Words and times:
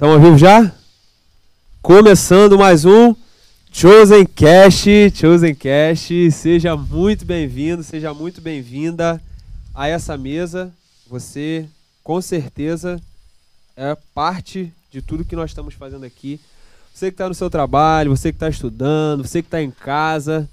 Estamos 0.00 0.16
ao 0.16 0.22
vivo 0.22 0.38
já? 0.38 0.74
Começando 1.82 2.56
mais 2.56 2.86
um 2.86 3.14
Chosen 3.70 4.24
Cast. 4.24 5.12
Chosen 5.14 5.54
Cast, 5.54 6.32
seja 6.32 6.74
muito 6.74 7.26
bem-vindo, 7.26 7.82
seja 7.82 8.14
muito 8.14 8.40
bem-vinda 8.40 9.20
a 9.74 9.88
essa 9.88 10.16
mesa. 10.16 10.72
Você, 11.06 11.68
com 12.02 12.18
certeza, 12.22 12.98
é 13.76 13.94
parte 14.14 14.72
de 14.90 15.02
tudo 15.02 15.22
que 15.22 15.36
nós 15.36 15.50
estamos 15.50 15.74
fazendo 15.74 16.06
aqui. 16.06 16.40
Você 16.94 17.10
que 17.10 17.14
está 17.14 17.28
no 17.28 17.34
seu 17.34 17.50
trabalho, 17.50 18.16
você 18.16 18.32
que 18.32 18.36
está 18.36 18.48
estudando, 18.48 19.22
você 19.22 19.42
que 19.42 19.48
está 19.48 19.60
em 19.60 19.70
casa, 19.70 20.48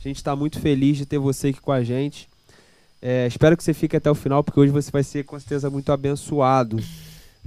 a 0.00 0.02
gente 0.02 0.16
está 0.16 0.34
muito 0.34 0.58
feliz 0.58 0.96
de 0.96 1.06
ter 1.06 1.18
você 1.18 1.50
aqui 1.50 1.60
com 1.60 1.70
a 1.70 1.84
gente. 1.84 2.28
É, 3.00 3.28
espero 3.28 3.56
que 3.56 3.62
você 3.62 3.72
fique 3.72 3.96
até 3.96 4.10
o 4.10 4.14
final, 4.16 4.42
porque 4.42 4.58
hoje 4.58 4.72
você 4.72 4.90
vai 4.90 5.04
ser 5.04 5.22
com 5.22 5.38
certeza 5.38 5.70
muito 5.70 5.92
abençoado, 5.92 6.82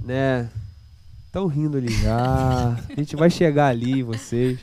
né? 0.02 0.49
Estão 1.32 1.48
rindo 1.48 1.77
ali 1.77 1.88
já. 1.93 2.78
A 2.89 2.93
gente 2.97 3.15
vai 3.15 3.29
chegar 3.29 3.68
ali, 3.68 4.04
vocês. 4.04 4.60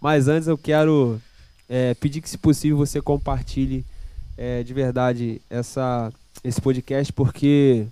Mas 0.00 0.26
antes 0.26 0.48
eu 0.48 0.56
quero 0.56 1.20
é, 1.68 1.92
pedir 1.92 2.22
que, 2.22 2.30
se 2.30 2.38
possível, 2.38 2.78
você 2.78 3.02
compartilhe 3.02 3.84
é, 4.34 4.62
de 4.62 4.72
verdade 4.72 5.38
essa, 5.50 6.10
esse 6.42 6.62
podcast, 6.62 7.12
porque 7.12 7.86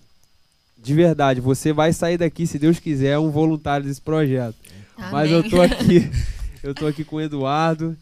de 0.78 0.94
verdade, 0.94 1.42
você 1.42 1.74
vai 1.74 1.92
sair 1.92 2.16
daqui, 2.16 2.46
se 2.46 2.58
Deus 2.58 2.78
quiser, 2.78 3.18
um 3.18 3.30
voluntário 3.30 3.84
desse 3.84 4.00
projeto. 4.00 4.56
Amém. 4.96 5.12
Mas 5.12 5.30
eu 5.30 5.50
tô 5.50 5.60
aqui, 5.60 6.10
eu 6.62 6.74
tô 6.74 6.86
aqui 6.86 7.04
com 7.04 7.16
o 7.16 7.20
Eduardo, 7.20 7.94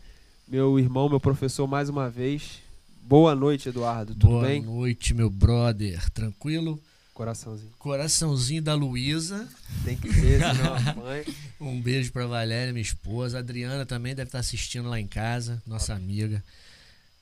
meu 0.46 0.78
irmão, 0.78 1.08
meu 1.08 1.18
professor, 1.18 1.66
mais 1.66 1.88
uma 1.88 2.08
vez. 2.08 2.60
Boa 3.02 3.34
noite, 3.34 3.68
Eduardo. 3.68 4.12
Tudo 4.14 4.28
Boa 4.28 4.46
bem? 4.46 4.62
noite, 4.62 5.12
meu 5.12 5.28
brother. 5.28 6.08
Tranquilo? 6.10 6.80
Coraçãozinho. 7.14 7.72
Coraçãozinho 7.78 8.60
da 8.60 8.74
Luísa. 8.74 9.48
Tem 9.84 9.96
que 9.96 10.12
ser, 10.12 10.40
senão 10.56 10.74
a 10.74 10.94
mãe. 10.94 11.24
Um 11.60 11.80
beijo 11.80 12.10
pra 12.10 12.26
Valéria, 12.26 12.72
minha 12.72 12.82
esposa. 12.82 13.36
A 13.36 13.40
Adriana 13.40 13.86
também 13.86 14.16
deve 14.16 14.28
estar 14.28 14.40
assistindo 14.40 14.88
lá 14.88 14.98
em 14.98 15.06
casa, 15.06 15.62
nossa 15.64 15.94
amiga. 15.94 16.42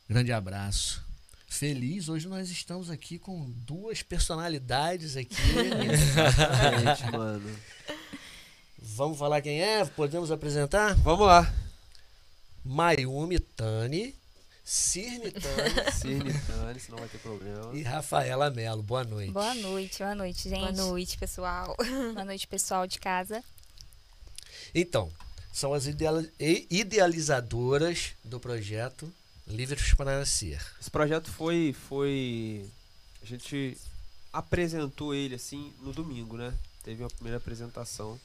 Grande 0.08 0.32
abraço. 0.32 1.04
Feliz, 1.46 2.08
hoje 2.08 2.26
nós 2.26 2.50
estamos 2.50 2.88
aqui 2.88 3.18
com 3.18 3.50
duas 3.66 4.02
personalidades 4.02 5.14
aqui. 5.14 5.36
Gente, 6.80 7.12
mano. 7.12 7.54
Vamos 8.78 9.18
falar 9.18 9.42
quem 9.42 9.60
é? 9.60 9.84
Podemos 9.84 10.30
apresentar? 10.30 10.94
Vamos 10.94 11.26
lá. 11.26 11.52
Mayumi 12.64 13.38
Tani, 13.38 14.14
Cirne 14.64 15.30
Tani 15.32 15.92
Cirne 15.92 16.32
Tani, 16.46 16.80
senão 16.80 16.98
vai 16.98 17.08
ter 17.08 17.18
problema. 17.18 17.70
e 17.74 17.82
Rafaela 17.82 18.50
Melo. 18.50 18.82
Boa 18.82 19.02
noite. 19.04 19.32
Boa 19.32 19.54
noite, 19.54 19.98
boa 19.98 20.14
noite, 20.14 20.48
gente. 20.48 20.60
Boa 20.60 20.72
noite, 20.72 21.18
pessoal. 21.18 21.74
Boa 22.14 22.24
noite, 22.24 22.46
pessoal 22.46 22.86
de 22.86 22.98
casa. 23.00 23.42
Então, 24.74 25.10
são 25.52 25.74
as 25.74 25.86
ideal- 25.86 26.22
e- 26.38 26.66
idealizadoras 26.70 28.12
do 28.24 28.38
projeto 28.38 29.12
Livres 29.46 29.92
para 29.94 30.18
Nascer. 30.20 30.64
Esse 30.80 30.90
projeto 30.90 31.30
foi, 31.30 31.74
foi. 31.88 32.64
A 33.20 33.26
gente 33.26 33.76
apresentou 34.32 35.12
ele 35.14 35.34
assim 35.34 35.72
no 35.80 35.92
domingo, 35.92 36.36
né? 36.36 36.54
Teve 36.84 37.02
uma 37.02 37.10
primeira 37.10 37.36
apresentação 37.38 38.18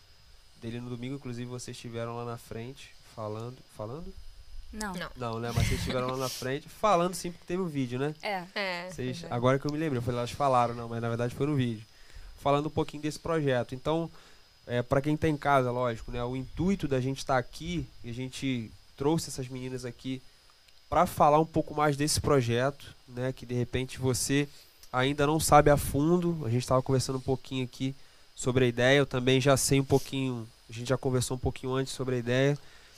dele 0.62 0.80
no 0.80 0.90
domingo, 0.90 1.16
inclusive 1.16 1.50
vocês 1.50 1.76
estiveram 1.76 2.16
lá 2.16 2.24
na 2.26 2.38
frente 2.38 2.92
falando. 3.16 3.58
Falando? 3.76 4.14
Não. 4.72 4.94
Não. 4.94 5.10
Não, 5.16 5.40
né? 5.40 5.52
Mas 5.56 5.68
vocês 5.68 5.80
estiveram 5.80 6.08
lá 6.08 6.18
na 6.18 6.30
frente 6.30 6.68
falando 6.68 7.14
sim, 7.14 7.32
porque 7.32 7.46
teve 7.48 7.62
um 7.62 7.68
vídeo, 7.68 7.98
né? 7.98 8.14
É. 8.22 8.44
É. 8.54 8.90
Vocês, 8.90 9.26
agora 9.30 9.58
que 9.58 9.66
eu 9.66 9.72
me 9.72 9.78
lembro, 9.78 9.98
eu 9.98 10.02
falei, 10.02 10.20
elas 10.20 10.32
falaram, 10.32 10.76
não, 10.76 10.90
mas 10.90 11.02
na 11.02 11.08
verdade 11.08 11.34
foi 11.34 11.48
no 11.48 11.56
vídeo. 11.56 11.86
Falando 12.40 12.68
um 12.68 12.72
pouquinho 12.72 13.02
desse 13.02 13.20
projeto. 13.20 13.74
Então, 13.74 14.10
é, 14.66 14.82
para 14.82 15.02
quem 15.02 15.16
tá 15.16 15.28
em 15.28 15.38
casa, 15.38 15.72
lógico, 15.72 16.12
né? 16.12 16.24
O 16.24 16.36
intuito 16.36 16.88
da 16.88 17.00
gente 17.00 17.20
estar 17.20 17.38
aqui, 17.38 17.88
e 18.04 18.10
a 18.10 18.14
gente 18.14 18.72
trouxe 18.96 19.30
essas 19.30 19.48
meninas 19.48 19.86
aqui 19.86 20.22
para 20.90 21.06
falar 21.06 21.40
um 21.40 21.46
pouco 21.46 21.74
mais 21.74 21.96
desse 21.96 22.20
projeto, 22.20 22.94
né? 23.08 23.32
Que 23.34 23.46
de 23.46 23.54
repente 23.54 23.98
você 23.98 24.48
ainda 24.92 25.26
não 25.26 25.40
sabe 25.40 25.70
a 25.70 25.78
fundo. 25.78 26.42
A 26.46 26.50
gente 26.50 26.62
estava 26.62 26.82
conversando 26.82 27.18
um 27.18 27.22
pouquinho 27.22 27.64
aqui 27.64 27.96
sobre 28.36 28.66
a 28.66 28.68
ideia. 28.68 29.00
Eu 29.00 29.06
também 29.06 29.40
já 29.40 29.56
sei 29.56 29.80
um 29.80 29.86
pouquinho, 29.86 30.48
a 30.70 30.74
gente 30.74 30.90
já 30.90 30.98
conversou 30.98 31.38
um 31.38 31.40
pouquinho 31.40 31.74
antes 31.74 31.94
sobre 31.94 32.16
a 32.16 32.20
ideia. 32.20 32.58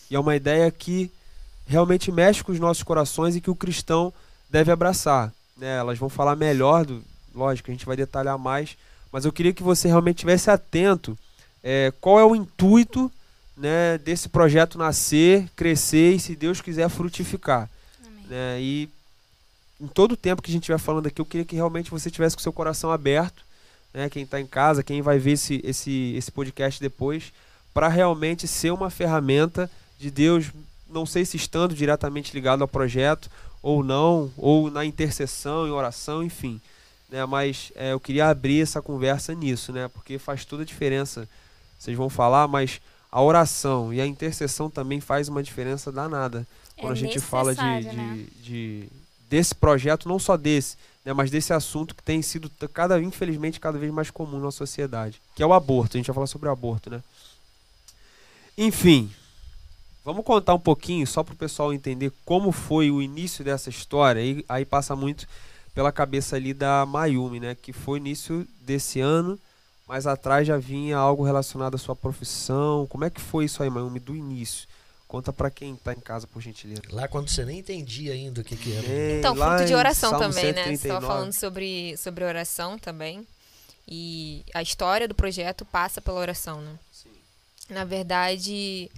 E 0.10 0.16
é 0.16 0.20
uma 0.20 0.36
ideia 0.36 0.70
que 0.72 1.12
realmente 1.70 2.12
mexe 2.12 2.44
com 2.44 2.52
os 2.52 2.60
nossos 2.60 2.82
corações 2.82 3.36
e 3.36 3.42
que 3.42 3.52
o 3.52 3.56
cristão 3.56 4.12
deve 4.50 4.72
abraçar. 4.72 5.32
Né? 5.56 5.78
Elas 5.78 6.00
vão 6.00 6.10
falar 6.10 6.36
melhor, 6.36 6.84
do, 6.84 7.04
lógico, 7.34 7.70
a 7.70 7.74
gente 7.74 7.86
vai 7.86 7.96
detalhar 7.96 8.40
mais, 8.40 8.76
mas 9.12 9.24
eu 9.24 9.32
queria 9.32 9.54
que 9.54 9.62
você 9.62 9.88
realmente 9.88 10.18
tivesse 10.18 10.50
atento 10.50 11.16
é, 11.64 11.94
qual 12.02 12.20
é 12.20 12.26
o 12.26 12.36
intuito 12.36 13.12
né, 13.56 14.00
desse 14.00 14.28
projeto 14.30 14.80
nascer, 14.80 15.48
crescer 15.56 16.16
e, 16.16 16.20
se 16.20 16.36
Deus 16.36 16.60
quiser, 16.60 16.90
frutificar. 16.90 17.70
Né? 18.28 18.60
E 18.60 18.90
em 19.80 19.88
todo 19.88 20.14
o 20.14 20.18
tempo 20.18 20.42
que 20.42 20.50
a 20.50 20.54
gente 20.54 20.64
estiver 20.64 20.80
falando 20.80 21.06
aqui, 21.06 21.22
eu 21.22 21.26
queria 21.26 21.46
que 21.46 21.56
realmente 21.56 21.92
você 21.92 22.10
tivesse 22.10 22.36
com 22.36 22.40
o 22.40 22.44
seu 22.44 22.54
coração 22.54 22.92
aberto, 22.92 23.44
né? 23.94 24.10
quem 24.10 24.24
está 24.24 24.42
em 24.42 24.48
casa, 24.48 24.82
quem 24.82 25.04
vai 25.04 25.20
ver 25.20 25.34
esse, 25.34 25.62
esse, 25.64 26.16
esse 26.16 26.32
podcast 26.32 26.82
depois, 26.82 27.32
para 27.76 27.88
realmente 27.88 28.48
ser 28.48 28.72
uma 28.72 28.90
ferramenta 28.90 29.70
de 30.00 30.10
Deus, 30.10 30.48
não 30.92 31.06
sei 31.06 31.26
se 31.26 31.38
estando 31.38 31.74
diretamente 31.76 32.34
ligado 32.34 32.62
ao 32.62 32.68
projeto 32.68 33.30
ou 33.62 33.84
não, 33.84 34.32
ou 34.38 34.72
na 34.72 34.86
intercessão, 34.86 35.68
em 35.68 35.72
oração, 35.72 36.24
enfim. 36.24 36.60
Né? 37.10 37.26
Mas 37.26 37.72
é, 37.76 37.92
eu 37.94 38.00
queria 38.00 38.30
abrir 38.30 38.62
essa 38.62 38.82
conversa 38.82 39.34
nisso, 39.34 39.72
né? 39.72 39.88
porque 39.90 40.18
faz 40.18 40.46
toda 40.46 40.64
a 40.64 40.66
diferença. 40.66 41.28
Vocês 41.78 41.96
vão 41.98 42.10
falar, 42.10 42.48
mas 42.48 42.82
a 43.12 43.22
oração 43.22 43.94
e 43.94 44.00
a 44.00 44.06
intercessão 44.06 44.70
também 44.70 45.00
faz 45.02 45.28
uma 45.28 45.42
diferença 45.44 45.92
danada 45.92 46.46
quando 46.78 46.92
É 46.92 46.94
a 46.94 46.96
gente 46.96 47.20
fala 47.20 47.54
de, 47.56 47.62
necessário, 47.62 47.90
de, 47.90 47.98
né? 47.98 48.26
de- 48.42 48.90
desse 49.30 49.54
projeto, 49.54 50.08
não 50.08 50.18
só 50.18 50.36
desse, 50.38 50.76
né, 51.06 51.14
mas 51.14 51.30
desse 51.30 51.54
assunto 51.54 51.94
que 51.94 52.02
tem 52.02 52.22
sido 52.22 52.50
cada 52.74 53.00
infelizmente 53.02 53.60
cada 53.60 53.78
vez 53.78 53.92
mais 53.92 54.10
comum 54.10 54.40
na 54.40 54.50
sociedade, 54.52 55.22
que 55.36 55.44
é 55.44 55.46
o 55.46 55.54
aborto. 55.54 55.96
A 55.96 56.00
gente 56.00 56.08
vai 56.08 56.16
falar 56.16 56.28
sobre 56.28 56.48
o 56.48 56.52
aborto, 56.52 56.90
né? 56.90 57.02
Enfim, 58.58 59.10
vamos 60.10 60.26
contar 60.26 60.56
um 60.56 60.60
pouquinho 60.60 61.06
só 61.06 61.24
para 61.24 61.34
o 61.36 61.38
pessoal 61.38 61.72
entender 61.72 62.12
como 62.26 62.52
foi 62.52 62.90
o 62.90 63.00
início 63.00 63.44
dessa 63.44 63.70
história. 63.70 64.20
E 64.20 64.44
aí 64.50 64.66
passa 64.66 64.96
muito 64.96 65.28
pela 65.74 65.92
cabeça 65.92 66.36
ali 66.36 66.52
da 66.52 66.84
Mayumi, 66.84 67.40
né, 67.40 67.56
que 67.56 67.72
foi 67.72 68.00
início 68.00 68.48
desse 68.60 69.00
ano. 69.00 69.40
Mas 69.88 70.08
atrás 70.08 70.48
já 70.48 70.58
vinha 70.58 70.98
algo 70.98 71.24
relacionado 71.24 71.76
à 71.76 71.78
sua 71.78 71.96
profissão. 71.96 72.88
Como 72.88 73.06
é 73.06 73.10
que 73.10 73.22
foi 73.22 73.46
isso 73.46 73.62
aí, 73.62 73.70
Mayumi, 73.70 74.00
do 74.00 74.16
início? 74.16 74.68
Conta 75.08 75.32
pra 75.32 75.50
quem 75.50 75.76
tá 75.76 75.94
em 75.94 76.00
casa, 76.00 76.28
por 76.28 76.42
gentileza. 76.42 76.82
Lá 76.92 77.08
quando 77.08 77.30
você 77.30 77.44
nem 77.46 77.60
entendia 77.60 78.14
ainda 78.14 78.42
o 78.42 78.44
que, 78.44 78.56
que 78.56 78.74
era. 78.74 78.86
Amém. 78.86 79.18
Então, 79.18 79.36
fruto 79.36 79.66
de 79.66 79.74
oração 79.74 80.12
também, 80.12 80.54
né? 80.54 80.64
Você 80.64 80.78
139. 80.78 80.88
estava 80.88 81.08
falando 81.08 81.34
sobre, 81.34 81.98
sobre 81.98 82.24
oração 82.24 82.78
também. 82.78 83.28
E 83.88 84.44
a 84.54 84.62
história 84.62 85.08
do 85.08 85.16
projeto 85.16 85.66
passa 85.66 86.00
pela 86.00 86.20
oração, 86.20 86.62
né? 86.62 86.78
Sim. 86.92 87.10
Na 87.70 87.84
verdade, 87.84 88.92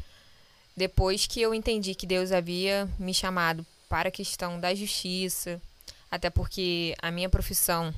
depois 0.75 1.27
que 1.27 1.41
eu 1.41 1.53
entendi 1.53 1.93
que 1.95 2.05
Deus 2.05 2.31
havia 2.31 2.89
me 2.97 3.13
chamado 3.13 3.65
para 3.89 4.09
a 4.09 4.11
questão 4.11 4.59
da 4.59 4.73
justiça, 4.73 5.61
até 6.09 6.29
porque 6.29 6.95
a 7.01 7.11
minha 7.11 7.29
profissão 7.29 7.93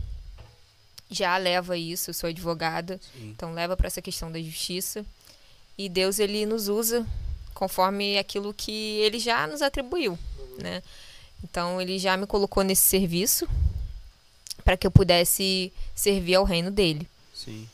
já 1.10 1.38
leva 1.38 1.78
isso, 1.78 2.10
eu 2.10 2.14
sou 2.14 2.30
advogada, 2.30 3.00
Sim. 3.14 3.30
então 3.30 3.54
leva 3.54 3.78
para 3.78 3.88
essa 3.88 4.02
questão 4.02 4.32
da 4.32 4.42
justiça. 4.42 5.06
E 5.78 5.90
Deus 5.90 6.20
ele 6.20 6.46
nos 6.46 6.68
usa 6.68 7.06
conforme 7.54 8.18
aquilo 8.18 8.54
que 8.54 8.98
ele 9.00 9.20
já 9.20 9.48
nos 9.48 9.62
atribuiu, 9.62 10.18
né? 10.60 10.82
Então 11.44 11.82
ele 11.82 12.00
já 12.00 12.16
me 12.16 12.26
colocou 12.26 12.64
nesse 12.64 12.84
serviço 12.84 13.48
para 14.64 14.78
que 14.78 14.88
eu 14.88 14.92
pudesse 14.92 15.72
servir 15.96 16.36
ao 16.36 16.44
reino 16.44 16.72
dele. 16.72 17.08
Sim. 17.34 17.68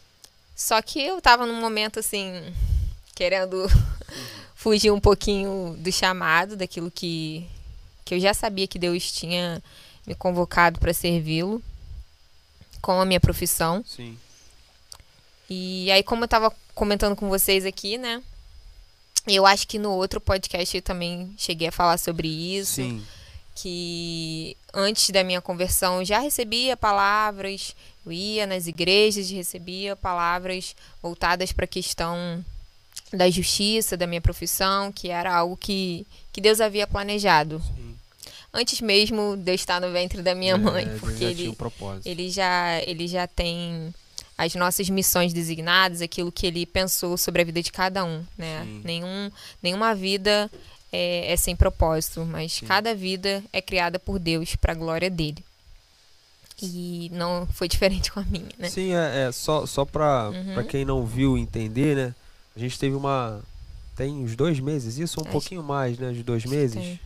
Só 0.55 0.81
que 0.81 0.99
eu 0.99 1.21
tava 1.21 1.45
num 1.45 1.59
momento 1.59 1.99
assim, 1.99 2.53
querendo 3.15 3.65
fugir 4.59 4.91
um 4.91 4.99
pouquinho 4.99 5.73
do 5.79 5.89
chamado, 5.89 6.57
daquilo 6.57 6.91
que, 6.91 7.47
que 8.03 8.13
eu 8.13 8.19
já 8.19 8.33
sabia 8.33 8.67
que 8.67 8.77
Deus 8.77 9.09
tinha 9.09 9.63
me 10.05 10.13
convocado 10.13 10.81
para 10.81 10.93
servi-lo 10.93 11.63
com 12.81 12.99
a 12.99 13.05
minha 13.05 13.21
profissão. 13.21 13.81
Sim. 13.87 14.19
E 15.49 15.89
aí, 15.89 16.03
como 16.03 16.25
eu 16.25 16.27
tava 16.27 16.53
comentando 16.75 17.15
com 17.15 17.29
vocês 17.29 17.65
aqui, 17.65 17.97
né? 17.97 18.21
Eu 19.25 19.45
acho 19.45 19.65
que 19.65 19.79
no 19.79 19.91
outro 19.91 20.19
podcast 20.19 20.75
eu 20.75 20.83
também 20.83 21.33
cheguei 21.37 21.69
a 21.69 21.71
falar 21.71 21.97
sobre 21.97 22.27
isso. 22.27 22.75
Sim. 22.75 23.01
que 23.55 24.57
antes 24.73 25.09
da 25.09 25.23
minha 25.23 25.41
conversão 25.41 25.99
eu 25.99 26.05
já 26.05 26.19
recebia 26.19 26.75
palavras, 26.75 27.75
eu 28.05 28.11
ia 28.11 28.45
nas 28.45 28.67
igrejas 28.67 29.31
e 29.31 29.35
recebia 29.35 29.95
palavras 29.95 30.75
voltadas 31.01 31.53
para 31.53 31.63
a 31.63 31.67
questão 31.67 32.43
da 33.11 33.29
justiça, 33.29 33.97
da 33.97 34.05
minha 34.07 34.21
profissão, 34.21 34.91
que 34.91 35.09
era 35.09 35.33
algo 35.33 35.57
que, 35.57 36.05
que 36.31 36.39
Deus 36.41 36.61
havia 36.61 36.85
planejado. 36.87 37.59
Sim. 37.59 37.95
Antes 38.53 38.81
mesmo 38.81 39.37
de 39.37 39.51
eu 39.51 39.55
estar 39.55 39.79
no 39.79 39.91
ventre 39.91 40.21
da 40.21 40.33
minha 40.33 40.55
É, 40.55 40.57
mãe, 40.57 40.85
Deus 40.85 40.99
porque 40.99 41.19
já 41.25 41.29
ele, 41.29 41.49
um 41.49 41.99
ele 42.05 42.29
já 42.29 42.81
ele 42.85 43.07
já 43.07 43.27
tem 43.27 43.93
as 44.37 44.55
nossas 44.55 44.89
missões 44.89 45.33
designadas, 45.33 46.01
aquilo 46.01 46.31
que 46.31 46.47
ele 46.47 46.65
pensou 46.65 47.17
sobre 47.17 47.41
a 47.41 47.45
vida 47.45 47.61
de 47.61 47.71
cada 47.71 48.03
um, 48.05 48.23
né? 48.37 48.61
Sim. 48.63 48.81
Nenhum, 48.83 49.31
nenhuma 49.61 49.93
vida 49.93 50.49
é, 50.91 51.31
é 51.31 51.35
sem 51.37 51.55
propósito, 51.55 52.25
mas 52.25 52.53
Sim. 52.53 52.65
cada 52.65 52.95
vida 52.95 53.43
é 53.53 53.61
criada 53.61 53.99
por 53.99 54.17
Deus 54.17 54.55
para 54.55 54.71
a 54.71 54.75
glória 54.75 55.09
dele. 55.09 55.43
E 56.61 57.09
não 57.13 57.47
foi 57.53 57.67
diferente 57.69 58.11
com 58.11 58.19
a 58.19 58.23
minha, 58.23 58.49
né? 58.57 58.69
Sim, 58.69 58.93
é, 58.95 59.27
é 59.27 59.31
só, 59.31 59.65
só 59.65 59.85
pra, 59.85 60.29
Uhum. 60.29 60.53
pra 60.55 60.63
quem 60.63 60.83
não 60.85 61.05
viu 61.05 61.37
entender, 61.37 61.95
né? 61.95 62.15
A 62.59 62.61
gente 62.61 62.77
teve 62.77 62.93
uma. 62.93 63.39
Tem 63.95 64.11
uns 64.13 64.35
dois 64.35 64.59
meses, 64.59 64.97
isso? 64.97 65.19
Um 65.21 65.23
Acho- 65.23 65.31
pouquinho 65.31 65.63
mais, 65.63 65.97
né? 65.97 66.11
De 66.11 66.21
dois 66.23 66.43
meses. 66.43 66.75
tem. 66.75 66.99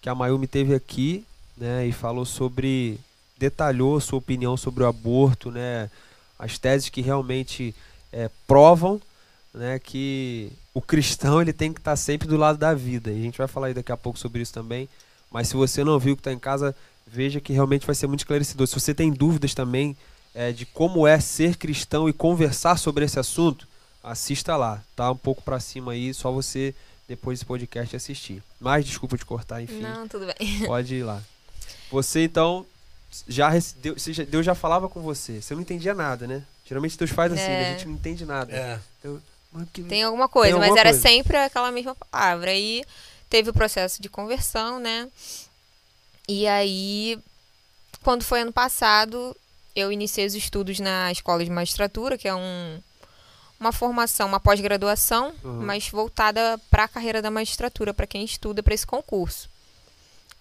Que 0.00 0.08
a 0.08 0.14
Mayumi 0.14 0.46
teve 0.46 0.74
aqui, 0.74 1.24
né? 1.56 1.86
E 1.86 1.92
falou 1.92 2.24
sobre. 2.24 2.98
Detalhou 3.36 4.00
sua 4.00 4.18
opinião 4.18 4.56
sobre 4.56 4.82
o 4.82 4.86
aborto, 4.86 5.50
né? 5.50 5.90
As 6.38 6.56
teses 6.58 6.88
que 6.88 7.02
realmente 7.02 7.74
é, 8.10 8.30
provam, 8.46 8.98
né? 9.52 9.78
Que 9.78 10.50
o 10.72 10.80
cristão 10.80 11.42
ele 11.42 11.52
tem 11.52 11.70
que 11.70 11.80
estar 11.80 11.96
sempre 11.96 12.26
do 12.26 12.38
lado 12.38 12.56
da 12.56 12.72
vida. 12.72 13.12
E 13.12 13.18
a 13.18 13.22
gente 13.22 13.36
vai 13.36 13.46
falar 13.46 13.74
daqui 13.74 13.92
a 13.92 13.96
pouco 13.96 14.18
sobre 14.18 14.40
isso 14.40 14.54
também. 14.54 14.88
Mas 15.30 15.48
se 15.48 15.54
você 15.54 15.84
não 15.84 15.98
viu 15.98 16.16
que 16.16 16.20
está 16.20 16.32
em 16.32 16.38
casa, 16.38 16.74
veja 17.06 17.40
que 17.40 17.52
realmente 17.52 17.84
vai 17.84 17.94
ser 17.94 18.06
muito 18.06 18.20
esclarecedor. 18.20 18.66
Se 18.66 18.74
você 18.74 18.94
tem 18.94 19.12
dúvidas 19.12 19.52
também 19.52 19.94
é, 20.34 20.50
de 20.50 20.64
como 20.64 21.06
é 21.06 21.20
ser 21.20 21.56
cristão 21.56 22.08
e 22.08 22.12
conversar 22.12 22.78
sobre 22.78 23.04
esse 23.04 23.18
assunto, 23.18 23.66
assista 24.04 24.56
lá. 24.56 24.82
Tá 24.94 25.10
um 25.10 25.16
pouco 25.16 25.42
pra 25.42 25.58
cima 25.58 25.92
aí, 25.92 26.12
só 26.14 26.30
você 26.30 26.74
depois 27.08 27.38
desse 27.38 27.46
podcast 27.46 27.96
assistir. 27.96 28.42
Mas 28.60 28.84
desculpa 28.84 29.16
te 29.18 29.24
cortar, 29.26 29.60
enfim, 29.62 29.80
Não, 29.80 30.06
tudo 30.06 30.26
bem. 30.26 30.60
pode 30.66 30.94
ir 30.94 31.02
lá. 31.02 31.20
Você 31.90 32.24
então 32.24 32.64
já 33.28 33.50
Deus, 34.28 34.44
já- 34.44 34.54
falava 34.54 34.88
com 34.88 35.00
você. 35.00 35.40
Você 35.40 35.54
não 35.54 35.62
entendia 35.62 35.94
nada, 35.94 36.26
né? 36.26 36.42
Geralmente 36.66 36.96
Deus 36.98 37.10
faz 37.10 37.32
assim, 37.32 37.42
É. 37.42 37.68
a 37.68 37.72
gente 37.72 37.86
não 37.86 37.94
entende 37.94 38.24
nada. 38.24 38.52
É. 38.52 38.78
Mas 39.52 39.68
que- 39.72 39.82
Tem 39.82 40.02
alguma 40.02 40.28
coisa, 40.28 40.52
Tem 40.52 40.58
mas 40.60 40.68
alguma 40.70 40.80
era 40.80 40.90
coisa. 40.90 41.08
sempre 41.08 41.36
aquela 41.36 41.70
mesma 41.70 41.94
palavra. 41.94 42.50
Aí 42.50 42.82
teve 43.30 43.50
o 43.50 43.54
processo 43.54 44.00
de 44.02 44.08
conversão, 44.08 44.80
né? 44.80 45.08
E 46.26 46.46
aí, 46.46 47.18
quando 48.02 48.24
foi 48.24 48.40
ano 48.40 48.52
passado, 48.52 49.36
eu 49.76 49.92
iniciei 49.92 50.26
os 50.26 50.34
estudos 50.34 50.80
na 50.80 51.12
escola 51.12 51.44
de 51.44 51.50
magistratura, 51.50 52.16
que 52.16 52.26
é 52.26 52.34
um, 52.34 52.80
uma 53.58 53.72
formação, 53.72 54.26
uma 54.28 54.40
pós-graduação, 54.40 55.32
Uhum. 55.42 55.62
mas 55.62 55.88
voltada 55.88 56.58
para 56.70 56.84
a 56.84 56.88
carreira 56.88 57.22
da 57.22 57.30
magistratura, 57.30 57.94
para 57.94 58.06
quem 58.06 58.24
estuda 58.24 58.62
para 58.62 58.74
esse 58.74 58.86
concurso. 58.86 59.48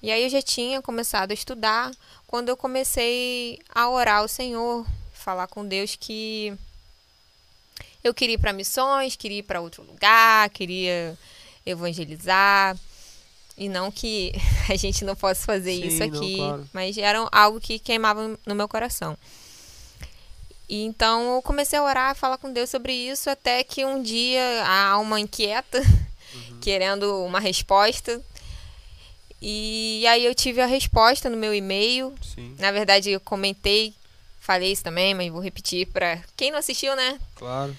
E 0.02 0.12
aí 0.12 0.24
eu 0.24 0.30
já 0.30 0.42
tinha 0.42 0.82
começado 0.82 1.32
a 1.32 1.34
estudar 1.34 1.92
quando 2.28 2.50
eu 2.50 2.58
comecei 2.58 3.60
a 3.74 3.90
orar 3.90 4.18
ao 4.18 4.28
Senhor, 4.28 4.86
falar 5.14 5.48
com 5.48 5.66
Deus 5.66 5.96
que 5.98 6.54
eu 8.04 8.14
queria 8.14 8.36
ir 8.36 8.38
para 8.38 8.52
missões, 8.52 9.16
queria 9.16 9.40
ir 9.40 9.44
para 9.44 9.62
outro 9.62 9.82
lugar, 9.84 10.50
queria 10.50 11.18
evangelizar. 11.66 12.78
E 13.58 13.70
não 13.70 13.92
que 13.92 14.34
a 14.70 14.76
gente 14.76 15.06
não 15.06 15.16
possa 15.16 15.46
fazer 15.46 15.76
Sim, 15.76 15.88
isso 15.88 16.00
não, 16.00 16.08
aqui, 16.08 16.36
claro. 16.38 16.70
mas 16.74 16.98
era 16.98 17.26
algo 17.32 17.62
que 17.62 17.80
queimava 17.80 18.38
no 18.46 18.56
meu 18.56 18.68
coração. 18.68 19.18
E 20.70 20.84
então 20.84 21.36
eu 21.36 21.42
comecei 21.42 21.78
a 21.78 21.84
orar, 21.84 22.12
a 22.12 22.16
falar 22.16 22.38
com 22.38 22.52
Deus 22.52 22.70
sobre 22.70 22.94
isso, 22.94 23.30
até 23.30 23.64
que 23.64 23.86
um 23.86 24.02
dia 24.02 24.64
a 24.66 24.88
alma 24.90 25.20
inquieta, 25.20 25.80
Uhum. 25.80 26.58
querendo 26.62 27.24
uma 27.26 27.40
resposta. 27.40 28.22
E 29.42 30.06
aí 30.08 30.24
eu 30.26 30.34
tive 30.34 30.62
a 30.62 30.66
resposta 30.66 31.30
no 31.30 31.36
meu 31.38 31.54
e-mail. 31.54 32.14
Sim, 32.34 32.56
Na 32.58 32.72
verdade, 32.72 33.12
eu 33.12 33.20
comentei, 33.20 33.94
falei 34.40 34.72
isso 34.72 34.84
também, 34.84 35.14
mas 35.14 35.30
vou 35.32 35.42
repetir 35.42 35.86
para 35.88 36.20
quem 36.38 36.50
não 36.52 36.60
assistiu, 36.60 36.96
né? 36.96 37.20
claro. 37.36 37.76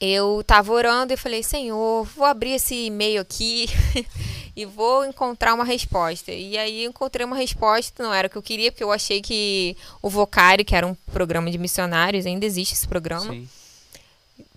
eu 0.00 0.42
tava 0.46 0.72
orando 0.72 1.12
e 1.12 1.16
falei, 1.16 1.42
Senhor, 1.42 2.04
vou 2.16 2.24
abrir 2.26 2.52
esse 2.52 2.74
e-mail 2.86 3.20
aqui 3.20 3.66
e 4.56 4.64
vou 4.64 5.04
encontrar 5.04 5.52
uma 5.52 5.64
resposta. 5.64 6.32
E 6.32 6.56
aí 6.56 6.86
encontrei 6.86 7.26
uma 7.26 7.36
resposta, 7.36 8.02
não 8.02 8.12
era 8.12 8.26
o 8.26 8.30
que 8.30 8.38
eu 8.38 8.42
queria, 8.42 8.72
porque 8.72 8.82
eu 8.82 8.90
achei 8.90 9.20
que 9.20 9.76
o 10.00 10.08
Vocário, 10.08 10.64
que 10.64 10.74
era 10.74 10.86
um 10.86 10.94
programa 11.12 11.50
de 11.50 11.58
missionários, 11.58 12.24
ainda 12.24 12.46
existe 12.46 12.72
esse 12.72 12.88
programa, 12.88 13.34
Sim. 13.34 13.46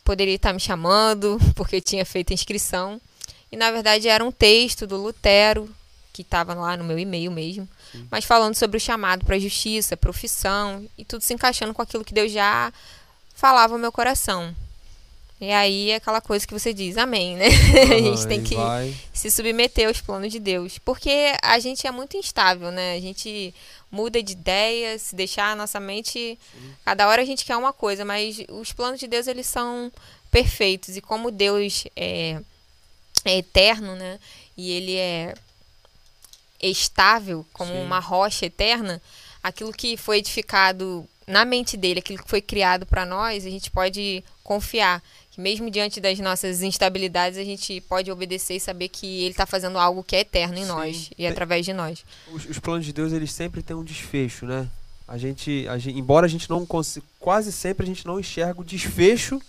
poderia 0.06 0.36
estar 0.36 0.54
me 0.54 0.60
chamando, 0.60 1.38
porque 1.54 1.76
eu 1.76 1.82
tinha 1.82 2.06
feito 2.06 2.32
a 2.32 2.34
inscrição. 2.34 3.00
E 3.52 3.58
na 3.58 3.70
verdade 3.72 4.08
era 4.08 4.24
um 4.24 4.32
texto 4.32 4.88
do 4.88 4.96
Lutero, 4.96 5.70
que 6.14 6.22
estava 6.22 6.54
lá 6.54 6.78
no 6.78 6.84
meu 6.86 6.98
e-mail 6.98 7.30
mesmo, 7.30 7.68
Sim. 7.92 8.08
mas 8.10 8.24
falando 8.24 8.56
sobre 8.56 8.78
o 8.78 8.80
chamado 8.80 9.26
para 9.26 9.36
a 9.36 9.40
justiça, 9.40 9.98
profissão, 9.98 10.88
e 10.98 11.04
tudo 11.04 11.22
se 11.22 11.34
encaixando 11.34 11.74
com 11.74 11.82
aquilo 11.82 12.06
que 12.06 12.14
Deus 12.14 12.32
já 12.32 12.72
falava 13.36 13.74
no 13.74 13.80
meu 13.80 13.92
coração. 13.92 14.56
E 15.42 15.52
aí 15.52 15.92
é 15.92 15.96
aquela 15.96 16.20
coisa 16.20 16.46
que 16.46 16.54
você 16.54 16.74
diz, 16.74 16.98
amém, 16.98 17.38
né? 17.38 17.48
a 17.96 18.02
gente 18.02 18.28
tem 18.28 18.44
que 18.44 18.56
vai. 18.56 18.94
se 19.14 19.32
submeter 19.32 19.88
aos 19.88 20.02
planos 20.02 20.32
de 20.32 20.40
Deus. 20.40 20.78
Porque 20.80 21.34
a 21.42 21.58
gente 21.60 21.88
é 21.88 21.92
muito 21.92 22.18
instável, 22.18 22.72
né? 22.72 22.96
A 22.96 23.00
gente 23.00 23.54
muda 23.90 24.22
de 24.22 24.34
ideia, 24.34 25.00
se 25.00 25.16
deixar 25.16 25.52
a 25.52 25.56
nossa 25.56 25.80
mente. 25.80 26.38
Cada 26.84 27.08
hora 27.08 27.22
a 27.22 27.26
gente 27.26 27.46
quer 27.46 27.56
uma 27.56 27.72
coisa, 27.72 28.04
mas 28.04 28.44
os 28.50 28.74
planos 28.74 29.00
de 29.00 29.08
Deus, 29.08 29.28
eles 29.28 29.48
são 29.48 29.90
perfeitos. 30.30 30.98
E 30.98 31.02
como 31.02 31.32
Deus 31.32 31.86
é, 31.96 32.42
é 33.24 33.38
eterno, 33.38 33.96
né? 33.96 34.20
E 34.58 34.72
ele 34.72 34.96
é 34.98 35.34
estável, 36.62 37.46
como 37.54 37.72
Sim. 37.72 37.82
uma 37.82 38.00
rocha 38.00 38.46
eterna, 38.46 39.02
aquilo 39.42 39.72
que 39.72 39.96
foi 39.96 40.18
edificado 40.18 41.08
na 41.26 41.46
mente 41.46 41.78
dele, 41.78 42.00
aquilo 42.00 42.22
que 42.22 42.30
foi 42.30 42.42
criado 42.42 42.86
para 42.86 43.06
nós, 43.06 43.46
a 43.46 43.50
gente 43.50 43.72
pode 43.72 44.24
confiar 44.44 45.02
mesmo 45.40 45.72
diante 45.72 46.00
das 46.02 46.20
nossas 46.20 46.62
instabilidades, 46.62 47.38
a 47.40 47.44
gente 47.44 47.82
pode 47.82 48.12
obedecer 48.12 48.56
e 48.56 48.60
saber 48.60 48.90
que 48.90 49.22
ele 49.22 49.32
está 49.32 49.46
fazendo 49.46 49.78
algo 49.80 50.04
que 50.04 50.16
é 50.16 50.20
eterno 50.20 50.58
em 50.58 50.62
Sim. 50.64 50.68
nós 50.68 51.08
e 51.12 51.16
Tem- 51.16 51.28
através 51.28 51.66
de 51.66 51.74
nós. 51.74 52.04
Os, 52.32 52.46
os 52.46 52.60
planos 52.60 52.86
de 52.86 52.94
Deus, 52.94 53.14
eles 53.14 53.32
sempre 53.32 53.64
têm 53.64 53.76
um 53.76 53.84
desfecho, 53.84 54.46
né? 54.46 54.68
A 55.08 55.18
gente, 55.18 55.66
a 55.68 55.78
gente 55.78 55.98
embora 55.98 56.26
a 56.26 56.30
gente 56.30 56.50
não 56.50 56.66
consiga, 56.66 57.06
quase 57.20 57.52
sempre 57.52 57.84
a 57.84 57.88
gente 57.88 58.06
não 58.06 58.20
enxerga 58.20 58.62
o 58.62 58.64
desfecho. 58.64 59.42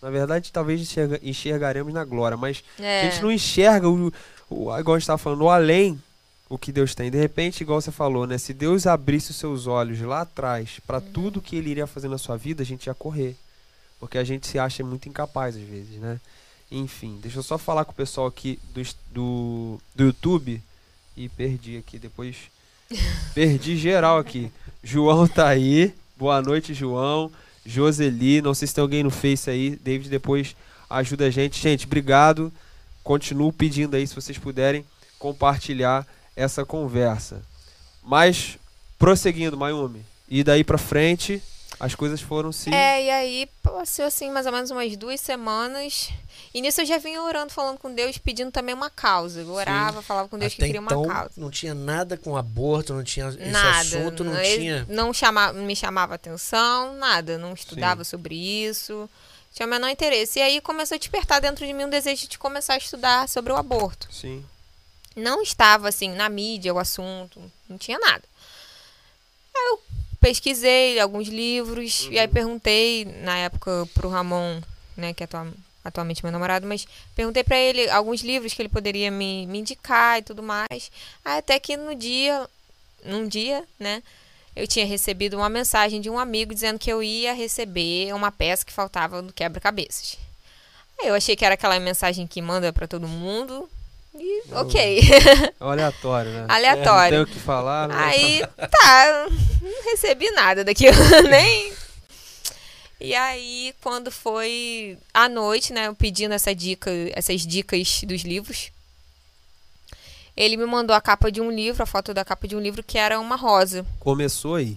Na 0.00 0.08
verdade, 0.08 0.50
talvez 0.52 0.80
enxerga, 0.80 1.18
enxergaremos 1.22 1.92
na 1.92 2.04
glória, 2.04 2.36
mas 2.36 2.62
É, 2.78 3.00
a 3.06 3.10
gente 3.10 3.20
não 3.22 3.30
enxerga 3.32 3.88
o, 3.88 4.12
o 4.48 4.78
igual 4.78 4.94
a 4.94 4.98
gente 4.98 5.02
estava 5.02 5.18
falando, 5.18 5.42
o 5.42 5.50
além, 5.50 6.00
o 6.48 6.56
que 6.56 6.72
Deus 6.72 6.94
tem. 6.94 7.10
De 7.10 7.18
repente, 7.18 7.60
igual 7.62 7.80
você 7.80 7.90
falou, 7.92 8.26
né? 8.26 8.38
Se 8.38 8.54
Deus 8.54 8.86
abrisse 8.86 9.30
os 9.32 9.36
seus 9.36 9.66
olhos 9.66 10.00
lá 10.00 10.22
atrás 10.22 10.80
para 10.86 10.98
Uhum. 10.98 11.12
tudo 11.12 11.40
que 11.42 11.54
Ele 11.56 11.70
iria 11.70 11.86
fazer 11.86 12.08
na 12.08 12.16
sua 12.18 12.36
vida, 12.36 12.62
a 12.62 12.66
gente 12.66 12.86
ia 12.86 12.94
correr, 12.94 13.36
porque 14.00 14.18
a 14.18 14.24
gente 14.24 14.46
se 14.46 14.58
acha 14.58 14.82
muito 14.82 15.08
incapaz 15.08 15.54
às 15.54 15.62
vezes, 15.62 16.00
né? 16.00 16.18
Enfim, 16.72 17.18
deixa 17.20 17.38
eu 17.38 17.42
só 17.42 17.58
falar 17.58 17.84
com 17.84 17.92
o 17.92 17.94
pessoal 17.94 18.26
aqui 18.26 18.58
do, 18.72 18.82
do, 19.12 19.80
do 19.94 20.04
YouTube 20.04 20.62
e 21.16 21.28
perdi 21.28 21.76
aqui 21.76 21.98
depois. 21.98 22.36
Perdi 23.34 23.76
geral 23.76 24.18
aqui. 24.18 24.50
João 24.82 25.28
tá 25.28 25.46
aí. 25.46 25.94
Boa 26.16 26.42
noite, 26.42 26.74
João. 26.74 27.30
Joseli, 27.64 28.42
não 28.42 28.54
sei 28.54 28.66
se 28.66 28.74
tem 28.74 28.82
alguém 28.82 29.02
no 29.04 29.10
Face 29.10 29.48
aí. 29.48 29.76
David 29.76 30.08
depois 30.08 30.56
ajuda 30.88 31.26
a 31.26 31.30
gente. 31.30 31.60
Gente, 31.60 31.86
obrigado. 31.86 32.52
Continuo 33.04 33.52
pedindo 33.52 33.94
aí 33.94 34.06
se 34.06 34.14
vocês 34.14 34.38
puderem 34.38 34.84
compartilhar 35.18 36.06
essa 36.34 36.64
conversa. 36.64 37.42
Mas 38.02 38.58
prosseguindo, 38.98 39.56
Mayumi. 39.56 40.04
E 40.28 40.42
daí 40.42 40.64
pra 40.64 40.78
frente, 40.78 41.42
as 41.80 41.94
coisas 41.94 42.20
foram 42.20 42.52
se 42.52 42.72
É, 42.72 43.04
e 43.04 43.10
aí 43.10 43.48
passou 43.62 44.04
assim 44.04 44.30
mais 44.30 44.44
ou 44.44 44.52
menos 44.52 44.70
umas 44.70 44.94
duas 44.98 45.18
semanas. 45.18 46.10
E 46.52 46.60
nisso 46.60 46.82
eu 46.82 46.86
já 46.86 46.98
vinha 46.98 47.22
orando, 47.22 47.50
falando 47.52 47.78
com 47.78 47.94
Deus, 47.94 48.18
pedindo 48.18 48.50
também 48.50 48.74
uma 48.74 48.90
causa. 48.90 49.40
Eu 49.40 49.50
orava, 49.50 50.02
falava 50.02 50.28
com 50.28 50.38
Deus 50.38 50.52
que 50.52 50.60
Até 50.60 50.66
queria 50.66 50.80
então, 50.84 51.02
uma 51.02 51.14
causa. 51.14 51.32
não 51.38 51.50
tinha 51.50 51.72
nada 51.74 52.18
com 52.18 52.36
aborto, 52.36 52.92
não 52.92 53.02
tinha 53.02 53.28
esse 53.28 53.38
nada. 53.46 53.78
assunto, 53.80 54.22
não 54.22 54.38
ele 54.38 54.58
tinha... 54.60 54.86
não 54.90 55.12
chama, 55.14 55.52
me 55.54 55.74
chamava 55.74 56.14
atenção, 56.14 56.94
nada. 56.96 57.38
Não 57.38 57.54
estudava 57.54 58.04
sobre 58.04 58.34
isso. 58.34 59.08
Tinha 59.54 59.66
o 59.66 59.70
menor 59.70 59.88
interesse. 59.88 60.38
E 60.38 60.42
aí 60.42 60.60
começou 60.60 60.96
a 60.96 60.98
despertar 60.98 61.40
dentro 61.40 61.66
de 61.66 61.72
mim 61.72 61.84
um 61.84 61.90
desejo 61.90 62.28
de 62.28 62.38
começar 62.38 62.74
a 62.74 62.78
estudar 62.78 63.28
sobre 63.28 63.52
o 63.52 63.56
aborto. 63.56 64.06
Sim. 64.12 64.44
Não 65.16 65.42
estava 65.42 65.88
assim 65.88 66.10
na 66.10 66.28
mídia 66.28 66.74
o 66.74 66.78
assunto, 66.78 67.40
não 67.68 67.78
tinha 67.78 67.98
nada. 67.98 68.22
Aí 69.54 69.66
eu 69.72 69.82
pesquisei 70.20 71.00
alguns 71.00 71.28
livros 71.28 72.06
e 72.10 72.18
aí 72.18 72.28
perguntei 72.28 73.04
na 73.22 73.36
época 73.38 73.88
pro 73.94 74.08
Ramon, 74.08 74.60
né, 74.96 75.14
que 75.14 75.22
é 75.22 75.24
atua- 75.24 75.52
atualmente 75.84 76.22
meu 76.22 76.30
namorado, 76.32 76.66
mas 76.66 76.86
perguntei 77.16 77.42
pra 77.42 77.56
ele 77.58 77.88
alguns 77.90 78.20
livros 78.20 78.52
que 78.52 78.60
ele 78.62 78.68
poderia 78.68 79.10
me, 79.10 79.46
me 79.46 79.58
indicar 79.60 80.18
e 80.18 80.22
tudo 80.22 80.42
mais. 80.42 80.90
Aí 81.24 81.38
até 81.38 81.58
que 81.58 81.76
no 81.76 81.94
dia, 81.94 82.46
num 83.04 83.26
dia, 83.26 83.64
né, 83.78 84.02
eu 84.54 84.66
tinha 84.66 84.84
recebido 84.84 85.36
uma 85.36 85.48
mensagem 85.48 86.00
de 86.00 86.10
um 86.10 86.18
amigo 86.18 86.52
dizendo 86.52 86.78
que 86.78 86.92
eu 86.92 87.02
ia 87.02 87.32
receber 87.32 88.12
uma 88.14 88.30
peça 88.30 88.64
que 88.64 88.72
faltava 88.72 89.22
do 89.22 89.32
quebra-cabeças. 89.32 90.18
Aí 91.00 91.08
eu 91.08 91.14
achei 91.14 91.34
que 91.34 91.44
era 91.44 91.54
aquela 91.54 91.80
mensagem 91.80 92.26
que 92.26 92.42
manda 92.42 92.72
pra 92.72 92.86
todo 92.86 93.08
mundo. 93.08 93.70
E 94.22 94.42
ok. 94.52 95.00
É 95.00 95.52
aleatório, 95.58 96.30
né? 96.30 96.44
Aleatório. 96.50 97.18
Não 97.18 97.24
tem 97.26 97.32
o 97.32 97.36
que 97.36 97.40
falar, 97.42 97.88
né? 97.88 97.94
Aí, 97.96 98.40
tá, 98.70 99.26
não 99.62 99.84
recebi 99.90 100.30
nada 100.32 100.62
daquilo, 100.62 100.94
nem. 101.30 101.72
E 103.00 103.14
aí, 103.14 103.74
quando 103.80 104.10
foi 104.10 104.98
à 105.14 105.26
noite, 105.26 105.72
né, 105.72 105.86
eu 105.86 105.94
pedindo 105.94 106.34
essa 106.34 106.54
dica, 106.54 106.90
essas 107.14 107.46
dicas 107.46 108.02
dos 108.04 108.20
livros, 108.20 108.70
ele 110.36 110.58
me 110.58 110.66
mandou 110.66 110.94
a 110.94 111.00
capa 111.00 111.32
de 111.32 111.40
um 111.40 111.50
livro, 111.50 111.82
a 111.82 111.86
foto 111.86 112.12
da 112.12 112.22
capa 112.24 112.46
de 112.46 112.54
um 112.54 112.60
livro 112.60 112.82
que 112.82 112.98
era 112.98 113.18
uma 113.18 113.36
rosa. 113.36 113.86
Começou 113.98 114.56
aí. 114.56 114.76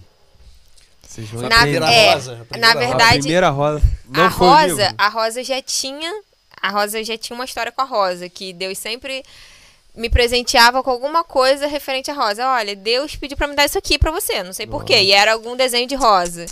Vocês 1.06 1.28
vão 1.28 1.42
Na- 1.42 1.68
entender. 1.68 1.84
é, 1.84 2.14
rosa, 2.14 2.32
a 2.32 2.36
na 2.36 2.44
primeira 2.46 2.78
verdade- 2.78 3.18
A 3.18 3.20
primeira 3.20 3.50
rosa. 3.50 3.82
Não 4.08 4.24
a 4.24 4.28
rosa, 4.28 4.94
a 4.96 5.08
rosa 5.10 5.44
já 5.44 5.60
tinha, 5.60 6.10
a 6.64 6.70
rosa 6.70 7.04
já 7.04 7.18
tinha 7.18 7.34
uma 7.34 7.44
história 7.44 7.70
com 7.70 7.82
a 7.82 7.84
rosa, 7.84 8.26
que 8.26 8.50
Deus 8.54 8.78
sempre 8.78 9.22
me 9.94 10.08
presenteava 10.08 10.82
com 10.82 10.88
alguma 10.90 11.22
coisa 11.22 11.66
referente 11.66 12.10
à 12.10 12.14
rosa. 12.14 12.48
Olha, 12.48 12.74
Deus 12.74 13.14
pediu 13.16 13.36
pra 13.36 13.46
me 13.46 13.54
dar 13.54 13.66
isso 13.66 13.76
aqui 13.76 13.98
pra 13.98 14.10
você, 14.10 14.42
não 14.42 14.54
sei 14.54 14.66
porquê, 14.66 14.98
e 15.02 15.12
era 15.12 15.34
algum 15.34 15.54
desenho 15.54 15.86
de 15.86 15.94
rosa. 15.94 16.46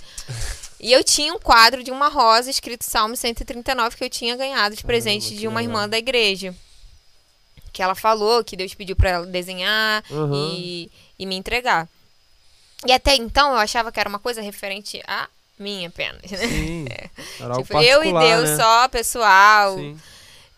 E 0.79 0.93
eu 0.93 1.03
tinha 1.03 1.33
um 1.33 1.39
quadro 1.39 1.83
de 1.83 1.91
uma 1.91 2.09
rosa 2.09 2.51
escrito 2.51 2.85
Salmo 2.85 3.17
139 3.17 3.97
que 3.97 4.05
eu 4.05 4.11
tinha 4.11 4.37
ganhado 4.37 4.77
de 4.77 4.85
presente 4.85 5.35
de 5.35 5.49
uma 5.49 5.61
legal. 5.61 5.77
irmã 5.77 5.89
da 5.89 5.97
igreja. 5.97 6.55
Que 7.73 7.83
ela 7.83 7.95
falou 7.95 8.45
que 8.45 8.55
Deus 8.55 8.75
pediu 8.75 8.95
pra 8.95 9.09
ela 9.09 9.25
desenhar 9.27 10.05
Aham. 10.11 10.51
e, 10.55 10.91
e 11.19 11.25
me 11.25 11.37
entregar. 11.37 11.89
E 12.87 12.93
até 12.93 13.17
então 13.17 13.53
eu 13.53 13.59
achava 13.59 13.91
que 13.91 13.99
era 13.99 14.11
uma 14.11 14.19
coisa 14.19 14.43
referente 14.43 15.01
a 15.07 15.27
mim 15.63 15.87
apenas, 15.87 16.23
né? 16.31 16.39
Sim. 16.49 16.87
Era 17.41 17.55
algo 17.55 17.63
Tipo, 17.63 17.81
eu 17.81 18.05
e 18.05 18.13
Deus 18.13 18.51
né? 18.51 18.57
só, 18.57 18.89
pessoal, 18.89 19.77
Sim. 19.77 19.99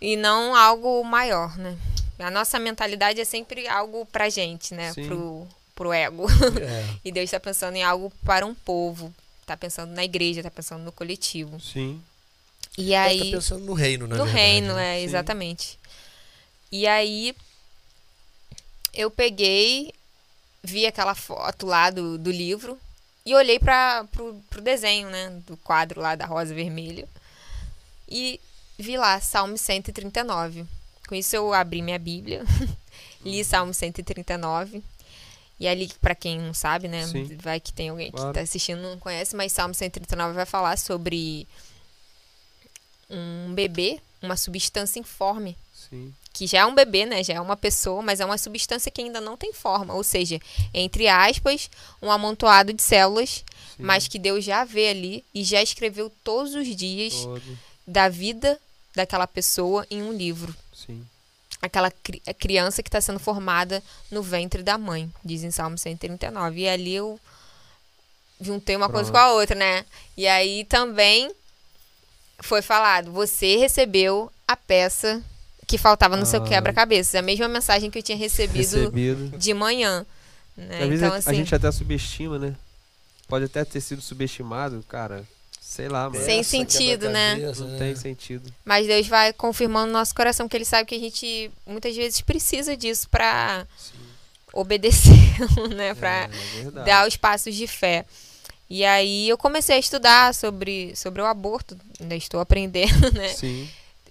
e 0.01 0.17
não 0.17 0.55
algo 0.55 1.05
maior, 1.05 1.57
né? 1.59 1.77
A 2.19 2.31
nossa 2.31 2.59
mentalidade 2.59 3.21
é 3.21 3.25
sempre 3.25 3.69
algo 3.69 4.07
pra 4.07 4.29
gente, 4.31 4.73
né? 4.75 4.93
Sim. 4.93 5.07
Pro, 5.07 5.47
pro 5.75 5.93
ego. 5.93 6.27
É. 6.61 6.95
E 7.05 7.13
Deus 7.13 7.31
tá 7.31 7.39
pensando 7.39 7.77
em 7.77 7.83
algo 7.83 8.11
para 8.25 8.47
um 8.47 8.55
povo. 8.55 9.13
Tá 9.45 9.57
pensando 9.57 9.93
na 9.93 10.05
igreja, 10.05 10.43
tá 10.43 10.51
pensando 10.51 10.83
no 10.83 10.93
coletivo. 10.93 11.61
Sim. 11.61 12.01
E 12.79 12.95
Ele 12.95 12.95
aí. 12.97 13.19
tá 13.31 13.37
pensando 13.37 13.65
no 13.65 13.75
reino, 13.75 14.07
na 14.07 14.17
no 14.17 14.25
verdade, 14.25 14.43
reino, 14.47 14.75
né? 14.75 14.97
é, 14.97 15.01
Sim. 15.01 15.05
exatamente. 15.05 15.79
E 16.73 16.87
aí. 16.87 17.35
Eu 18.95 19.11
peguei, 19.11 19.93
vi 20.63 20.87
aquela 20.87 21.17
foto 21.17 21.67
lá 21.67 21.91
do, 21.91 22.17
do 22.17 22.31
livro 22.31 22.79
e 23.27 23.35
olhei 23.35 23.59
para 23.59 24.05
pro, 24.13 24.35
pro 24.51 24.61
desenho, 24.61 25.09
né? 25.11 25.31
Do 25.47 25.57
quadro 25.59 26.01
lá 26.01 26.15
da 26.15 26.27
rosa 26.27 26.55
vermelha. 26.55 27.09
E 28.09 28.41
vi 28.79 28.97
lá, 28.97 29.21
Salmo 29.21 29.57
139. 29.57 30.67
Com 31.09 31.15
isso 31.15 31.35
eu 31.37 31.53
abri 31.53 31.83
minha 31.83 31.99
Bíblia, 31.99 32.45
li 33.25 33.43
Salmo 33.45 33.73
139. 33.73 34.83
E 35.59 35.69
ali, 35.69 35.91
para 36.01 36.15
quem 36.15 36.41
não 36.41 36.53
sabe, 36.53 36.89
né? 36.89 37.07
Sim. 37.07 37.37
Vai 37.37 37.61
que 37.61 37.73
tem 37.73 37.89
alguém 37.89 38.11
Claro. 38.11 38.29
que 38.29 38.35
tá 38.35 38.41
assistindo 38.41 38.81
e 38.81 38.83
não 38.83 38.99
conhece, 38.99 39.37
mas 39.37 39.53
Salmo 39.53 39.73
139 39.73 40.35
vai 40.35 40.45
falar 40.47 40.77
sobre 40.77 41.47
um 43.09 43.55
bebê, 43.55 44.01
uma 44.21 44.37
substância 44.37 44.99
informe 44.99 45.57
Sim. 45.73 46.13
Que 46.35 46.47
já 46.49 46.59
é 46.59 46.67
um 46.67 46.75
bebê, 46.75 47.07
né? 47.07 47.23
Já 47.25 47.35
é 47.35 47.41
uma 47.41 47.57
pessoa, 47.57 48.03
mas 48.03 48.19
é 48.21 48.25
uma 48.27 48.37
substância 48.37 48.91
que 48.91 49.01
ainda 49.01 49.21
não 49.21 49.37
tem 49.37 49.53
forma. 49.55 49.95
Ou 49.95 50.03
seja, 50.05 50.39
entre 50.75 51.07
aspas, 51.09 51.71
um 52.03 52.11
amontoado 52.11 52.73
de 52.73 52.83
células, 52.83 53.31
Sim. 53.31 53.45
mas 53.85 54.09
que 54.09 54.19
Deus 54.19 54.45
já 54.45 54.65
vê 54.65 54.89
ali 54.89 55.25
e 55.33 55.45
já 55.45 55.63
escreveu 55.63 56.11
todos 56.25 56.55
os 56.57 56.67
dias 56.75 57.15
Todo. 57.15 57.59
da 57.87 58.09
vida 58.09 58.61
daquela 58.97 59.27
pessoa 59.29 59.87
em 59.89 60.03
um 60.03 60.13
livro. 60.13 60.55
Sim. 60.75 61.07
Aquela 61.63 61.91
cri- 61.91 62.21
criança 62.39 62.83
que 62.83 62.89
está 62.89 63.01
sendo 63.01 63.21
formada 63.21 63.81
no 64.11 64.21
ventre 64.23 64.63
da 64.63 64.77
mãe, 64.77 65.11
diz 65.25 65.45
em 65.45 65.51
Salmo 65.53 65.79
139. 65.79 66.61
E 66.61 66.69
ali 66.69 66.95
eu 66.97 67.19
juntei 68.41 68.75
uma 68.77 68.89
coisa 68.89 69.11
com 69.11 69.17
a 69.19 69.33
outra, 69.33 69.55
né? 69.55 69.85
E 70.17 70.27
aí 70.27 70.65
também 70.65 71.31
foi 72.41 72.61
falado: 72.61 73.13
você 73.13 73.57
recebeu 73.57 74.31
a 74.47 74.57
peça 74.57 75.23
que 75.67 75.79
faltava 75.79 76.17
no 76.17 76.27
seu 76.27 76.43
Ah. 76.43 76.45
quebra-cabeça. 76.47 77.19
A 77.19 77.23
mesma 77.23 77.49
mensagem 77.49 77.91
que 77.91 77.99
eu 77.99 78.03
tinha 78.03 78.17
recebido 78.19 78.57
Recebido. 78.77 79.39
de 79.39 79.55
manhã. 79.55 80.05
Né? 80.57 80.83
Às 80.83 80.89
vezes 80.89 81.03
Então, 81.03 81.15
a- 81.15 81.19
assim, 81.19 81.31
a 81.31 81.35
gente 81.35 81.55
até 81.55 81.71
subestima, 81.73 82.39
né? 82.39 82.55
Pode 83.27 83.45
até 83.47 83.65
ter 83.65 83.81
sido 83.81 84.01
subestimado, 84.03 84.85
cara. 84.89 85.25
Sei 85.61 85.89
lá, 85.89 86.09
mano. 86.09 86.25
Sem 86.25 86.43
sentido, 86.45 87.09
né? 87.11 87.37
Não 87.59 87.77
tem 87.79 87.97
sentido. 87.97 88.53
mas 88.65 88.87
Deus 88.87 89.09
vai 89.09 89.33
confirmando 89.33 89.87
no 89.89 89.93
nosso 89.95 90.15
coração 90.15 90.49
que 90.49 90.57
Ele 90.57 90.65
sabe 90.65 90.87
que 90.89 90.95
a 90.95 90.99
gente 91.01 91.51
muitas 91.67 91.97
vezes 91.97 92.21
precisa 92.21 92.77
disso 92.77 93.09
para 93.11 93.67
obedecer, 94.53 95.11
né? 95.75 95.95
Pra 95.95 96.29
É, 96.29 96.67
é 96.67 96.71
dar 96.85 97.09
os 97.09 97.17
passos 97.17 97.55
de 97.55 97.67
fé. 97.67 98.05
E 98.71 98.85
aí 98.85 99.29
eu 99.29 99.37
comecei 99.37 99.77
a 99.77 99.79
estudar 99.79 100.35
sobre, 100.35 100.95
sobre 100.97 101.21
o 101.21 101.27
aborto, 101.27 101.77
ainda 102.01 102.15
estou 102.15 102.41
aprendendo, 102.41 103.11
né? 103.13 103.29
Sim. 103.29 103.69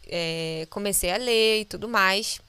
É, 0.07 0.67
comecei 0.69 1.11
a 1.11 1.17
ler 1.17 1.61
e 1.61 1.65
tudo 1.65 1.87
mais. 1.87 2.39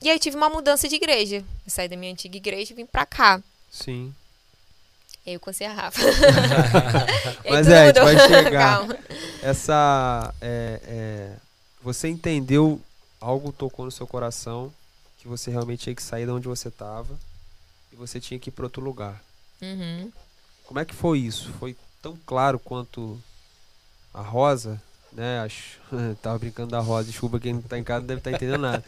E 0.00 0.08
aí 0.08 0.14
eu 0.14 0.20
tive 0.20 0.36
uma 0.36 0.48
mudança 0.48 0.88
de 0.88 0.96
igreja. 0.96 1.36
Eu 1.36 1.70
saí 1.70 1.88
da 1.88 1.96
minha 1.96 2.12
antiga 2.12 2.36
igreja 2.36 2.72
e 2.72 2.76
vim 2.76 2.86
pra 2.86 3.04
cá. 3.04 3.42
Sim. 3.70 4.14
E 5.26 5.30
aí 5.30 5.34
eu 5.34 5.40
conheci 5.40 5.64
a 5.64 5.72
Rafa. 5.72 6.00
Mas 7.48 7.68
é, 7.68 7.82
a 7.82 7.86
gente 7.86 8.00
vai 8.00 8.28
chegar. 8.28 8.78
Calma. 8.78 8.98
Essa. 9.42 10.34
É, 10.40 10.80
é, 10.84 11.36
você 11.82 12.08
entendeu, 12.08 12.80
algo 13.20 13.52
tocou 13.52 13.84
no 13.84 13.90
seu 13.90 14.06
coração, 14.06 14.72
que 15.18 15.28
você 15.28 15.50
realmente 15.50 15.84
tinha 15.84 15.94
que 15.94 16.02
sair 16.02 16.24
de 16.26 16.32
onde 16.32 16.48
você 16.48 16.68
estava 16.68 17.18
e 17.92 17.96
você 17.96 18.20
tinha 18.20 18.38
que 18.38 18.48
ir 18.50 18.52
para 18.52 18.64
outro 18.64 18.82
lugar. 18.82 19.22
Uhum. 19.60 20.12
Como 20.64 20.80
é 20.80 20.84
que 20.84 20.94
foi 20.94 21.18
isso? 21.18 21.52
Foi 21.58 21.76
tão 22.00 22.16
claro 22.24 22.58
quanto 22.58 23.20
a 24.12 24.20
Rosa, 24.20 24.80
né? 25.12 25.40
Acho, 25.40 25.78
tava 26.22 26.38
brincando 26.38 26.70
da 26.70 26.80
Rosa, 26.80 27.08
desculpa 27.10 27.38
quem 27.40 27.54
não 27.54 27.62
tá 27.62 27.78
em 27.78 27.84
casa 27.84 28.00
não 28.00 28.06
deve 28.08 28.20
estar 28.20 28.30
entendendo 28.32 28.60
nada. 28.60 28.84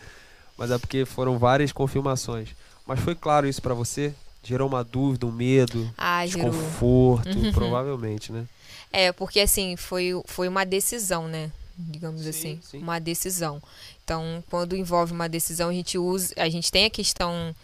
Mas 0.56 0.70
é 0.70 0.78
porque 0.78 1.04
foram 1.04 1.38
várias 1.38 1.72
confirmações. 1.72 2.50
Mas 2.86 3.00
foi 3.00 3.14
claro 3.14 3.46
isso 3.48 3.62
para 3.62 3.74
você? 3.74 4.12
Gerou 4.42 4.68
uma 4.68 4.82
dúvida, 4.84 5.26
um 5.26 5.32
medo, 5.32 5.92
Ah, 5.96 6.24
desconforto, 6.26 7.28
Uhum. 7.38 7.52
provavelmente, 7.52 8.32
né? 8.32 8.46
É, 8.92 9.12
porque 9.12 9.40
assim, 9.40 9.76
foi, 9.76 10.10
foi 10.26 10.48
uma 10.48 10.64
decisão, 10.64 11.28
né? 11.28 11.50
Digamos 11.78 12.22
Sim, 12.22 12.28
assim. 12.28 12.60
sim. 12.62 12.78
Uma 12.78 12.98
decisão. 12.98 13.62
Então, 14.04 14.42
quando 14.50 14.76
envolve 14.76 15.12
uma 15.12 15.28
decisão, 15.28 15.68
a 15.68 15.72
gente 15.72 15.96
usa. 15.96 16.34
A 16.36 16.48
gente 16.48 16.70
tem 16.70 16.84
a 16.84 16.90
questão 16.90 17.54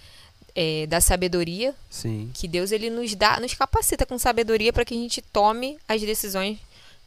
é, 0.55 0.87
da 0.87 1.01
sabedoria, 1.03 1.75
Sim. 1.91 2.31
que 2.33 2.49
Deus 2.49 2.73
ele 2.73 2.89
nos 2.89 3.15
dá, 3.15 3.39
nos 3.41 3.53
capacita 3.53 4.07
com 4.07 4.19
sabedoria 4.19 4.73
para 4.73 4.85
que 4.87 4.95
a 4.95 4.97
gente 4.97 5.21
tome 5.21 5.77
as 5.87 6.01
decisões 6.01 6.59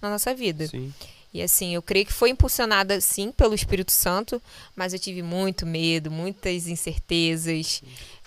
na 0.02 0.10
nossa 0.10 0.36
vida. 0.36 0.68
Sim. 0.68 0.94
E 1.34 1.42
assim, 1.44 1.76
eu 1.76 1.82
creio 1.82 2.06
que 2.08 2.14
foi 2.14 2.32
impulsionada 2.32 3.00
sim 3.00 3.32
pelo 3.32 3.54
Espírito 3.54 3.92
Santo, 3.92 4.42
mas 4.76 4.94
eu 4.94 5.00
tive 5.00 5.22
muito 5.22 5.64
medo, 5.66 6.10
muitas 6.10 6.68
incertezas, 6.68 7.82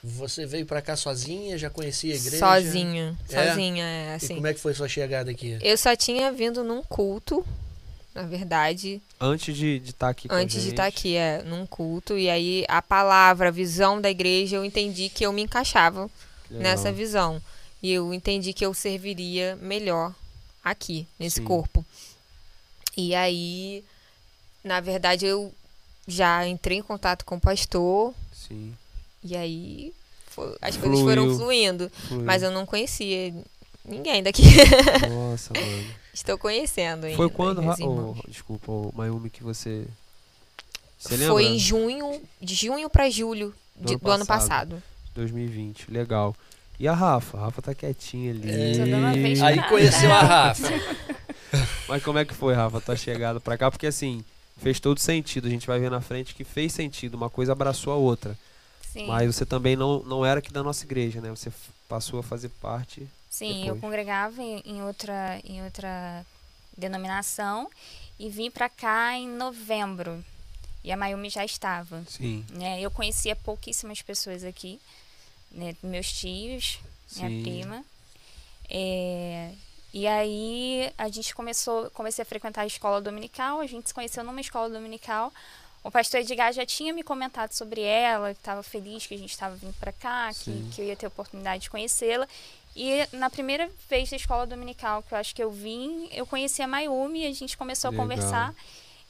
Você 0.04 0.46
veio 0.46 0.66
pra 0.66 0.80
cá 0.82 0.96
sozinha, 0.96 1.58
já 1.58 1.68
conhecia 1.70 2.12
a 2.12 2.16
igreja? 2.16 2.38
sozinha, 2.38 3.18
É? 3.28 3.48
sozinha, 3.48 3.84
é, 3.84 4.12
E 4.12 4.16
assim. 4.16 4.34
como 4.34 4.46
é 4.46 4.54
que 4.54 4.60
foi 4.60 4.72
sua 4.74 4.88
chegada 4.88 5.30
aqui? 5.30 5.58
Eu 5.60 5.76
só 5.76 5.94
tinha 5.96 6.30
vindo 6.32 6.62
num 6.62 6.82
culto, 6.82 7.44
na 8.14 8.22
verdade, 8.24 9.00
Antes 9.20 9.56
de 9.56 9.80
estar 9.84 10.08
aqui 10.10 10.28
com 10.28 10.34
a 10.34 10.38
antes 10.38 10.62
de 10.62 10.70
estar 10.70 10.86
aqui, 10.86 11.16
é, 11.16 11.42
num 11.44 11.66
culto, 11.66 12.16
e 12.18 12.28
aí 12.30 12.64
a 12.68 12.80
palavra, 12.82 13.48
a 13.48 13.52
visão 13.52 14.00
da 14.00 14.10
igreja, 14.10 14.56
eu 14.56 14.64
entendi 14.64 15.08
que 15.08 15.24
eu 15.24 15.32
me 15.32 15.42
encaixava 15.42 16.10
Legal. 16.50 16.62
nessa 16.62 16.92
visão. 16.92 17.40
E 17.82 17.90
eu 17.92 18.14
entendi 18.14 18.52
que 18.52 18.64
eu 18.64 18.72
serviria 18.74 19.56
melhor 19.60 20.14
aqui, 20.64 21.06
nesse 21.18 21.36
Sim. 21.40 21.44
corpo. 21.44 21.84
E 22.96 23.14
aí, 23.14 23.84
na 24.62 24.80
verdade, 24.80 25.26
eu 25.26 25.52
já 26.06 26.46
entrei 26.46 26.78
em 26.78 26.82
contato 26.82 27.24
com 27.24 27.36
o 27.36 27.40
pastor, 27.40 28.12
Sim. 28.32 28.74
e 29.24 29.36
aí 29.36 29.92
foi- 30.26 30.56
as 30.60 30.76
Fluiu. 30.76 30.90
coisas 31.04 31.06
foram 31.08 31.36
fluindo. 31.38 31.90
Fluiu. 32.08 32.24
Mas 32.24 32.42
eu 32.42 32.50
não 32.50 32.66
conhecia 32.66 33.32
ninguém 33.84 34.22
daqui. 34.22 34.42
Nossa, 35.08 35.52
mano. 35.58 35.84
Estou 36.12 36.36
conhecendo 36.36 37.04
ainda. 37.06 37.16
Foi 37.16 37.30
quando, 37.30 37.62
oh, 37.62 38.14
desculpa, 38.28 38.70
oh, 38.70 38.92
Mayumi, 38.94 39.30
que 39.30 39.42
você. 39.42 39.86
Você 40.98 41.16
Foi 41.26 41.44
em 41.46 41.58
junho, 41.58 42.20
de 42.40 42.54
junho 42.54 42.88
para 42.90 43.08
julho 43.10 43.54
de- 43.74 43.94
ano 43.94 43.98
do 44.00 44.10
ano 44.10 44.26
passado. 44.26 44.76
passado. 44.76 44.82
2020, 45.14 45.90
legal. 45.90 46.36
E 46.78 46.86
a 46.86 46.92
Rafa? 46.94 47.38
A 47.38 47.40
Rafa 47.42 47.62
tá 47.62 47.74
quietinha 47.74 48.30
ali. 48.32 48.50
É. 48.50 48.72
Tô 48.72 48.78
dando 48.78 48.96
uma 48.98 49.12
vez 49.12 49.42
Aí 49.42 49.56
Nada. 49.56 49.68
conheceu 49.68 50.12
a 50.12 50.20
Rafa. 50.20 50.68
Mas 51.88 52.02
como 52.02 52.18
é 52.18 52.24
que 52.24 52.34
foi, 52.34 52.54
Rafa, 52.54 52.80
tua 52.80 52.96
chegada 52.96 53.40
pra 53.40 53.58
cá? 53.58 53.70
Porque 53.70 53.86
assim, 53.86 54.24
fez 54.58 54.80
todo 54.80 54.98
sentido. 54.98 55.46
A 55.46 55.50
gente 55.50 55.66
vai 55.66 55.78
ver 55.78 55.90
na 55.90 56.00
frente 56.00 56.34
que 56.34 56.44
fez 56.44 56.72
sentido. 56.72 57.14
Uma 57.14 57.30
coisa 57.30 57.52
abraçou 57.52 57.92
a 57.92 57.96
outra. 57.96 58.36
Sim, 58.92 59.06
Mas 59.06 59.34
você 59.34 59.46
também 59.46 59.74
não, 59.74 60.02
não 60.02 60.24
era 60.24 60.40
aqui 60.40 60.52
da 60.52 60.62
nossa 60.62 60.84
igreja, 60.84 61.20
né? 61.20 61.30
Você 61.30 61.50
passou 61.88 62.20
a 62.20 62.22
fazer 62.22 62.50
parte. 62.60 63.06
sim 63.30 63.60
eu 63.60 63.74
depois. 63.74 63.80
congregava 63.80 64.42
em, 64.42 64.62
em 64.66 64.82
outra, 64.82 65.40
em 65.44 65.62
outra 65.62 66.24
denominação 66.76 67.70
e 68.18 68.28
vim 68.28 68.50
pra 68.50 68.68
cá 68.68 69.14
em 69.16 69.28
novembro. 69.28 70.22
E 70.84 70.92
a 70.92 70.96
Mayumi 70.96 71.30
já 71.30 71.44
estava. 71.44 72.02
Sim. 72.08 72.44
Né? 72.50 72.80
Eu 72.80 72.90
conhecia 72.90 73.34
pouquíssimas 73.36 74.02
pessoas 74.02 74.44
aqui, 74.44 74.80
né? 75.50 75.74
meus 75.82 76.12
tios, 76.12 76.78
minha 77.16 77.28
Sim. 77.28 77.42
prima. 77.42 77.84
É, 78.68 79.52
E 79.92 80.06
aí 80.06 80.90
a 80.96 81.08
gente 81.08 81.34
começou, 81.34 81.90
comecei 81.90 82.22
a 82.22 82.26
frequentar 82.26 82.62
a 82.62 82.66
escola 82.66 83.00
dominical, 83.00 83.60
a 83.60 83.66
gente 83.66 83.88
se 83.88 83.94
conheceu 83.94 84.24
numa 84.24 84.40
escola 84.40 84.70
dominical. 84.70 85.32
O 85.84 85.90
pastor 85.90 86.20
Edgar 86.20 86.52
já 86.52 86.64
tinha 86.64 86.92
me 86.94 87.02
comentado 87.02 87.52
sobre 87.52 87.80
ela, 87.80 88.32
que 88.32 88.40
estava 88.40 88.62
feliz 88.62 89.06
que 89.06 89.14
a 89.14 89.18
gente 89.18 89.32
estava 89.32 89.56
vindo 89.56 89.74
para 89.80 89.92
cá, 89.92 90.30
que, 90.32 90.70
que 90.72 90.80
eu 90.80 90.86
ia 90.86 90.96
ter 90.96 91.06
a 91.06 91.08
oportunidade 91.08 91.64
de 91.64 91.70
conhecê-la. 91.70 92.26
E 92.74 93.06
na 93.12 93.28
primeira 93.28 93.68
vez 93.90 94.08
da 94.08 94.16
escola 94.16 94.46
dominical 94.46 95.02
que 95.02 95.12
eu 95.12 95.18
acho 95.18 95.34
que 95.34 95.42
eu 95.42 95.50
vim, 95.50 96.08
eu 96.12 96.24
conheci 96.24 96.62
a 96.62 96.68
Mayumi 96.68 97.24
e 97.24 97.26
a 97.26 97.34
gente 97.34 97.56
começou 97.56 97.90
Legal. 97.90 98.04
a 98.04 98.08
conversar. 98.08 98.54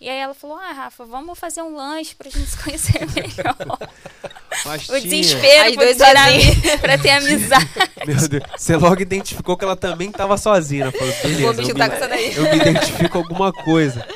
E 0.02 0.08
aí 0.08 0.18
ela 0.18 0.34
falou: 0.34 0.56
Ah, 0.56 0.72
Rafa, 0.72 1.04
vamos 1.04 1.38
fazer 1.38 1.62
um 1.62 1.76
lanche 1.76 2.12
pra 2.16 2.28
gente 2.28 2.46
se 2.50 2.58
conhecer 2.60 3.06
melhor. 3.14 3.56
Mas 4.66 4.82
o 4.82 4.86
tinha- 4.86 5.00
desespero 5.00 5.68
As 5.70 5.74
por 5.76 5.84
ter 5.84 6.78
pra 6.80 6.98
ter 6.98 7.10
amizade. 7.10 7.68
Meu 8.04 8.28
Deus. 8.28 8.42
Você 8.56 8.76
logo 8.76 9.00
identificou 9.00 9.56
que 9.56 9.64
ela 9.64 9.76
também 9.76 10.08
estava 10.10 10.36
sozinha. 10.36 10.86
Né? 10.86 10.90
Falou, 10.92 11.14
beleza, 11.22 11.42
eu 11.44 11.54
me 11.54 11.72
me, 12.08 12.34
eu 12.34 12.42
me 12.42 12.56
identifico 12.56 13.08
com 13.10 13.18
alguma 13.18 13.52
coisa. 13.52 14.06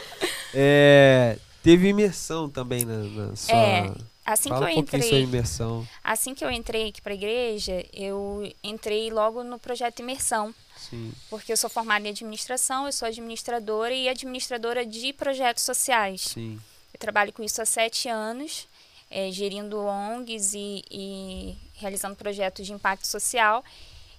É, 0.59 1.37
teve 1.63 1.89
imersão 1.89 2.49
também 2.49 2.83
na, 2.83 2.97
na 2.97 3.37
sua... 3.37 3.55
É, 3.55 3.91
Assim 4.25 4.49
Fala 4.49 4.67
que 4.67 4.73
um 4.73 4.79
eu 4.79 4.83
pouquinho 4.83 5.03
sua 5.03 5.09
entrei, 5.09 5.23
imersão. 5.23 5.89
assim 6.03 6.35
que 6.35 6.45
eu 6.45 6.51
entrei 6.51 6.89
aqui 6.89 7.01
pra 7.03 7.13
igreja, 7.15 7.85
eu 7.93 8.51
entrei 8.65 9.09
logo 9.11 9.45
no 9.45 9.57
projeto 9.59 10.01
Imersão. 10.01 10.53
Sim, 10.77 11.13
Porque 11.31 11.53
eu 11.53 11.57
sou 11.57 11.71
formada 11.71 12.07
em 12.07 12.11
administração, 12.11 12.87
eu 12.87 12.93
sou 12.93 13.09
administradora 13.09 13.95
e 13.95 14.09
administradora 14.09 14.85
de 14.85 15.13
projetos 15.13 15.63
sociais. 15.65 16.21
sim. 16.21 16.61
Eu 16.95 16.99
trabalho 16.99 17.31
com 17.31 17.43
isso 17.43 17.61
há 17.61 17.67
sete 17.67 18.09
anos, 18.09 18.67
eh, 19.11 19.31
gerindo 19.31 19.79
ONGs 19.79 20.55
e, 20.55 20.83
e 20.91 21.57
realizando 21.75 22.17
projetos 22.17 22.67
de 22.67 22.73
impacto 22.73 23.07
social. 23.07 23.63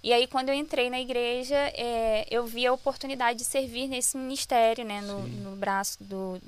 E 0.04 0.14
aí, 0.14 0.28
quando 0.28 0.50
eu 0.50 0.56
entrei 0.56 0.88
na 0.88 1.00
igreja, 1.02 1.56
eh, 1.74 2.28
eu 2.30 2.46
vi 2.46 2.68
a 2.68 2.72
oportunidade 2.72 3.40
de 3.40 3.46
servir 3.46 3.88
nesse 3.88 4.16
ministério, 4.16 4.86
né, 4.86 5.02
no, 5.02 5.28
no 5.28 5.56
braço 5.56 5.98
do, 6.04 6.40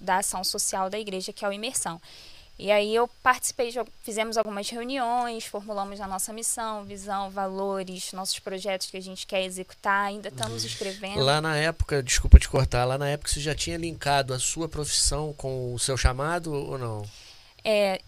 da 0.00 0.16
ação 0.16 0.42
social 0.42 0.90
da 0.90 0.98
igreja, 0.98 1.32
que 1.32 1.44
é 1.44 1.48
o 1.48 1.52
Imersão. 1.52 2.00
E 2.58 2.72
aí 2.72 2.92
eu 2.92 3.08
participei, 3.22 3.70
de 3.70 3.78
fizemos 4.02 4.36
algumas 4.36 4.68
reuniões, 4.68 5.44
formulamos 5.44 6.00
a 6.00 6.08
nossa 6.08 6.32
missão, 6.32 6.84
visão, 6.84 7.30
valores, 7.30 8.12
nossos 8.12 8.40
projetos 8.40 8.90
que 8.90 8.96
a 8.96 9.00
gente 9.00 9.26
quer 9.28 9.44
executar, 9.44 10.06
ainda 10.06 10.28
estamos 10.28 10.64
escrevendo. 10.64 11.20
Lá 11.20 11.40
na 11.40 11.56
época, 11.56 12.02
desculpa 12.02 12.36
te 12.38 12.48
cortar, 12.48 12.84
lá 12.84 12.98
na 12.98 13.08
época 13.08 13.30
você 13.30 13.38
já 13.38 13.54
tinha 13.54 13.76
linkado 13.76 14.34
a 14.34 14.40
sua 14.40 14.68
profissão 14.68 15.32
com 15.34 15.72
o 15.72 15.78
seu 15.78 15.96
chamado 15.96 16.52
ou 16.52 16.76
não? 16.76 17.08
É, 17.64 18.00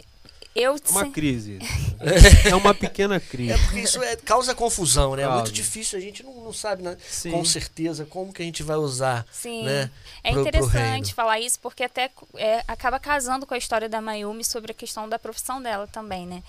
eu 0.54 0.74
É 0.76 0.90
uma 0.90 1.04
se- 1.04 1.10
crise. 1.10 1.58
é 2.48 2.54
uma 2.54 2.74
pequena 2.74 3.20
crise. 3.20 3.52
É 3.52 3.58
porque 3.58 3.80
isso 3.80 4.02
é, 4.02 4.16
causa 4.16 4.54
confusão, 4.54 5.14
né? 5.16 5.22
É 5.22 5.28
muito 5.28 5.52
difícil, 5.52 5.98
a 5.98 6.00
gente 6.02 6.22
não, 6.22 6.32
não 6.44 6.52
sabe 6.52 6.82
né, 6.82 6.96
Sim. 7.08 7.30
com 7.32 7.44
certeza 7.44 8.04
como 8.04 8.32
que 8.32 8.42
a 8.42 8.44
gente 8.44 8.62
vai 8.62 8.76
usar, 8.76 9.26
Sim. 9.32 9.64
né? 9.64 9.90
É 10.24 10.32
pro- 10.32 10.42
pro 10.42 10.48
interessante 10.48 10.74
reino. 11.04 11.14
falar 11.14 11.38
isso 11.40 11.58
porque 11.60 11.84
até 11.84 12.10
é, 12.36 12.62
acaba 12.66 12.98
casando 12.98 13.46
com 13.46 13.54
a 13.54 13.58
história 13.58 13.88
da 13.88 14.00
Mayumi 14.00 14.44
sobre 14.44 14.72
a 14.72 14.74
questão 14.74 15.08
da 15.08 15.18
profissão 15.18 15.62
dela 15.62 15.86
também, 15.86 16.26
né? 16.26 16.42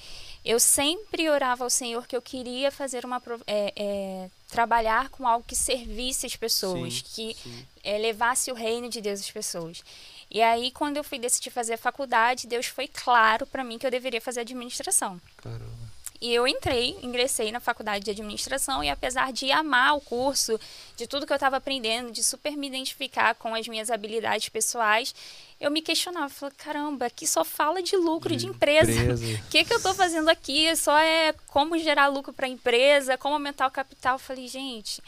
Eu 0.43 0.59
sempre 0.59 1.29
orava 1.29 1.63
ao 1.63 1.69
Senhor 1.69 2.07
que 2.07 2.15
eu 2.15 2.21
queria 2.21 2.71
fazer 2.71 3.05
uma 3.05 3.19
pro- 3.21 3.39
é, 3.45 3.71
é, 3.75 4.29
trabalhar 4.49 5.09
com 5.09 5.27
algo 5.27 5.45
que 5.47 5.55
servisse 5.55 6.25
as 6.25 6.35
pessoas, 6.35 6.95
Sim, 6.95 7.03
que 7.13 7.37
sim. 7.43 7.65
é, 7.83 7.97
levasse 7.99 8.51
o 8.51 8.55
reino 8.55 8.89
de 8.89 8.99
Deus 9.01 9.19
às 9.19 9.29
pessoas. 9.29 9.83
E 10.31 10.41
aí 10.41 10.71
quando 10.71 10.97
eu 10.97 11.03
fui 11.03 11.19
decidir 11.19 11.51
fazer 11.51 11.73
a 11.73 11.77
faculdade, 11.77 12.47
Deus 12.47 12.65
foi 12.65 12.87
claro 12.87 13.45
para 13.45 13.63
mim 13.63 13.77
que 13.77 13.85
eu 13.85 13.91
deveria 13.91 14.21
fazer 14.21 14.39
administração. 14.41 15.19
Caramba. 15.37 15.91
E 16.21 16.31
eu 16.31 16.47
entrei, 16.47 16.95
ingressei 17.01 17.51
na 17.51 17.59
faculdade 17.59 18.05
de 18.05 18.11
administração 18.11 18.83
e 18.83 18.89
apesar 18.89 19.33
de 19.33 19.51
amar 19.51 19.95
o 19.95 20.01
curso, 20.01 20.59
de 20.95 21.07
tudo 21.07 21.25
que 21.25 21.33
eu 21.33 21.35
estava 21.35 21.57
aprendendo, 21.57 22.11
de 22.11 22.23
super 22.23 22.55
me 22.55 22.67
identificar 22.67 23.33
com 23.33 23.55
as 23.55 23.67
minhas 23.67 23.89
habilidades 23.89 24.47
pessoais, 24.47 25.15
eu 25.59 25.71
me 25.71 25.81
questionava, 25.81 26.29
falei, 26.29 26.53
caramba, 26.55 27.07
aqui 27.07 27.25
só 27.25 27.43
fala 27.43 27.81
de 27.81 27.95
lucro 27.97 28.35
de, 28.35 28.45
empresa. 28.45 28.91
empresa. 28.91 29.25
O 29.25 29.43
que, 29.49 29.65
que 29.65 29.73
eu 29.73 29.77
estou 29.77 29.95
fazendo 29.95 30.29
aqui? 30.29 30.75
Só 30.75 30.95
é 30.95 31.33
como 31.47 31.75
gerar 31.79 32.07
lucro 32.07 32.31
para 32.31 32.45
a 32.45 32.49
empresa, 32.49 33.17
como 33.17 33.33
aumentar 33.33 33.65
o 33.65 33.71
capital. 33.71 34.13
Eu 34.15 34.19
falei, 34.19 34.47
gente. 34.47 35.01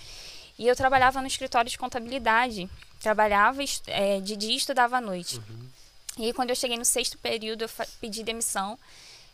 E 0.57 0.67
eu 0.67 0.75
trabalhava 0.75 1.21
no 1.21 1.27
escritório 1.27 1.69
de 1.69 1.77
contabilidade. 1.77 2.67
Trabalhava 3.03 3.61
eh, 3.87 4.19
de 4.21 4.35
dia 4.35 4.53
e 4.53 4.57
estudava 4.57 4.97
à 4.97 5.01
noite. 5.01 5.39
E 6.17 6.25
aí, 6.25 6.33
quando 6.33 6.51
eu 6.51 6.55
cheguei 6.55 6.77
no 6.77 6.85
sexto 6.85 7.17
período, 7.17 7.63
eu 7.63 7.69
pedi 7.99 8.23
demissão. 8.23 8.79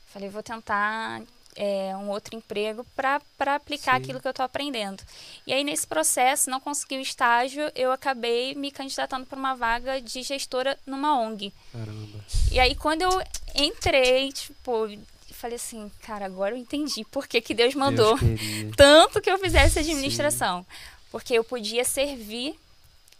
Falei, 0.08 0.28
vou 0.28 0.42
tentar 0.42 1.22
é, 1.56 1.96
um 1.98 2.10
outro 2.10 2.36
emprego 2.36 2.86
para 2.96 3.22
aplicar 3.56 3.98
Sim. 3.98 4.02
aquilo 4.02 4.20
que 4.20 4.28
eu 4.28 4.32
estou 4.32 4.46
aprendendo. 4.46 5.04
E 5.46 5.54
aí, 5.54 5.64
nesse 5.64 5.86
processo, 5.86 6.50
não 6.50 6.60
consegui 6.60 6.98
o 6.98 7.02
estágio, 7.02 7.72
eu 7.76 7.92
acabei 7.92 8.56
me 8.56 8.72
candidatando 8.72 9.26
para 9.26 9.38
uma 9.38 9.56
vaga 9.56 10.02
de 10.02 10.24
gestora 10.24 10.78
numa 10.86 11.20
ONG. 11.20 11.54
Caramba. 11.72 12.26
E 12.52 12.60
aí, 12.60 12.76
quando 12.76 13.02
eu 13.02 13.22
entrei, 13.56 14.32
tipo, 14.32 14.88
falei 15.34 15.58
assim, 15.58 15.92
cara, 16.02 16.26
agora 16.26 16.56
eu 16.56 16.58
entendi 16.58 17.06
por 17.06 17.28
que, 17.28 17.40
que 17.40 17.54
Deus 17.54 17.76
mandou 17.76 18.18
Deus 18.18 18.76
tanto 18.76 19.22
que 19.22 19.30
eu 19.30 19.38
fizesse 19.38 19.80
administração. 19.80 20.66
Porque 21.12 21.34
eu 21.34 21.44
podia 21.44 21.84
servir, 21.84 22.58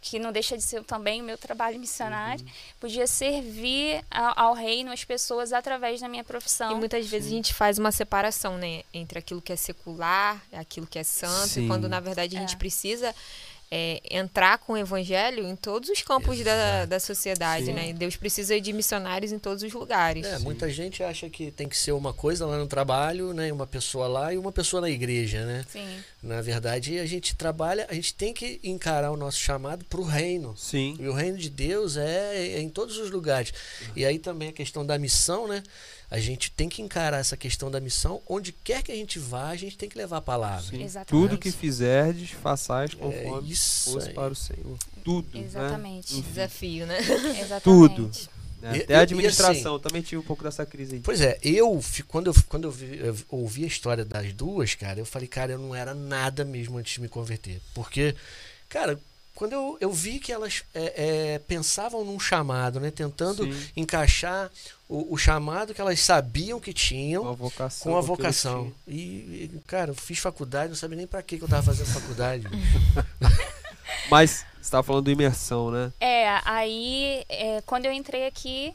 que 0.00 0.18
não 0.18 0.32
deixa 0.32 0.56
de 0.56 0.62
ser 0.62 0.82
também 0.84 1.20
o 1.20 1.24
meu 1.24 1.36
trabalho 1.36 1.78
missionário, 1.78 2.42
Uhum. 2.44 2.50
podia 2.80 3.06
servir 3.06 4.02
ao, 4.10 4.46
ao 4.48 4.54
reino, 4.54 4.90
às 4.90 5.04
pessoas, 5.04 5.52
através 5.52 6.00
da 6.00 6.08
minha 6.08 6.24
profissão. 6.24 6.72
E 6.72 6.74
muitas 6.74 7.06
vezes 7.06 7.30
a 7.30 7.34
gente 7.34 7.52
faz 7.52 7.78
uma 7.78 7.92
separação, 7.92 8.56
né? 8.56 8.82
Entre 8.94 9.18
aquilo 9.18 9.42
que 9.42 9.52
é 9.52 9.56
secular, 9.56 10.42
aquilo 10.52 10.86
que 10.86 10.98
é 10.98 11.04
santo, 11.04 11.48
Sim. 11.48 11.64
e 11.64 11.68
quando 11.68 11.88
na 11.88 12.00
verdade 12.00 12.36
a 12.36 12.38
É. 12.38 12.42
gente 12.42 12.56
precisa 12.56 13.14
é, 13.72 14.00
entrar 14.10 14.58
com 14.58 14.72
o 14.72 14.76
evangelho 14.76 15.46
em 15.46 15.54
todos 15.54 15.88
os 15.90 16.02
campos 16.02 16.40
da, 16.42 16.86
da 16.86 16.98
sociedade, 16.98 17.66
Sim. 17.66 17.72
né? 17.72 17.92
Deus 17.92 18.16
precisa 18.16 18.60
de 18.60 18.72
missionários 18.72 19.30
em 19.30 19.38
todos 19.38 19.62
os 19.62 19.72
lugares. 19.72 20.26
É, 20.26 20.40
muita 20.40 20.68
gente 20.68 21.04
acha 21.04 21.30
que 21.30 21.52
tem 21.52 21.68
que 21.68 21.76
ser 21.76 21.92
uma 21.92 22.12
coisa 22.12 22.44
lá 22.46 22.58
no 22.58 22.66
trabalho, 22.66 23.32
né? 23.32 23.52
Uma 23.52 23.68
pessoa 23.68 24.08
lá 24.08 24.34
e 24.34 24.38
uma 24.38 24.50
pessoa 24.50 24.80
na 24.80 24.90
igreja, 24.90 25.46
né? 25.46 25.64
Sim, 25.68 25.86
Na 26.20 26.42
verdade, 26.42 26.98
a 26.98 27.06
gente 27.06 27.36
trabalha, 27.36 27.86
a 27.88 27.94
gente 27.94 28.12
tem 28.12 28.34
que 28.34 28.58
encarar 28.64 29.12
o 29.12 29.16
nosso 29.16 29.38
chamado 29.38 29.84
para 29.84 30.00
o 30.00 30.04
reino. 30.04 30.56
Sim. 30.56 30.96
E 30.98 31.06
o 31.06 31.12
reino 31.12 31.38
de 31.38 31.48
Deus 31.48 31.96
é, 31.96 32.36
é 32.36 32.60
em 32.60 32.68
todos 32.68 32.98
os 32.98 33.10
lugares. 33.10 33.54
E 33.94 34.04
aí 34.04 34.18
também 34.18 34.48
a 34.48 34.52
questão 34.52 34.84
da 34.84 34.98
missão, 34.98 35.46
né? 35.46 35.62
A 36.10 36.18
gente 36.18 36.50
tem 36.50 36.68
que 36.68 36.82
encarar 36.82 37.18
essa 37.18 37.36
questão 37.36 37.70
da 37.70 37.78
missão. 37.80 38.20
Onde 38.28 38.50
quer 38.52 38.82
que 38.82 38.90
a 38.90 38.94
gente 38.96 39.18
vá, 39.18 39.48
a 39.50 39.56
gente 39.56 39.78
tem 39.78 39.88
que 39.88 39.96
levar 39.96 40.16
a 40.16 40.20
palavra. 40.20 40.62
Sim. 40.68 40.82
Exatamente. 40.82 41.28
Tudo 41.28 41.38
que 41.38 41.52
fizerdes, 41.52 42.30
façais 42.30 42.94
conforme 42.94 43.48
É 43.48 43.52
isso 43.52 43.92
fosse 43.92 44.10
para 44.10 44.32
o 44.32 44.34
Senhor. 44.34 44.76
Tudo. 45.04 45.38
Exatamente. 45.38 46.14
Né? 46.16 46.22
Desafio, 46.28 46.86
né? 46.86 46.98
exatamente. 46.98 47.62
Tudo. 47.62 48.10
Né? 48.60 48.76
E- 48.78 48.82
Até 48.82 48.92
e- 48.92 48.96
a 48.96 49.00
e 49.00 49.02
administração. 49.02 49.74
assim- 49.76 49.82
também 49.82 50.02
tive 50.02 50.18
um 50.20 50.24
pouco 50.24 50.42
dessa 50.42 50.66
crise 50.66 50.96
aí. 50.96 51.00
Pois 51.00 51.20
é, 51.20 51.38
eu, 51.42 51.80
quando 52.08 52.26
eu, 52.26 52.34
quando 52.48 52.64
eu, 52.64 52.70
vi- 52.72 52.98
eu 52.98 53.16
ouvi 53.30 53.64
a 53.64 53.68
história 53.68 54.04
das 54.04 54.32
duas, 54.32 54.74
cara, 54.74 54.98
eu 54.98 55.06
falei, 55.06 55.28
cara, 55.28 55.52
eu 55.52 55.58
não 55.58 55.74
era 55.74 55.94
nada 55.94 56.44
mesmo 56.44 56.76
antes 56.76 56.92
de 56.94 57.00
me 57.00 57.08
converter. 57.08 57.60
Porque, 57.72 58.14
cara, 58.68 59.00
quando 59.40 59.54
eu, 59.54 59.78
eu 59.80 59.90
vi 59.90 60.18
que 60.18 60.30
elas 60.30 60.64
é, 60.74 61.32
é, 61.32 61.38
pensavam 61.38 62.04
num 62.04 62.20
chamado, 62.20 62.78
né? 62.78 62.90
Tentando 62.90 63.42
Sim. 63.50 63.70
encaixar 63.74 64.50
o, 64.86 65.14
o 65.14 65.16
chamado 65.16 65.72
que 65.72 65.80
elas 65.80 65.98
sabiam 65.98 66.60
que 66.60 66.74
tinham 66.74 67.22
Com 67.22 67.30
a 67.30 67.32
vocação. 67.32 67.90
com 67.90 67.96
a 67.96 68.02
vocação. 68.02 68.72
E, 68.86 69.00
e, 69.00 69.60
cara, 69.66 69.92
eu 69.92 69.94
fiz 69.94 70.18
faculdade, 70.18 70.68
não 70.68 70.76
sabia 70.76 70.98
nem 70.98 71.06
pra 71.06 71.22
que 71.22 71.38
que 71.38 71.44
eu 71.44 71.48
tava 71.48 71.62
fazendo 71.62 71.86
faculdade. 71.86 72.48
Mas 74.10 74.44
você 74.56 74.60
estava 74.60 74.82
falando 74.82 75.06
do 75.06 75.10
imersão, 75.10 75.70
né? 75.70 75.90
É, 75.98 76.38
aí 76.44 77.24
é, 77.26 77.62
quando 77.64 77.86
eu 77.86 77.92
entrei 77.92 78.26
aqui, 78.26 78.74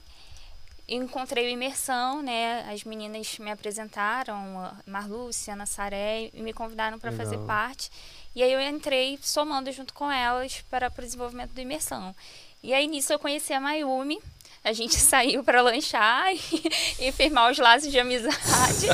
encontrei 0.88 1.46
o 1.46 1.50
Imersão, 1.50 2.24
né? 2.24 2.68
As 2.74 2.84
meninas 2.84 3.38
me 3.38 3.52
apresentaram, 3.52 4.72
Marlúcia, 4.88 5.54
Ana 5.54 5.68
Saré, 5.68 6.32
e 6.34 6.42
me 6.42 6.54
convidaram 6.54 6.98
para 6.98 7.12
fazer 7.12 7.38
parte. 7.46 7.92
E 8.36 8.44
aí 8.44 8.52
eu 8.52 8.62
entrei 8.62 9.18
somando 9.22 9.72
junto 9.72 9.94
com 9.94 10.12
elas 10.12 10.64
para 10.70 10.92
o 10.96 11.02
desenvolvimento 11.02 11.52
do 11.52 11.62
Imersão. 11.62 12.14
E 12.62 12.74
aí 12.74 12.88
nisso 12.88 13.14
eu 13.14 13.20
conheci 13.20 13.54
a 13.54 13.62
Mayumi. 13.62 14.20
A 14.64 14.74
gente 14.74 14.96
saiu 15.00 15.44
para 15.44 15.62
lanchar 15.62 16.34
e, 16.36 17.08
e 17.08 17.12
firmar 17.12 17.52
os 17.52 17.58
laços 17.58 17.92
de 17.92 18.00
amizade. 18.00 18.88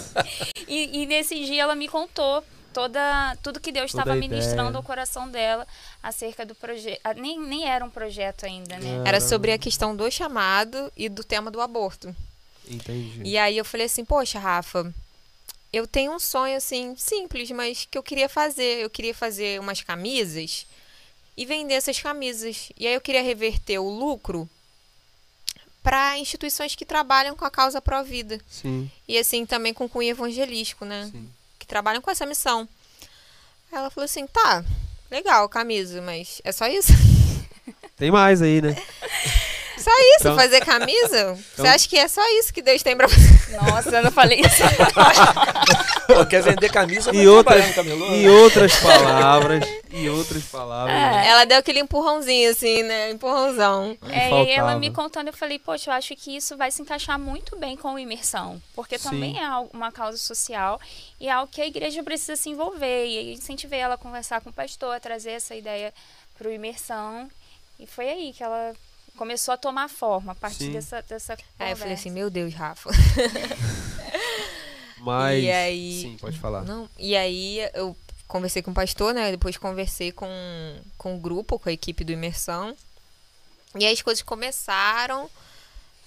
e, 0.68 1.02
e 1.02 1.06
nesse 1.06 1.44
dia 1.44 1.64
ela 1.64 1.76
me 1.76 1.88
contou 1.88 2.44
toda 2.74 3.36
tudo 3.42 3.60
que 3.60 3.72
Deus 3.72 3.92
estava 3.92 4.16
ministrando 4.16 4.78
ao 4.78 4.84
coração 4.84 5.30
dela 5.30 5.68
acerca 6.02 6.46
do 6.46 6.56
projeto. 6.56 7.02
Nem, 7.18 7.40
nem 7.40 7.68
era 7.68 7.84
um 7.84 7.90
projeto 7.90 8.46
ainda, 8.46 8.78
né? 8.78 9.04
Era 9.06 9.20
sobre 9.20 9.52
a 9.52 9.58
questão 9.58 9.96
do 9.96 10.10
chamado 10.10 10.92
e 10.96 11.10
do 11.10 11.24
tema 11.24 11.52
do 11.52 11.62
aborto. 11.62 12.16
Entendi. 12.68 13.22
E 13.24 13.38
aí 13.38 13.58
eu 13.58 13.66
falei 13.66 13.88
assim, 13.88 14.06
poxa, 14.06 14.40
Rafa, 14.40 14.94
eu 15.74 15.88
tenho 15.88 16.14
um 16.14 16.20
sonho 16.20 16.58
assim, 16.58 16.96
simples, 16.98 17.50
mas 17.52 17.88
que 17.90 17.98
eu 17.98 18.04
queria 18.04 18.28
fazer. 18.28 18.80
Eu 18.80 18.90
queria 18.90 19.14
fazer 19.14 19.60
umas 19.60 19.82
camisas 19.82 20.66
e 21.38 21.46
vender 21.46 21.76
essas 21.76 22.00
camisas. 22.00 22.72
E 22.78 22.86
aí 22.86 22.94
eu 22.94 23.02
queria 23.02 23.24
reverter 23.24 23.80
o 23.80 23.90
lucro 23.90 24.50
para 25.82 26.18
instituições 26.18 26.76
que 26.76 26.86
trabalham 26.86 27.36
com 27.36 27.46
a 27.46 27.50
causa 27.50 27.82
pró-vida. 27.82 28.40
E 29.08 29.18
assim 29.18 29.46
também 29.46 29.74
com 29.74 29.90
cunho 29.90 30.10
evangelístico, 30.10 30.86
né? 30.86 31.10
sim. 31.12 31.30
Que 31.58 31.66
trabalham 31.66 32.02
com 32.02 32.12
essa 32.12 32.26
missão. 32.26 32.68
Aí 33.72 33.78
ela 33.78 33.90
falou 33.90 34.06
assim, 34.06 34.28
tá, 34.28 34.66
legal, 35.10 35.48
camisa, 35.48 36.02
mas 36.02 36.42
é 36.44 36.52
só 36.52 36.68
isso? 36.68 36.92
Tem 37.96 38.12
mais 38.12 38.42
aí, 38.42 38.62
né? 38.62 38.76
Só 39.84 39.92
isso, 39.92 40.20
Então- 40.22 40.36
fazer 40.36 40.60
camisa? 40.66 41.34
Você 41.36 41.62
Então- 41.62 41.66
acha 41.74 41.88
que 41.90 41.98
é 41.98 42.08
só 42.08 42.22
isso 42.40 42.54
que 42.54 42.62
Deus 42.62 42.82
tem 42.84 42.96
pra 42.96 43.08
fazer? 43.10 43.58
Nossa, 43.58 43.90
eu 43.98 44.04
não 44.04 44.12
falei 44.12 44.40
isso. 44.42 44.62
Pô, 46.08 46.26
quer 46.26 46.42
vender 46.42 46.70
camisa, 46.72 47.14
E 47.16 47.28
outras, 47.28 47.74
camelô? 47.74 48.06
em 48.14 48.28
outras 48.30 48.76
palavras, 48.78 49.64
em 49.92 50.10
outras 50.10 50.44
palavras. 50.44 50.94
É. 50.96 51.28
Ela 51.30 51.46
deu 51.46 51.58
aquele 51.58 51.80
empurrãozinho 51.80 52.52
assim, 52.52 52.84
né? 52.84 53.12
Empurrãozão. 53.12 53.98
É, 54.10 54.30
e 54.30 54.34
aí 54.34 54.50
ela 54.52 54.58
faltava. 54.72 54.80
me 54.80 54.92
contando, 54.92 55.28
eu 55.28 55.34
falei, 55.34 55.58
poxa, 55.60 55.90
eu 55.90 55.94
acho 55.94 56.16
que 56.16 56.36
isso 56.36 56.58
vai 56.58 56.70
se 56.72 56.82
encaixar 56.82 57.18
muito 57.20 57.58
bem 57.58 57.78
com 57.78 57.96
a 57.96 58.02
imersão. 58.02 58.62
Porque 58.76 58.98
Sim. 58.98 59.10
também 59.10 59.40
é 59.42 59.48
uma 59.74 59.92
causa 59.92 60.18
social 60.18 60.80
e 61.20 61.28
é 61.28 61.32
algo 61.32 61.52
que 61.52 61.62
a 61.62 61.66
igreja 61.68 62.04
precisa 62.04 62.36
se 62.36 62.50
envolver. 62.50 63.06
E 63.06 63.18
aí 63.18 63.34
incentivei 63.34 63.80
ela 63.80 63.96
a 63.96 63.98
conversar 63.98 64.42
com 64.42 64.50
o 64.50 64.54
pastor, 64.54 64.96
a 64.96 65.00
trazer 65.00 65.32
essa 65.32 65.56
ideia 65.56 65.94
para 66.38 66.48
o 66.48 66.52
imersão. 66.52 67.30
E 67.80 67.88
foi 67.88 68.10
aí 68.10 68.34
que 68.34 68.44
ela 68.44 68.74
começou 69.22 69.54
a 69.54 69.58
tomar 69.58 69.88
forma, 69.88 70.32
a 70.32 70.36
partir 70.36 70.66
Sim. 70.66 70.72
dessa, 70.72 71.00
dessa 71.04 71.38
Aí 71.60 71.74
eu 71.74 71.78
falei 71.78 71.94
assim, 71.94 72.10
meu 72.10 72.28
Deus, 72.28 72.56
Rafa. 72.56 72.90
Mas. 74.98 75.44
E 75.44 75.52
aí- 75.52 76.02
Sim, 76.02 76.18
pode 76.20 76.40
falar. 76.40 76.64
Não, 76.64 76.90
e 76.98 77.16
aí 77.16 77.60
eu 77.76 77.96
conversei 78.28 78.64
com 78.64 78.72
o 78.72 78.74
pastor, 78.74 79.14
né? 79.14 79.30
Depois 79.30 79.58
conversei 79.58 80.12
com, 80.12 80.28
com 80.98 81.16
o 81.16 81.20
grupo, 81.20 81.60
com 81.60 81.70
a 81.70 81.72
equipe 81.72 82.04
do 82.04 82.12
Imersão. 82.12 82.76
E 83.78 83.86
aí 83.86 83.94
as 83.94 84.02
coisas 84.02 84.24
começaram 84.24 85.30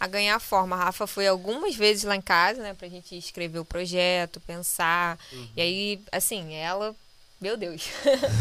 a 0.00 0.08
ganhar 0.08 0.40
forma. 0.40 0.74
A 0.74 0.86
Rafa 0.86 1.06
foi 1.06 1.28
algumas 1.28 1.76
vezes 1.76 2.02
lá 2.02 2.16
em 2.16 2.20
casa, 2.20 2.62
né? 2.62 2.74
Pra 2.74 2.88
gente 2.88 3.16
escrever 3.16 3.60
o 3.60 3.64
projeto, 3.64 4.40
pensar. 4.40 5.20
E 5.56 5.62
aí, 5.62 6.02
assim, 6.10 6.52
ela, 6.54 6.96
meu 7.40 7.56
Deus, 7.56 7.88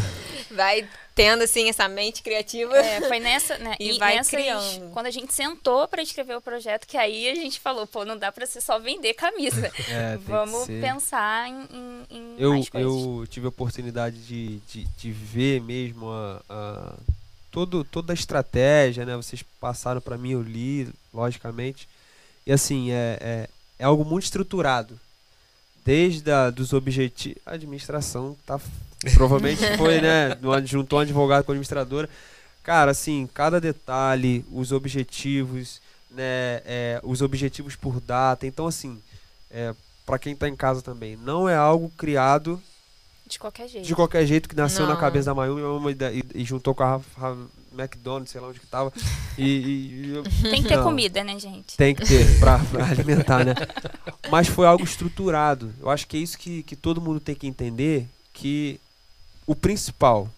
vai 0.50 0.88
tendo, 1.14 1.42
assim, 1.44 1.68
essa 1.68 1.88
mente 1.88 2.22
criativa. 2.22 2.76
É, 2.76 3.00
foi 3.02 3.20
nessa, 3.20 3.56
né? 3.58 3.76
E 3.78 3.98
vai 3.98 4.16
nessas- 4.16 4.30
criando. 4.30 4.90
Quando 4.92 5.06
a 5.06 5.10
gente 5.10 5.32
sentou 5.32 5.86
para 5.86 6.02
escrever 6.02 6.36
o 6.36 6.40
projeto, 6.40 6.86
que 6.86 6.96
aí 6.96 7.28
a 7.28 7.34
gente 7.34 7.60
falou, 7.60 7.86
pô, 7.86 8.04
não 8.04 8.16
dá 8.16 8.32
para 8.32 8.46
ser 8.46 8.60
só 8.60 8.78
vender 8.78 9.14
camisa. 9.14 9.70
É, 9.88 10.16
Vamos 10.18 10.66
pensar 10.66 11.48
em, 11.48 11.68
em, 11.70 12.06
em 12.10 12.34
Eu, 12.38 12.50
mais 12.54 12.68
coisas. 12.68 12.90
eu 12.92 13.26
tive 13.28 13.46
a 13.46 13.48
oportunidade 13.50 14.16
de, 14.24 14.56
de, 14.60 14.84
de 14.96 15.10
ver 15.12 15.60
mesmo 15.60 16.08
a, 16.10 16.40
a- 16.48 16.94
todo, 17.50 17.84
toda 17.84 18.12
a 18.12 18.14
estratégia, 18.14 19.04
né? 19.04 19.14
Vocês 19.16 19.42
passaram 19.60 20.00
para 20.00 20.16
mim, 20.18 20.32
eu 20.32 20.42
li, 20.42 20.88
logicamente. 21.12 21.88
E 22.46 22.52
assim, 22.52 22.90
é, 22.90 23.18
é, 23.20 23.48
é 23.78 23.84
algo 23.84 24.04
muito 24.04 24.24
estruturado. 24.24 24.98
Desde 25.84 26.30
a, 26.30 26.50
dos 26.50 26.72
objetivos. 26.72 27.40
A 27.44 27.52
administração 27.52 28.36
tá. 28.46 28.58
Provavelmente 29.14 29.60
foi, 29.76 30.00
né? 30.00 30.36
Juntou 30.64 30.98
um 30.98 31.02
advogado 31.02 31.44
com 31.44 31.52
a 31.52 31.54
administradora. 31.54 32.08
Cara, 32.62 32.92
assim, 32.92 33.28
cada 33.34 33.60
detalhe, 33.60 34.42
os 34.50 34.72
objetivos, 34.72 35.80
né? 36.10 36.62
é, 36.64 37.00
os 37.02 37.20
objetivos 37.20 37.76
por 37.76 38.00
data. 38.00 38.46
Então, 38.46 38.66
assim, 38.66 38.98
é, 39.50 39.74
para 40.06 40.18
quem 40.18 40.34
tá 40.34 40.48
em 40.48 40.56
casa 40.56 40.80
também, 40.80 41.16
não 41.16 41.46
é 41.46 41.54
algo 41.54 41.90
criado 41.98 42.58
De 43.26 43.38
qualquer 43.38 43.68
jeito. 43.68 43.86
de 43.86 43.94
qualquer 43.94 44.24
jeito 44.26 44.48
que 44.48 44.56
nasceu 44.56 44.86
na 44.86 44.94
Não. 44.94 45.00
cabeça 45.00 45.26
da 45.26 45.34
Mayumi 45.34 45.90
ideia- 45.90 46.12
e, 46.34 46.40
e 46.40 46.44
juntou 46.44 46.74
com 46.74 46.82
a 46.82 46.86
Rafa 46.92 47.36
McDonald's, 47.78 48.30
sei 48.30 48.40
lá 48.40 48.48
onde 48.48 48.60
que 48.60 48.66
tava. 48.66 48.92
E, 49.36 49.42
e- 49.42 50.06
e 50.06 50.10
eu- 50.14 50.22
Tem 50.48 50.62
que 50.62 50.68
ter 50.68 50.76
Não. 50.76 50.84
comida, 50.84 51.24
né, 51.24 51.36
gente? 51.40 51.76
Tem 51.76 51.92
que 51.92 52.06
ter 52.06 52.38
pra, 52.38 52.56
pra 52.70 52.84
alimentar, 52.86 53.44
né? 53.44 53.52
Mas 54.30 54.46
foi 54.46 54.64
algo 54.64 54.84
estruturado. 54.84 55.72
Eu 55.80 55.90
acho 55.90 56.06
que 56.06 56.16
é 56.16 56.20
isso 56.20 56.38
que, 56.38 56.62
que 56.62 56.76
todo 56.76 57.00
mundo 57.00 57.18
tem 57.18 57.34
que 57.34 57.46
entender, 57.48 58.06
que 58.32 58.78
o 59.44 59.56
principal 59.56 60.30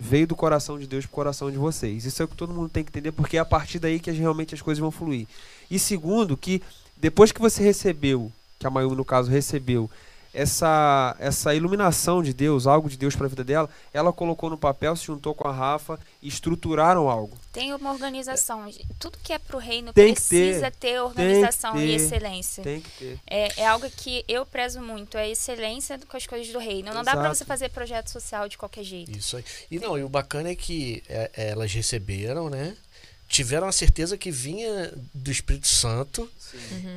veio 0.00 0.26
do 0.26 0.34
coração 0.34 0.78
de 0.78 0.86
Deus 0.86 1.04
pro 1.04 1.14
coração 1.14 1.50
de 1.50 1.58
vocês. 1.58 2.06
Isso 2.06 2.22
é 2.22 2.24
o 2.24 2.28
que 2.28 2.34
todo 2.34 2.52
mundo 2.54 2.70
tem 2.70 2.82
que 2.82 2.90
entender, 2.90 3.12
porque 3.12 3.36
é 3.36 3.40
a 3.40 3.44
partir 3.44 3.78
daí 3.78 4.00
que 4.00 4.10
realmente 4.10 4.54
as 4.54 4.62
coisas 4.62 4.80
vão 4.80 4.90
fluir. 4.90 5.26
E 5.70 5.78
segundo, 5.78 6.34
que 6.34 6.62
depois 6.96 7.30
que 7.30 7.40
você 7.42 7.62
recebeu, 7.62 8.32
que 8.58 8.66
a 8.66 8.70
Mayumi 8.70 8.96
no 8.96 9.04
caso 9.04 9.30
recebeu, 9.30 9.90
essa, 10.34 11.16
essa 11.20 11.54
iluminação 11.54 12.22
de 12.22 12.34
Deus, 12.34 12.66
algo 12.66 12.90
de 12.90 12.96
Deus 12.96 13.14
para 13.14 13.26
a 13.26 13.28
vida 13.28 13.44
dela, 13.44 13.70
ela 13.92 14.12
colocou 14.12 14.50
no 14.50 14.58
papel, 14.58 14.96
se 14.96 15.06
juntou 15.06 15.34
com 15.34 15.46
a 15.46 15.52
Rafa 15.52 15.98
e 16.20 16.26
estruturaram 16.28 17.08
algo. 17.08 17.38
Tem 17.52 17.72
uma 17.72 17.92
organização. 17.92 18.68
Tudo 18.98 19.16
que 19.22 19.32
é 19.32 19.38
pro 19.38 19.58
reino 19.58 19.92
Tem 19.92 20.12
precisa 20.12 20.70
ter, 20.72 21.00
organização 21.00 21.74
ter. 21.74 21.86
e 21.86 21.94
excelência. 21.94 22.64
Tem 22.64 22.80
que 22.80 22.90
ter. 22.90 23.20
É, 23.26 23.60
é 23.60 23.66
algo 23.66 23.88
que 23.88 24.24
eu 24.26 24.44
prezo 24.44 24.80
muito, 24.82 25.16
é 25.16 25.22
a 25.22 25.28
excelência 25.28 25.98
com 26.08 26.16
as 26.16 26.26
coisas 26.26 26.52
do 26.52 26.58
reino. 26.58 26.92
Não 26.92 27.04
dá 27.04 27.12
pra 27.12 27.20
Exato. 27.20 27.36
você 27.36 27.44
fazer 27.44 27.68
projeto 27.70 28.10
social 28.10 28.48
de 28.48 28.58
qualquer 28.58 28.82
jeito. 28.82 29.16
Isso 29.16 29.36
aí. 29.36 29.44
E 29.70 29.78
não, 29.78 29.96
e 29.96 30.02
o 30.02 30.08
bacana 30.08 30.48
é 30.48 30.56
que 30.56 31.02
é, 31.08 31.30
é, 31.36 31.50
elas 31.50 31.72
receberam, 31.72 32.50
né? 32.50 32.76
Tiveram 33.28 33.68
a 33.68 33.72
certeza 33.72 34.18
que 34.18 34.30
vinha 34.30 34.92
do 35.14 35.30
Espírito 35.30 35.68
Santo 35.68 36.28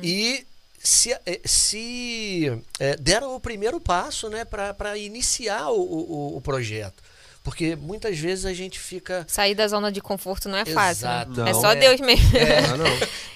e 0.02 0.44
se, 0.82 1.12
é, 1.26 1.40
se 1.44 2.62
é, 2.78 2.96
deram 2.96 3.34
o 3.34 3.40
primeiro 3.40 3.80
passo, 3.80 4.28
né, 4.28 4.44
para 4.44 4.96
iniciar 4.96 5.68
o, 5.70 5.80
o, 5.80 6.36
o 6.36 6.40
projeto. 6.40 7.02
Porque 7.42 7.74
muitas 7.76 8.18
vezes 8.18 8.44
a 8.44 8.52
gente 8.52 8.78
fica. 8.78 9.24
Sair 9.28 9.54
da 9.54 9.66
zona 9.66 9.90
de 9.90 10.00
conforto 10.02 10.48
não 10.48 10.58
é 10.58 10.64
fácil. 10.66 11.06
né? 11.06 11.22
Exato. 11.22 11.40
É 11.48 11.52
Não. 11.52 11.60
só 11.60 11.72
É. 11.72 11.76
Deus 11.76 12.00
mesmo. 12.00 12.36
É, 12.36 12.58
Ah, 12.58 12.76
não. 12.76 12.84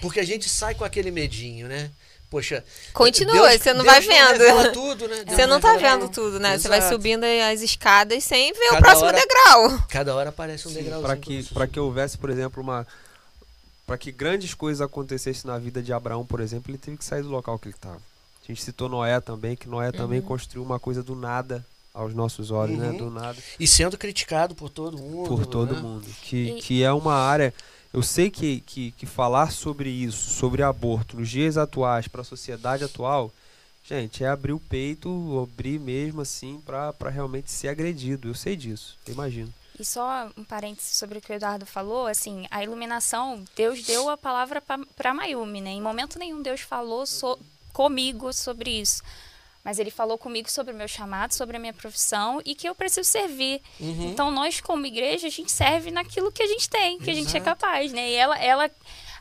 porque 0.02 0.20
a 0.20 0.24
gente 0.24 0.48
sai 0.48 0.74
com 0.74 0.84
aquele 0.84 1.10
medinho, 1.10 1.66
né? 1.66 1.90
Poxa. 2.28 2.64
Continua, 2.92 3.48
Deus- 3.48 3.62
você 3.62 3.72
não 3.74 3.84
Deus 3.84 3.94
vai 3.94 4.00
vendo. 4.02 4.28
revela 4.32 4.68
tudo, 4.70 5.06
né? 5.08 5.16
Deus 5.24 5.36
Você 5.36 5.46
não 5.46 5.60
tá 5.60 5.72
revela 5.72 5.98
vendo 5.98 6.10
tudo, 6.10 6.40
né? 6.40 6.50
Você 6.58 6.66
Exato. 6.66 6.80
vai 6.80 6.90
subindo 6.90 7.24
as 7.24 7.60
escadas 7.62 8.24
sem 8.24 8.52
ver 8.52 8.58
o 8.58 8.70
Cada 8.70 8.80
próximo 8.80 9.06
hora- 9.08 9.18
degrau. 9.20 9.86
Cada 9.88 10.14
hora 10.14 10.28
aparece 10.30 10.66
um 10.68 10.72
degrauzinho. 10.72 11.02
para 11.02 11.66
que 11.66 11.72
que 11.72 11.80
houvesse, 11.80 12.16
por 12.18 12.28
exemplo, 12.30 12.62
uma 12.62 12.86
para 13.86 13.98
que 13.98 14.12
grandes 14.12 14.54
coisas 14.54 14.80
acontecessem 14.80 15.50
na 15.50 15.58
vida 15.58 15.82
de 15.82 15.92
Abraão, 15.92 16.24
por 16.24 16.40
exemplo, 16.40 16.70
ele 16.70 16.78
teve 16.78 16.96
que 16.96 17.04
sair 17.04 17.22
do 17.22 17.28
local 17.28 17.58
que 17.58 17.68
ele 17.68 17.74
estava. 17.74 17.96
A 17.96 18.46
gente 18.46 18.62
citou 18.62 18.88
Noé 18.88 19.20
também, 19.20 19.54
que 19.56 19.68
Noé 19.68 19.92
também 19.92 20.20
Uhum. 20.20 20.26
construiu 20.26 20.62
uma 20.64 20.78
coisa 20.80 21.02
do 21.02 21.14
nada 21.14 21.64
aos 21.94 22.14
nossos 22.14 22.50
olhos, 22.50 22.78
né? 22.78 22.90
Uhum. 22.90 22.96
Do 22.96 23.10
nada 23.10 23.36
E 23.60 23.66
sendo 23.66 23.98
criticado 23.98 24.54
por 24.54 24.68
todo 24.70 24.98
mundo. 24.98 25.28
por 25.28 25.46
todo 25.46 25.74
né? 25.74 25.80
mundo. 25.80 26.06
Que, 26.22 26.52
que 26.60 26.82
é 26.82 26.92
uma 26.92 27.14
área. 27.14 27.52
Eu 27.92 28.02
sei 28.02 28.30
que, 28.30 28.60
que, 28.60 28.90
que 28.92 29.04
falar 29.04 29.52
sobre 29.52 29.90
isso, 29.90 30.30
sobre 30.30 30.62
aborto, 30.62 31.16
nos 31.16 31.28
dias 31.28 31.58
atuais, 31.58 32.08
para 32.08 32.22
a 32.22 32.24
sociedade 32.24 32.82
atual, 32.82 33.30
gente, 33.86 34.24
é 34.24 34.28
abrir 34.28 34.52
o 34.52 34.58
peito, 34.58 35.46
abrir 35.52 35.78
mesmo 35.78 36.22
assim, 36.22 36.58
para 36.64 37.10
realmente 37.10 37.50
ser 37.50 37.68
agredido. 37.68 38.28
Eu 38.28 38.34
sei 38.34 38.56
disso, 38.56 38.96
eu 39.06 39.12
imagino. 39.12 39.52
E 39.78 39.84
só 39.84 40.28
um 40.36 40.44
parênteses 40.44 40.96
sobre 40.96 41.18
o 41.18 41.20
que 41.20 41.32
o 41.32 41.34
Eduardo 41.34 41.64
falou, 41.66 42.06
assim, 42.06 42.46
a 42.50 42.62
iluminação, 42.62 43.42
Deus 43.56 43.82
deu 43.82 44.08
a 44.10 44.16
palavra 44.16 44.62
para 44.96 45.14
Mayumi, 45.14 45.60
né? 45.60 45.70
Em 45.70 45.80
momento 45.82 46.18
nenhum 46.18 46.42
Deus 46.42 46.60
falou 46.60 47.06
so- 47.06 47.38
comigo 47.72 48.32
sobre 48.32 48.70
isso. 48.70 49.02
Mas 49.64 49.78
ele 49.78 49.90
falou 49.90 50.18
comigo 50.18 50.50
sobre 50.50 50.74
o 50.74 50.76
meu 50.76 50.88
chamado, 50.88 51.32
sobre 51.34 51.56
a 51.56 51.60
minha 51.60 51.72
profissão 51.72 52.40
e 52.44 52.54
que 52.54 52.68
eu 52.68 52.74
preciso 52.74 53.08
servir. 53.08 53.62
Uhum. 53.80 54.10
Então, 54.10 54.30
nós, 54.30 54.60
como 54.60 54.84
igreja, 54.84 55.28
a 55.28 55.30
gente 55.30 55.50
serve 55.52 55.90
naquilo 55.90 56.32
que 56.32 56.42
a 56.42 56.46
gente 56.48 56.68
tem, 56.68 56.98
que 56.98 57.10
a 57.10 57.14
gente 57.14 57.34
é 57.34 57.38
Exato. 57.38 57.44
capaz, 57.44 57.92
né? 57.92 58.10
E 58.10 58.14
ela, 58.14 58.36
ela 58.38 58.70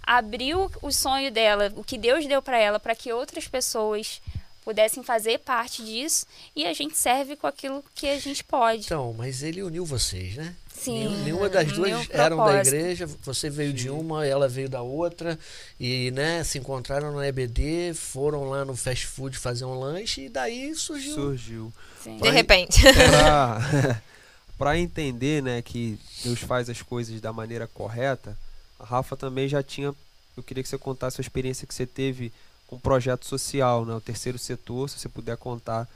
abriu 0.04 0.70
o 0.82 0.92
sonho 0.92 1.32
dela, 1.32 1.72
o 1.76 1.84
que 1.84 1.98
Deus 1.98 2.26
deu 2.26 2.42
para 2.42 2.58
ela, 2.58 2.80
para 2.80 2.96
que 2.96 3.14
outras 3.14 3.48
pessoas 3.48 4.20
pudessem 4.64 5.04
fazer 5.04 5.40
parte 5.40 5.84
disso 5.84 6.26
e 6.56 6.66
a 6.66 6.74
gente 6.74 6.98
serve 6.98 7.36
com 7.36 7.48
aquilo 7.48 7.84
que 7.96 8.08
a 8.08 8.20
gente 8.20 8.44
pode. 8.44 8.86
Então, 8.86 9.14
mas 9.18 9.42
ele 9.44 9.62
uniu 9.64 9.86
vocês, 9.86 10.36
né? 10.36 10.56
Sim. 10.74 11.00
Nenhum- 11.10 11.24
Nenhuma 11.24 11.50
das 11.50 11.72
duas 11.72 12.08
eram 12.10 12.38
da 12.38 12.60
igreja, 12.60 13.08
você 13.24 13.50
veio 13.50 13.72
de 13.72 13.90
uma, 13.90 14.26
ela 14.26 14.48
veio 14.48 14.68
da 14.68 14.82
outra, 14.82 15.38
e 15.80 16.10
né, 16.12 16.44
se 16.44 16.58
encontraram 16.58 17.12
no 17.12 17.24
EBD, 17.24 17.94
foram 17.94 18.50
lá 18.50 18.66
no 18.66 18.76
fast 18.76 19.06
food 19.06 19.38
fazer 19.38 19.66
um 19.66 19.80
lanche, 19.80 20.22
e 20.26 20.30
daí 20.30 20.74
surgiu. 20.74 21.14
Surgiu. 21.14 21.74
Sim. 22.04 22.18
De 22.18 22.30
repente. 22.32 22.82
Pra, 22.82 24.02
pra 24.58 24.78
entender, 24.80 25.44
né, 25.44 25.62
que 25.62 26.00
Deus 26.24 26.40
faz 26.40 26.68
as 26.70 26.82
coisas 26.82 27.20
da 27.22 27.32
maneira 27.32 27.68
correta, 27.68 28.36
a 28.80 28.86
Rafa 28.86 29.16
também 29.16 29.48
já 29.48 29.62
tinha. 29.62 29.94
Eu 30.36 30.42
queria 30.42 30.64
que 30.64 30.70
você 30.70 30.78
contasse 30.80 31.20
a 31.20 31.24
experiência 31.24 31.68
que 31.68 31.74
você 31.76 31.86
teve 31.86 32.32
o 32.72 32.80
projeto 32.80 33.26
social, 33.26 33.86
né, 33.86 33.94
o 33.94 34.02
terceiro 34.02 34.40
setor, 34.40 34.90
se 34.90 34.98
você 34.98 35.10
puder 35.10 35.38
contar, 35.38 35.88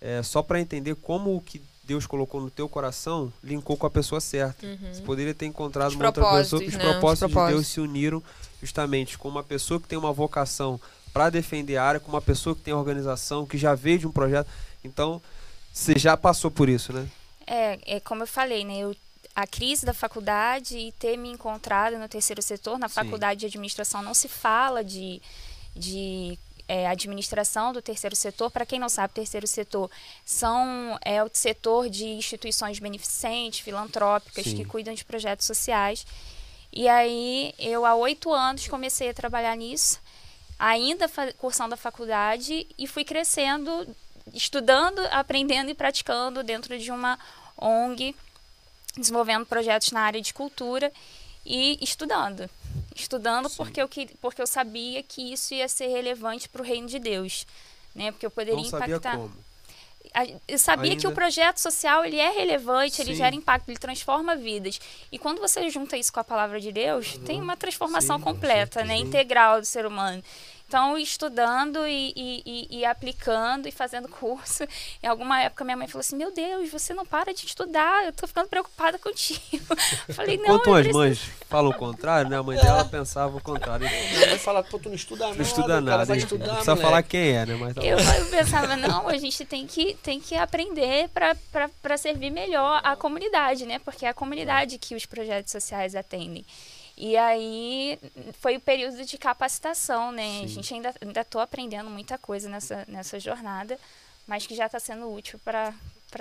é, 0.00 0.22
só 0.22 0.42
para 0.42 0.60
entender 0.60 0.96
como 0.96 1.34
o 1.34 1.40
que 1.40 1.62
Deus 1.84 2.06
colocou 2.06 2.40
no 2.40 2.50
teu 2.50 2.68
coração 2.68 3.32
linkou 3.42 3.76
com 3.76 3.86
a 3.86 3.90
pessoa 3.90 4.20
certa. 4.20 4.66
Você 4.92 5.02
poderia 5.02 5.34
ter 5.34 5.46
encontrado 5.46 5.90
Os 5.90 5.94
uma 5.94 6.06
outra 6.06 6.24
pessoa 6.32 6.60
que 6.60 6.68
os 6.68 6.76
propósitos, 6.76 6.84
né? 6.84 6.84
Os 6.84 6.92
propósitos 6.92 7.28
de 7.28 7.34
Deus 7.34 7.44
propósitos. 7.44 7.68
se 7.68 7.80
uniram 7.80 8.22
justamente 8.60 9.18
com 9.18 9.28
uma 9.28 9.42
pessoa 9.42 9.80
que 9.80 9.86
tem 9.86 9.98
uma 9.98 10.12
vocação 10.12 10.80
para 11.12 11.30
defender 11.30 11.76
a 11.76 11.84
área, 11.84 12.00
com 12.00 12.08
uma 12.08 12.20
pessoa 12.20 12.56
que 12.56 12.62
tem 12.62 12.74
organização, 12.74 13.46
que 13.46 13.56
já 13.56 13.74
veio 13.74 14.00
de 14.00 14.06
um 14.06 14.10
projeto. 14.10 14.48
Então, 14.82 15.22
você 15.72 15.96
já 15.96 16.16
passou 16.16 16.50
por 16.50 16.68
isso, 16.68 16.92
né? 16.92 17.06
É, 17.46 17.96
é 17.96 18.00
como 18.00 18.22
eu 18.22 18.26
falei, 18.26 18.64
né? 18.64 18.78
Eu, 18.78 18.96
a 19.36 19.46
crise 19.46 19.86
da 19.86 19.94
faculdade 19.94 20.76
e 20.76 20.92
ter 20.92 21.16
me 21.16 21.28
encontrado 21.28 21.98
no 21.98 22.08
terceiro 22.08 22.42
setor, 22.42 22.78
na 22.78 22.88
Sim. 22.88 22.94
faculdade 22.94 23.40
de 23.40 23.46
administração 23.46 24.02
não 24.02 24.14
se 24.14 24.28
fala 24.28 24.82
de, 24.82 25.20
de 25.74 26.38
é, 26.68 26.86
administração 26.86 27.72
do 27.72 27.82
terceiro 27.82 28.16
setor. 28.16 28.50
Para 28.50 28.66
quem 28.66 28.78
não 28.78 28.88
sabe, 28.88 29.14
terceiro 29.14 29.46
setor 29.46 29.90
são 30.24 30.98
é 31.04 31.22
o 31.22 31.30
setor 31.32 31.88
de 31.88 32.06
instituições 32.06 32.78
beneficentes, 32.78 33.60
filantrópicas, 33.60 34.44
Sim. 34.44 34.56
que 34.56 34.64
cuidam 34.64 34.94
de 34.94 35.04
projetos 35.04 35.46
sociais. 35.46 36.06
E 36.72 36.88
aí, 36.88 37.54
eu 37.58 37.86
há 37.86 37.94
oito 37.94 38.32
anos 38.32 38.66
comecei 38.66 39.08
a 39.08 39.14
trabalhar 39.14 39.56
nisso, 39.56 40.00
ainda 40.58 41.08
cursando 41.38 41.74
a 41.74 41.76
faculdade, 41.76 42.66
e 42.76 42.86
fui 42.86 43.04
crescendo, 43.04 43.86
estudando, 44.32 44.98
aprendendo 45.12 45.70
e 45.70 45.74
praticando 45.74 46.42
dentro 46.42 46.76
de 46.76 46.90
uma 46.90 47.16
ONG, 47.56 48.16
desenvolvendo 48.96 49.46
projetos 49.46 49.92
na 49.92 50.00
área 50.00 50.20
de 50.20 50.34
cultura 50.34 50.92
e 51.46 51.78
estudando. 51.80 52.50
Estudando 52.94 53.48
Sim. 53.48 53.56
porque 53.56 53.82
eu, 53.82 53.88
que, 53.88 54.06
porque 54.20 54.40
eu 54.40 54.46
sabia 54.46 55.02
que 55.02 55.32
isso 55.32 55.52
ia 55.54 55.68
ser 55.68 55.88
relevante 55.88 56.48
para 56.48 56.62
o 56.62 56.64
reino 56.64 56.86
de 56.86 56.98
Deus. 56.98 57.46
Né? 57.94 58.10
Porque 58.12 58.26
eu 58.26 58.30
poderia 58.30 58.54
Não 58.56 58.64
sabia 58.64 58.96
impactar. 58.96 59.16
como. 59.16 59.32
A- 60.12 60.26
Eu 60.46 60.58
sabia 60.58 60.94
que 60.96 61.06
o 61.06 61.08
Ainda. 61.10 61.20
projeto 61.20 61.58
social 61.58 62.04
ele 62.04 62.18
é 62.20 62.30
relevante, 62.30 63.00
ele 63.02 63.12
Sim. 63.12 63.16
gera 63.16 63.34
impacto, 63.34 63.68
ele 63.68 63.78
transforma 63.78 64.36
vidas. 64.36 64.80
E 65.10 65.18
quando 65.18 65.40
você 65.40 65.68
junta 65.70 65.96
isso 65.96 66.12
com 66.12 66.20
a 66.20 66.24
palavra 66.24 66.60
de 66.60 66.70
Deus, 66.70 67.18
tem 67.26 67.40
uma 67.40 67.56
transformação 67.56 68.16
Uhum. 68.16 68.20
Sim, 68.20 68.24
com 68.24 68.32
completa, 68.34 68.84
né, 68.84 68.96
integral 68.96 69.60
do 69.60 69.66
ser 69.66 69.86
humano. 69.86 70.22
Então, 70.74 70.98
estudando 70.98 71.86
e, 71.86 72.12
e- 72.16 72.42
e- 72.44 72.78
e 72.80 72.84
aplicando 72.84 73.68
e 73.68 73.70
fazendo 73.70 74.08
curso, 74.08 74.64
em 75.00 75.06
alguma 75.06 75.40
época 75.40 75.62
minha 75.64 75.76
mãe 75.76 75.86
falou 75.86 76.00
assim: 76.00 76.16
Meu 76.16 76.32
Deus, 76.32 76.68
você 76.68 76.92
não 76.92 77.06
para 77.06 77.32
de 77.32 77.46
estudar, 77.46 78.04
eu 78.04 78.12
tô 78.12 78.26
ficando 78.26 78.48
preocupada 78.48 78.98
contigo. 78.98 79.40
Eu 80.08 80.14
falei: 80.14 80.36
Não, 80.36 80.42
Enquanto 80.46 80.66
eu 80.66 80.74
as 80.74 80.78
preciso- 80.80 80.98
mães 80.98 81.20
falam 81.48 81.70
o 81.70 81.74
contrário, 81.74 82.28
né? 82.28 82.36
A 82.38 82.42
mãe 82.42 82.58
dela 82.58 82.84
pensava 82.84 83.36
o 83.36 83.40
contrário. 83.40 83.88
Minha 83.88 84.26
mãe 84.30 84.38
fala, 84.38 84.64
pô, 84.64 84.76
tu 84.80 84.88
não 84.88 84.96
estuda 84.96 85.26
nada. 85.26 85.36
Não 85.36 85.42
estuda 85.42 85.68
cara 85.68 85.80
nada. 85.80 86.04
vai 86.06 86.16
hein? 86.16 86.22
estudar, 86.24 86.46
não 86.46 86.52
precisa 86.54 86.72
moleque. 86.74 86.90
falar 86.90 87.02
quem 87.04 87.30
é, 87.36 87.46
né? 87.46 87.54
Mas 87.54 87.74
tá 87.76 87.80
Eu, 87.80 87.96
eu 87.96 88.26
pensava, 88.30 88.74
não, 88.74 89.08
a 89.08 89.16
gente 89.16 89.44
tem 89.44 89.68
que, 89.68 89.94
tem 90.02 90.18
que 90.20 90.34
aprender 90.34 91.08
para 91.08 91.96
servir 91.96 92.30
melhor 92.30 92.80
a 92.82 92.96
comunidade, 92.96 93.64
né? 93.64 93.78
Porque 93.78 94.04
é 94.06 94.08
a 94.08 94.14
comunidade 94.14 94.76
que 94.78 94.96
os 94.96 95.06
projetos 95.06 95.52
sociais 95.52 95.94
atendem. 95.94 96.44
E 96.96 97.16
aí 97.16 97.98
foi 98.40 98.56
o 98.56 98.60
período 98.60 99.04
de 99.04 99.18
capacitação, 99.18 100.12
né? 100.12 100.38
Sim. 100.40 100.44
A 100.44 100.48
gente 100.48 100.74
ainda 100.74 101.20
estou 101.20 101.40
aprendendo 101.40 101.90
muita 101.90 102.16
coisa 102.16 102.48
nessa, 102.48 102.84
nessa 102.86 103.18
jornada, 103.18 103.78
mas 104.26 104.46
que 104.46 104.54
já 104.54 104.66
está 104.66 104.78
sendo 104.78 105.12
útil 105.12 105.38
para 105.44 105.74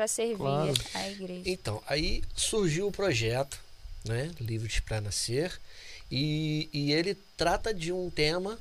servir 0.08 0.38
Claro. 0.38 0.74
a 0.96 1.10
igreja. 1.10 1.44
Então, 1.46 1.82
aí 1.88 2.24
surgiu 2.36 2.88
o 2.88 2.92
projeto, 2.92 3.60
né? 4.04 4.32
Livros 4.40 4.80
para 4.80 5.00
Nascer, 5.00 5.60
e, 6.12 6.70
e 6.74 6.92
ele 6.92 7.16
trata 7.38 7.74
de 7.74 7.92
um 7.92 8.10
tema 8.10 8.60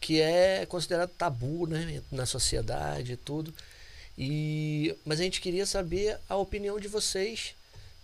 que 0.00 0.20
é 0.20 0.66
considerado 0.66 1.10
tabu, 1.10 1.66
né? 1.66 2.02
Na 2.10 2.26
sociedade 2.26 3.12
e 3.12 3.16
tudo. 3.16 3.54
E, 4.16 4.94
mas 5.04 5.20
a 5.20 5.22
gente 5.22 5.40
queria 5.40 5.64
saber 5.66 6.18
a 6.28 6.36
opinião 6.36 6.78
de 6.80 6.88
vocês 6.88 7.54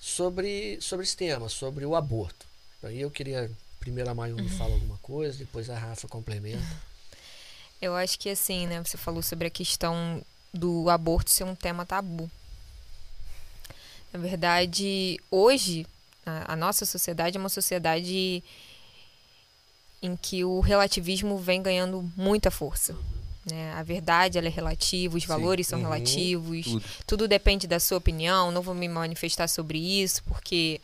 sobre, 0.00 0.78
sobre 0.80 1.04
esse 1.04 1.16
tema, 1.16 1.48
sobre 1.48 1.84
o 1.84 1.96
aborto. 1.96 2.46
Aí 2.82 3.00
eu 3.00 3.10
queria, 3.10 3.50
primeiro 3.80 4.08
a 4.10 4.14
Mayumi 4.14 4.48
fala 4.48 4.74
alguma 4.74 4.98
coisa, 4.98 5.38
depois 5.38 5.68
a 5.68 5.78
Rafa 5.78 6.06
complementa. 6.08 6.64
Eu 7.80 7.94
acho 7.94 8.18
que 8.18 8.28
assim, 8.28 8.66
né? 8.66 8.82
Você 8.82 8.96
falou 8.96 9.22
sobre 9.22 9.46
a 9.48 9.50
questão 9.50 10.22
do 10.52 10.88
aborto 10.90 11.30
ser 11.30 11.44
um 11.44 11.54
tema 11.54 11.84
tabu. 11.86 12.30
Na 14.12 14.18
verdade, 14.18 15.20
hoje, 15.30 15.86
a, 16.24 16.52
a 16.52 16.56
nossa 16.56 16.84
sociedade 16.86 17.36
é 17.36 17.40
uma 17.40 17.48
sociedade 17.48 18.42
em 20.00 20.16
que 20.16 20.44
o 20.44 20.60
relativismo 20.60 21.36
vem 21.38 21.60
ganhando 21.62 22.10
muita 22.16 22.50
força. 22.50 22.96
Né? 23.50 23.72
A 23.74 23.82
verdade 23.82 24.38
ela 24.38 24.46
é 24.46 24.50
relativa, 24.50 25.16
os 25.16 25.22
Sim. 25.24 25.28
valores 25.28 25.66
são 25.66 25.78
Uhum. 25.78 25.84
relativos, 25.84 26.66
Tudo. 26.66 26.84
tudo 27.06 27.28
depende 27.28 27.66
da 27.66 27.80
sua 27.80 27.98
opinião, 27.98 28.50
não 28.50 28.62
vou 28.62 28.74
me 28.74 28.88
manifestar 28.88 29.48
sobre 29.48 29.78
isso, 29.78 30.22
porque 30.24 30.80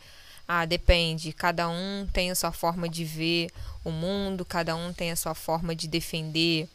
ah, 0.47 0.65
depende, 0.65 1.33
cada 1.33 1.67
um 1.69 2.07
tem 2.13 2.31
a 2.31 2.35
sua 2.35 2.51
forma 2.51 2.87
de 2.87 3.03
ver 3.03 3.49
o 3.83 3.91
mundo, 3.91 4.45
cada 4.45 4.75
um 4.75 4.93
tem 4.93 5.11
a 5.11 5.15
sua 5.15 5.33
forma 5.35 5.75
de 5.75 5.87
defender 5.87 6.67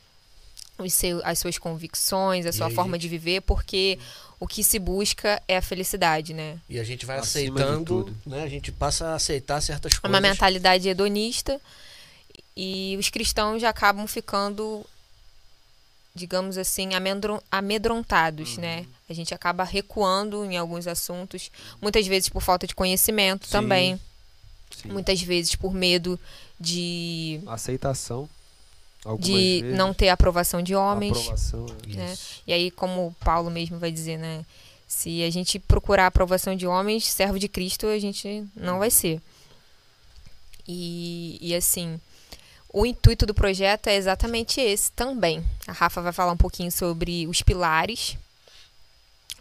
os 0.78 0.92
seu, 0.92 1.20
as 1.24 1.38
suas 1.38 1.58
convicções, 1.58 2.46
a 2.46 2.50
E 2.50 2.52
sua 2.52 2.66
aí, 2.68 2.74
forma 2.74 2.96
gente? 2.96 3.02
de 3.02 3.08
viver, 3.08 3.40
porque 3.42 3.98
o 4.40 4.46
que 4.46 4.64
se 4.64 4.78
busca 4.78 5.40
é 5.46 5.58
a 5.58 5.62
felicidade, 5.62 6.32
né? 6.32 6.58
E 6.68 6.78
a 6.80 6.84
gente 6.84 7.04
vai 7.04 7.18
Acima 7.18 7.60
aceitando, 7.60 8.16
né? 8.24 8.42
A 8.42 8.48
gente 8.48 8.72
passa 8.72 9.08
a 9.08 9.14
aceitar 9.14 9.60
certas 9.60 9.92
É 9.92 9.96
coisas. 10.00 10.14
uma 10.14 10.20
mentalidade 10.20 10.88
hedonista 10.88 11.60
e 12.56 12.96
os 12.98 13.08
cristãos 13.10 13.60
já 13.60 13.68
acabam 13.68 14.06
ficando 14.06 14.84
digamos 16.14 16.58
assim 16.58 16.94
amedron- 16.94 17.40
amedrontados 17.50 18.56
Uhum. 18.56 18.62
né 18.62 18.86
a 19.08 19.12
gente 19.12 19.32
acaba 19.32 19.62
recuando 19.64 20.44
em 20.44 20.56
alguns 20.56 20.86
assuntos 20.86 21.50
muitas 21.80 22.06
vezes 22.06 22.28
por 22.28 22.42
falta 22.42 22.66
de 22.66 22.74
conhecimento 22.74 23.46
Sim. 23.46 23.52
também 23.52 24.00
Sim. 24.82 24.88
muitas 24.88 25.20
vezes 25.22 25.54
por 25.54 25.72
medo 25.74 26.18
de 26.58 27.40
Aceitação. 27.46 28.28
De 29.18 29.62
vezes. 29.62 29.76
não 29.78 29.94
ter 29.94 30.10
aprovação 30.10 30.60
de 30.62 30.74
homens 30.74 31.16
Aprovação. 31.16 31.66
né? 31.88 32.12
Isso. 32.12 32.42
E 32.46 32.52
aí, 32.52 32.70
como 32.70 33.16
Paulo 33.20 33.50
mesmo 33.50 33.78
vai 33.78 33.90
dizer, 33.90 34.18
né? 34.18 34.44
Se 34.86 35.22
a 35.22 35.30
gente 35.30 35.58
procurar 35.58 36.04
a 36.04 36.08
aprovação 36.08 36.54
de 36.54 36.66
homens, 36.66 37.06
servo 37.06 37.38
de 37.38 37.48
Cristo, 37.48 37.86
a 37.86 37.98
gente 37.98 38.44
não 38.54 38.78
vai 38.78 38.90
ser. 38.90 39.22
E, 40.68 41.38
e 41.40 41.54
assim, 41.54 41.98
o 42.72 42.86
intuito 42.86 43.26
do 43.26 43.34
projeto 43.34 43.88
é 43.88 43.96
exatamente 43.96 44.60
esse 44.60 44.92
também. 44.92 45.44
A 45.66 45.72
Rafa 45.72 46.00
vai 46.00 46.12
falar 46.12 46.32
um 46.32 46.36
pouquinho 46.36 46.70
sobre 46.70 47.26
os 47.26 47.42
pilares, 47.42 48.16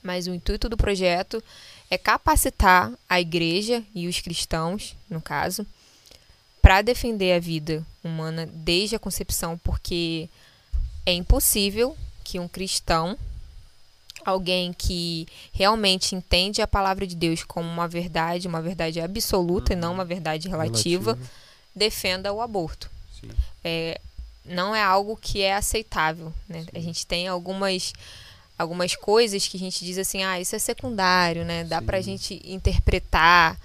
mas 0.02 0.28
o 0.28 0.34
intuito 0.34 0.68
do 0.68 0.76
projeto 0.76 1.44
é 1.92 1.98
capacitar 1.98 2.92
a 3.08 3.20
igreja 3.20 3.84
e 3.94 4.08
os 4.08 4.20
cristãos, 4.20 4.96
no 5.10 5.22
caso, 5.22 5.65
para 6.62 6.82
defender 6.82 7.34
a 7.34 7.39
vida 7.39 7.86
humana 8.04 8.50
desde 8.52 8.96
a 8.96 9.00
concepção, 9.00 9.58
porque 9.60 10.28
é 11.06 11.13
impossível 11.13 11.96
que 12.24 12.39
um 12.39 12.48
cristão, 12.48 13.18
alguém 14.26 14.74
que 14.74 15.28
realmente 15.52 16.15
entende 16.15 16.62
a 16.62 16.68
palavra 16.68 17.06
de 17.06 17.15
Deus 17.15 17.44
como 17.44 17.68
uma 17.68 17.88
verdade, 17.88 18.48
uma 18.48 18.62
verdade 18.62 19.00
absoluta 19.00 19.74
e 19.74 19.76
não 19.76 19.94
uma 19.94 20.06
verdade 20.06 20.48
relativa, 20.48 21.13
Relativo. 21.13 21.30
defenda 21.76 22.34
o 22.34 22.42
aborto. 22.42 22.89
É, 23.64 24.00
não 24.46 24.76
é 24.76 24.82
algo 24.82 25.16
que 25.16 25.42
é 25.42 25.56
aceitável. 25.56 26.34
Né? 26.48 26.66
A 26.74 26.80
gente 26.80 27.06
tem 27.06 27.28
algumas 27.28 27.94
algumas 28.58 28.94
coisas 28.94 29.48
que 29.48 29.56
a 29.56 29.60
gente 29.60 29.86
diz 29.86 29.98
assim, 29.98 30.22
ah, 30.22 30.40
isso 30.40 30.54
é 30.54 30.60
secundário, 30.60 31.46
né? 31.46 31.64
Dá 31.64 31.82
pra 31.82 32.04
Sim. 32.04 32.12
gente 32.12 32.42
interpretar. 32.44 33.58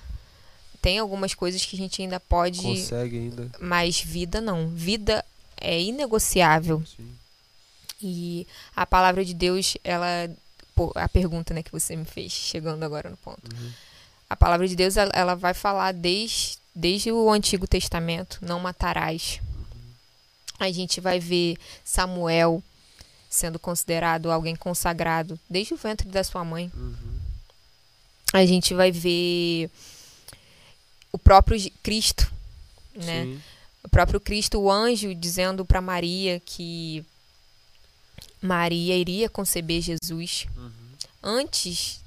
Tem 0.81 1.01
algumas 1.01 1.35
coisas 1.35 1.67
que 1.67 1.75
a 1.75 1.79
gente 1.79 2.01
ainda 2.01 2.21
pode, 2.21 2.63
Consegue 2.63 3.19
ainda. 3.19 3.51
mas 3.59 4.01
vida 4.01 4.41
não. 4.41 4.69
Vida 4.69 5.25
é 5.61 5.83
inegociável. 5.83 6.83
Sim. 6.97 7.11
E 8.01 8.47
a 8.77 8.87
palavra 8.87 9.25
de 9.25 9.35
Deus, 9.35 9.77
ela. 9.83 10.31
pô, 10.75 10.93
a 10.95 11.09
pergunta 11.09 11.53
né, 11.55 11.63
que 11.63 11.73
você 11.73 11.97
me 11.97 12.05
fez, 12.05 12.31
chegando 12.33 12.83
agora 12.85 13.11
no 13.11 13.17
ponto. 13.17 13.43
Uhum. 13.53 13.73
A 14.29 14.37
palavra 14.37 14.69
de 14.69 14.77
Deus, 14.77 14.97
ela, 14.97 15.11
ela 15.15 15.35
vai 15.35 15.55
falar 15.55 15.93
desde, 15.93 16.59
desde 16.75 17.13
o 17.13 17.31
Antigo 17.31 17.67
Testamento: 17.67 18.39
não 18.43 18.59
matarás. 18.61 19.41
A 20.59 20.71
gente 20.71 21.01
vai 21.01 21.19
ver 21.19 21.57
Samuel 21.85 22.63
sendo 23.29 23.59
considerado 23.59 24.31
alguém 24.31 24.55
consagrado 24.55 25.39
desde 25.51 25.75
o 25.75 25.77
ventre 25.77 26.09
da 26.09 26.23
sua 26.23 26.45
mãe. 26.45 26.71
Uhum. 26.75 27.19
A 28.33 28.47
gente 28.47 28.73
vai 28.75 28.93
ver 28.93 29.71
o 31.13 31.19
próprio 31.19 31.59
Cristo, 31.83 32.31
né? 32.95 33.25
Sim. 33.25 33.43
o 33.83 33.89
próprio 33.89 34.21
Cristo, 34.21 34.59
o 34.61 34.71
anjo, 34.71 35.15
dizendo 35.15 35.65
para 35.65 35.81
Maria 35.81 36.41
que 36.45 37.05
Maria 38.41 38.97
iria 38.97 39.29
conceber 39.29 39.81
Jesus 39.83 40.47
Uhum. 40.57 40.71
antes 41.23 42.01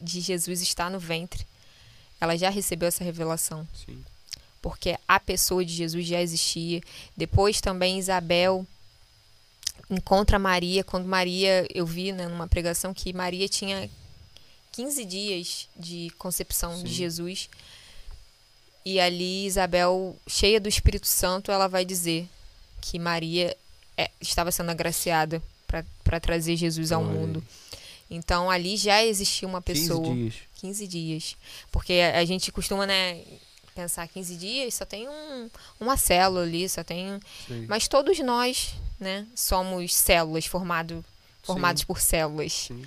de 0.00 0.20
Jesus 0.20 0.60
estar 0.62 0.90
no 0.90 0.98
ventre. 0.98 1.46
Ela 2.20 2.36
já 2.36 2.50
recebeu 2.50 2.88
essa 2.88 3.02
revelação, 3.02 3.66
Sim. 3.74 4.04
porque 4.60 4.96
a 5.08 5.18
pessoa 5.18 5.64
de 5.64 5.72
Jesus 5.72 6.06
já 6.06 6.20
existia. 6.20 6.80
Depois 7.16 7.60
também 7.60 7.98
Isabel 7.98 8.66
encontra 9.88 10.38
Maria, 10.38 10.84
quando 10.84 11.06
Maria, 11.06 11.66
eu 11.74 11.84
vi 11.84 12.12
né, 12.12 12.28
numa 12.28 12.46
pregação 12.46 12.94
que 12.94 13.12
Maria 13.12 13.48
tinha 13.48 13.90
15 14.72 15.04
dias 15.04 15.68
de 15.76 16.10
concepção 16.18 16.82
de 16.82 16.88
Sim. 16.90 16.94
Jesus. 16.94 17.48
E 18.84 19.00
ali 19.00 19.46
Isabel, 19.46 20.16
cheia 20.26 20.60
do 20.60 20.68
Espírito 20.68 21.06
Santo, 21.06 21.50
ela 21.50 21.66
vai 21.66 21.84
dizer 21.84 22.28
que 22.80 22.98
Maria 22.98 23.56
é, 23.96 24.10
estava 24.20 24.50
sendo 24.50 24.70
agraciada 24.70 25.42
para 26.02 26.20
trazer 26.20 26.56
Jesus 26.56 26.92
ao 26.92 27.02
aí. 27.02 27.08
mundo. 27.08 27.44
Então 28.10 28.50
ali 28.50 28.76
já 28.76 29.04
existia 29.04 29.46
uma 29.46 29.60
15 29.62 29.80
pessoa. 29.80 30.14
dias. 30.14 30.34
15 30.60 30.86
dias. 30.86 31.36
Porque 31.72 31.94
a, 31.94 32.18
a 32.18 32.24
gente 32.24 32.52
costuma, 32.52 32.86
né, 32.86 33.22
pensar 33.74 34.06
15 34.06 34.36
dias, 34.36 34.74
só 34.74 34.84
tem 34.84 35.08
um, 35.08 35.50
uma 35.78 35.96
célula 35.96 36.42
ali, 36.42 36.68
só 36.68 36.84
tem. 36.84 37.20
Sei. 37.46 37.66
Mas 37.66 37.88
todos 37.88 38.18
nós, 38.20 38.74
né? 38.98 39.26
Somos 39.34 39.94
células 39.94 40.46
formado, 40.46 41.04
formados 41.42 41.80
Sim. 41.80 41.86
por 41.86 42.00
células. 42.00 42.52
Sim. 42.52 42.84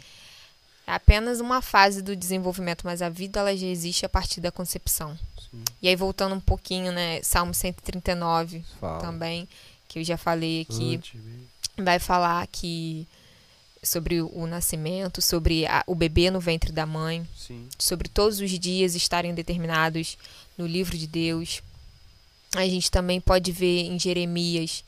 É 0.85 0.93
apenas 0.93 1.39
uma 1.39 1.61
fase 1.61 2.01
do 2.01 2.15
desenvolvimento, 2.15 2.83
mas 2.83 3.01
a 3.01 3.09
vida 3.09 3.39
ela 3.39 3.55
já 3.55 3.67
existe 3.67 4.05
a 4.05 4.09
partir 4.09 4.41
da 4.41 4.51
concepção. 4.51 5.17
Sim. 5.49 5.63
E 5.81 5.87
aí 5.87 5.95
voltando 5.95 6.35
um 6.35 6.41
pouquinho, 6.41 6.91
né, 6.91 7.21
Salmo 7.23 7.53
139 7.53 8.63
Fala. 8.79 8.99
também, 8.99 9.47
que 9.87 9.99
eu 9.99 10.03
já 10.03 10.17
falei 10.17 10.61
aqui, 10.61 10.95
Antes 10.95 11.13
vai 11.77 11.99
falar 11.99 12.45
que 12.47 13.07
sobre 13.83 14.21
o 14.21 14.47
nascimento, 14.47 15.21
sobre 15.21 15.65
a- 15.65 15.83
o 15.85 15.93
bebê 15.93 16.31
no 16.31 16.39
ventre 16.39 16.71
da 16.71 16.85
mãe, 16.85 17.27
Sim. 17.37 17.67
sobre 17.77 18.07
todos 18.07 18.39
os 18.39 18.49
dias 18.57 18.95
estarem 18.95 19.33
determinados 19.33 20.17
no 20.57 20.65
livro 20.65 20.97
de 20.97 21.05
Deus. 21.07 21.61
A 22.55 22.65
gente 22.67 22.89
também 22.89 23.19
pode 23.19 23.51
ver 23.51 23.81
em 23.85 23.99
Jeremias 23.99 24.83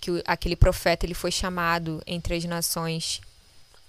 que 0.00 0.22
aquele 0.26 0.56
profeta 0.56 1.06
ele 1.06 1.14
foi 1.14 1.30
chamado 1.30 2.02
entre 2.06 2.34
as 2.34 2.44
nações 2.44 3.20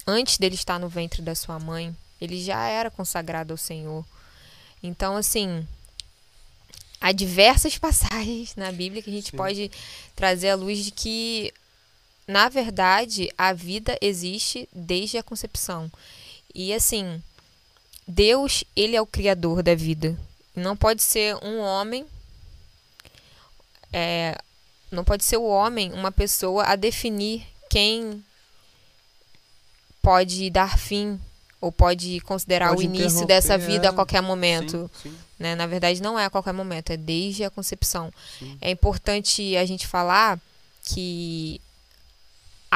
antes 0.06 0.38
dele 0.38 0.56
estar 0.56 0.80
no 0.80 0.88
ventre 0.90 1.22
da 1.22 1.34
sua 1.36 1.60
mãe. 1.60 1.96
Ele 2.20 2.42
já 2.44 2.68
era 2.68 2.90
consagrado 2.92 3.54
ao 3.54 3.58
Senhor. 3.58 4.06
Então, 4.82 5.16
assim, 5.16 5.68
há 7.00 7.12
diversas 7.12 7.78
passagens 7.80 8.56
na 8.56 8.72
Bíblia 8.72 9.02
que 9.02 9.10
a 9.10 9.14
gente 9.14 9.32
Sim. 9.32 9.38
pode 9.38 9.72
trazer 10.16 10.50
à 10.50 10.56
luz 10.56 10.84
de 10.84 10.92
que, 10.92 11.54
na 12.28 12.50
verdade, 12.50 13.32
a 13.38 13.54
vida 13.54 13.98
existe 14.02 14.68
desde 14.74 15.18
a 15.18 15.24
concepção. 15.24 15.90
E 16.54 16.74
assim, 16.74 17.22
Deus, 18.08 18.64
ele 18.76 18.96
é 18.96 19.02
o 19.02 19.06
criador 19.06 19.64
da 19.64 19.74
vida. 19.74 20.20
Não 20.56 20.76
pode 20.76 21.02
ser 21.02 21.36
um 21.44 21.60
homem 21.60 22.06
é, 23.94 24.38
não 24.92 25.04
pode 25.04 25.24
ser 25.24 25.38
o 25.38 25.46
homem 25.46 25.94
uma 25.94 26.12
pessoa 26.12 26.64
a 26.64 26.76
definir 26.76 27.46
quem 27.70 28.24
pode 30.02 30.50
dar 30.50 30.78
fim 30.78 31.20
ou 31.60 31.72
pode 31.72 32.20
considerar 32.22 32.70
Pode 32.70 32.82
o 32.82 32.84
início 32.84 33.26
dessa 33.26 33.58
vida 33.58 33.88
é. 33.88 33.90
a 33.90 33.94
qualquer 33.94 34.22
momento. 34.22 34.90
Sim, 35.02 35.10
sim, 35.10 35.18
né? 35.40 35.56
Na 35.56 35.66
verdade, 35.66 36.02
não 36.02 36.18
é 36.18 36.26
a 36.26 36.30
qualquer 36.30 36.54
momento, 36.54 36.92
é 36.92 36.98
desde 36.98 37.44
a 37.44 37.50
concepção. 37.50 38.14
sim. 38.38 38.58
É 38.62 38.70
importante 38.70 39.58
a 39.58 39.66
gente 39.66 39.88
falar 39.88 40.40
que 40.84 41.60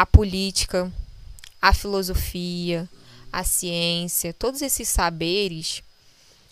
a 0.01 0.05
política, 0.07 0.91
a 1.61 1.75
filosofia, 1.75 2.89
a 3.31 3.43
ciência, 3.43 4.33
todos 4.33 4.63
esses 4.63 4.89
saberes, 4.89 5.83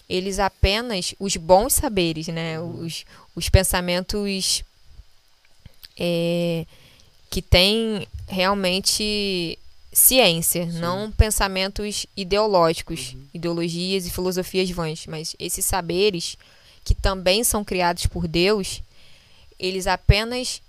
eles 0.08 0.38
apenas, 0.38 1.16
os 1.20 1.36
bons 1.36 1.74
saberes, 1.74 2.28
né? 2.28 2.60
Os, 2.60 3.06
os 3.36 3.50
pensamentos 3.50 4.64
é, 5.98 6.64
que 7.32 7.42
têm 7.42 8.08
realmente 8.28 9.58
ciência, 9.92 10.68
não 10.68 11.12
pensamentos 11.12 12.06
ideológicos, 12.16 13.16
ideologias 13.34 14.06
e 14.06 14.12
filosofias 14.12 14.70
vãs, 14.70 15.08
mas 15.08 15.36
esses 15.40 15.66
saberes 15.66 16.38
que 16.86 16.94
também 16.94 17.44
são 17.44 17.66
criados 17.66 18.06
por 18.06 18.28
Deus, 18.28 18.84
eles 19.58 19.88
apenas 19.88 20.62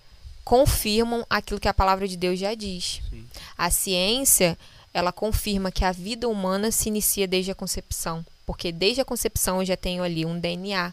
confirmam 0.51 1.25
aquilo 1.31 1.61
que 1.61 1.69
a 1.69 1.73
palavra 1.73 2.09
de 2.09 2.17
Deus 2.17 2.37
já 2.37 2.57
diz. 2.57 3.01
Sim. 3.09 3.25
A 3.57 3.71
ciência, 3.71 4.59
ela 4.93 5.13
confirma 5.13 5.71
que 5.71 5.85
a 5.85 5.93
vida 5.93 6.29
humana 6.29 6.73
se 6.73 6.89
inicia 6.89 7.29
desde 7.29 7.53
a 7.53 7.55
concepção, 7.55 8.27
porque 8.45 8.73
desde 8.73 9.01
a 9.01 9.05
concepção 9.05 9.61
eu 9.61 9.65
já 9.65 9.77
tenho 9.77 10.03
ali 10.03 10.27
um 10.27 10.41
DNA, 10.41 10.93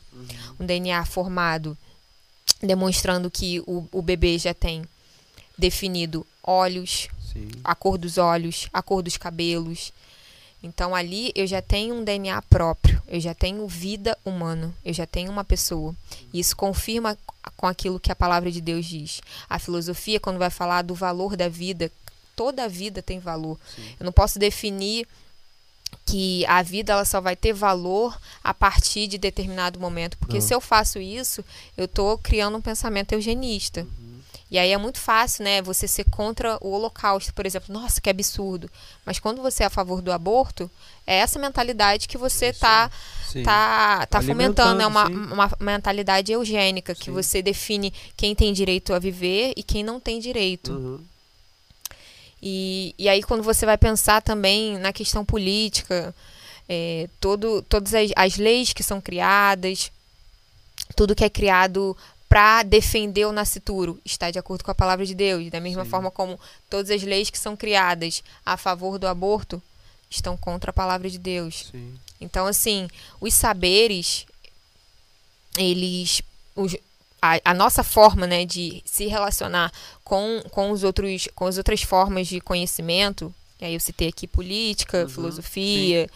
um 0.59 0.63
DNA 0.63 1.03
formado, 1.05 1.75
demonstrando 2.61 3.31
que 3.31 3.59
o, 3.61 3.87
o 3.91 3.99
bebê 3.99 4.37
já 4.37 4.53
tem 4.53 4.85
definido 5.57 6.23
olhos, 6.43 7.07
Sim. 7.33 7.49
a 7.63 7.73
cor 7.73 7.97
dos 7.97 8.19
olhos, 8.19 8.67
a 8.71 8.83
cor 8.83 9.01
dos 9.01 9.17
cabelos. 9.17 9.91
Então 10.67 10.93
ali 10.93 11.31
eu 11.33 11.47
já 11.47 11.61
tenho 11.61 11.95
um 11.95 12.03
DNA 12.03 12.41
próprio, 12.43 13.01
eu 13.07 13.19
já 13.19 13.33
tenho 13.33 13.67
vida 13.67 14.17
humana, 14.25 14.73
eu 14.83 14.93
já 14.93 15.05
tenho 15.05 15.31
uma 15.31 15.43
pessoa. 15.43 15.95
E 16.33 16.39
isso 16.39 16.55
confirma 16.55 17.17
com 17.55 17.65
aquilo 17.65 17.99
que 17.99 18.11
a 18.11 18.15
palavra 18.15 18.51
de 18.51 18.61
Deus 18.61 18.85
diz. 18.85 19.21
A 19.49 19.57
filosofia, 19.57 20.19
quando 20.19 20.37
vai 20.37 20.49
falar 20.49 20.81
do 20.81 20.93
valor 20.93 21.35
da 21.35 21.47
vida, 21.47 21.91
toda 22.35 22.65
a 22.65 22.67
vida 22.67 23.01
tem 23.01 23.19
valor. 23.19 23.57
Eu 23.99 24.05
não 24.05 24.11
posso 24.11 24.37
definir 24.37 25.07
que 26.05 26.45
a 26.45 26.61
vida 26.61 26.93
ela 26.93 27.05
só 27.05 27.19
vai 27.19 27.35
ter 27.35 27.53
valor 27.53 28.17
a 28.43 28.53
partir 28.53 29.07
de 29.07 29.17
determinado 29.17 29.79
momento, 29.79 30.17
porque 30.17 30.35
Não. 30.35 30.41
se 30.41 30.53
eu 30.53 30.61
faço 30.61 30.99
isso, 30.99 31.43
eu 31.77 31.85
estou 31.85 32.17
criando 32.17 32.57
um 32.57 32.61
pensamento 32.61 33.13
eugenista. 33.13 33.87
E 34.49 34.57
aí 34.57 34.71
é 34.71 34.77
muito 34.77 34.99
fácil, 34.99 35.43
né, 35.43 35.61
você 35.61 35.87
ser 35.87 36.05
contra 36.05 36.57
o 36.61 36.71
holocausto, 36.71 37.33
por 37.33 37.45
exemplo. 37.45 37.73
Nossa, 37.73 37.99
que 37.99 38.09
absurdo. 38.09 38.69
Mas 39.05 39.19
quando 39.19 39.41
você 39.41 39.63
é 39.63 39.65
a 39.65 39.69
favor 39.69 40.01
do 40.01 40.11
aborto, 40.11 40.71
é 41.05 41.17
essa 41.17 41.37
mentalidade 41.37 42.07
que 42.07 42.17
você 42.17 42.47
está 42.47 42.89
tá, 43.43 44.05
tá 44.05 44.21
fomentando. 44.21 44.81
É 44.81 44.87
uma, 44.87 45.07
uma 45.07 45.51
mentalidade 45.59 46.31
eugênica, 46.31 46.95
que 46.95 47.05
Sim. 47.05 47.11
você 47.11 47.41
define 47.41 47.93
quem 48.15 48.33
tem 48.33 48.53
direito 48.53 48.93
a 48.93 48.99
viver 48.99 49.53
e 49.57 49.63
quem 49.63 49.83
não 49.83 49.99
tem 49.99 50.19
direito. 50.19 50.71
Uhum. 50.71 50.99
E, 52.41 52.95
e 52.97 53.09
aí, 53.09 53.23
quando 53.23 53.43
você 53.43 53.65
vai 53.65 53.77
pensar 53.77 54.21
também 54.21 54.77
na 54.77 54.93
questão 54.93 55.25
política, 55.25 56.15
é, 56.69 57.09
todo, 57.19 57.61
todas 57.63 57.93
as, 57.93 58.11
as 58.15 58.37
leis 58.37 58.71
que 58.71 58.83
são 58.83 59.01
criadas, 59.01 59.91
tudo 60.95 61.15
que 61.15 61.25
é 61.25 61.29
criado 61.29 61.97
para 62.29 62.63
defender 62.63 63.25
o 63.25 63.31
nascituro 63.31 63.99
está 64.03 64.29
de 64.31 64.37
acordo 64.39 64.63
com 64.63 64.71
a 64.71 64.75
palavra 64.75 65.05
de 65.05 65.15
Deus. 65.15 65.49
Da 65.49 65.59
mesma 65.59 65.85
Sim. 65.85 65.89
forma 65.89 66.11
como 66.11 66.39
todas 66.69 66.91
as 66.91 67.01
leis 67.03 67.29
que 67.29 67.37
são 67.39 67.55
criadas 67.55 68.21
a 68.45 68.57
favor 68.57 68.99
do 68.99 69.07
aborto 69.07 69.61
estão 70.09 70.35
contra 70.37 70.71
a 70.71 70.73
palavra 70.73 71.09
de 71.09 71.17
Deus. 71.17 71.67
Sim. 71.71 71.97
Então, 72.19 72.45
assim, 72.45 72.87
os 73.21 73.33
saberes, 73.33 74.25
eles. 75.57 76.21
os- 76.55 76.75
a, 77.21 77.39
a 77.45 77.53
nossa 77.53 77.83
forma 77.83 78.27
né, 78.27 78.45
de 78.45 78.81
se 78.85 79.07
relacionar 79.07 79.71
com, 80.03 80.41
com, 80.51 80.69
os 80.71 80.83
outros, 80.83 81.27
com 81.33 81.45
as 81.47 81.57
outras 81.57 81.81
formas 81.81 82.27
de 82.27 82.39
conhecimento, 82.39 83.33
e 83.59 83.65
aí 83.65 83.73
eu 83.73 83.79
citei 83.79 84.09
aqui 84.09 84.27
política, 84.27 85.01
Uhum, 85.03 85.09
filosofia 85.09 86.07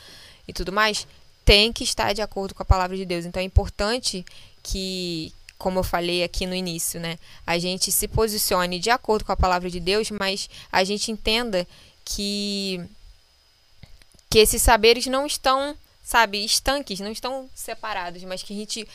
e 0.47 0.53
tudo 0.53 0.71
mais, 0.71 1.07
tem 1.43 1.73
que 1.73 1.83
estar 1.83 2.13
de 2.13 2.21
acordo 2.21 2.53
com 2.53 2.61
a 2.61 2.65
palavra 2.65 2.95
de 2.95 3.03
Deus. 3.03 3.25
Então 3.25 3.41
é 3.41 3.45
importante 3.45 4.23
que, 4.61 5.33
como 5.61 5.77
eu 5.77 5.83
falei 5.83 6.23
aqui 6.23 6.47
no 6.47 6.55
início, 6.55 6.99
né, 6.99 7.19
a 7.45 7.59
gente 7.59 7.91
se 7.91 8.07
posicione 8.07 8.79
de 8.79 8.89
acordo 8.89 9.23
com 9.23 9.31
a 9.31 9.37
palavra 9.37 9.69
de 9.69 9.79
Deus, 9.79 10.09
mas 10.09 10.49
a 10.71 10.83
gente 10.83 11.11
entenda 11.11 11.67
que 12.03 12.83
que 14.27 14.39
esses 14.39 14.61
saberes 14.61 15.05
não 15.05 15.25
estão, 15.25 15.75
sabe, 16.01 16.43
estanques, 16.43 16.99
não 17.01 17.11
estão 17.11 17.49
separados, 17.53 18.23
mas 18.23 18.41
que 18.41 18.53
a 18.53 18.55
gente 18.55 18.87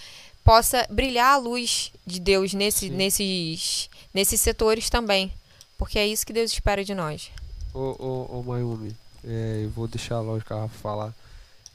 possa 0.42 0.86
brilhar 0.90 1.34
a 1.34 1.36
luz 1.36 1.92
de 2.06 2.18
Deus 2.18 2.54
nesse, 2.54 2.88
Sim. 2.88 2.90
nesses, 2.90 3.90
nesses 4.14 4.40
setores 4.40 4.88
também. 4.88 5.30
Porque 5.76 5.98
é 5.98 6.06
isso 6.06 6.26
que 6.26 6.32
Deus 6.32 6.50
espera 6.50 6.82
de 6.82 6.94
nós. 6.94 7.30
Ô, 7.74 7.80
ô, 7.98 8.38
ô 8.38 8.42
Mayumi, 8.42 8.96
é, 9.22 9.60
eu 9.62 9.70
vou 9.70 9.86
deixar 9.86 10.20
lógico 10.20 10.54
a 10.54 10.62
Rafa 10.62 10.78
falar. 10.78 11.14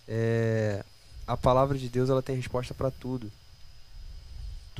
É, 0.07 0.83
a 1.27 1.37
palavra 1.37 1.77
de 1.77 1.87
Deus 1.87 2.09
ela 2.09 2.23
tem 2.23 2.35
resposta 2.35 2.73
para 2.73 2.89
tudo. 2.89 3.31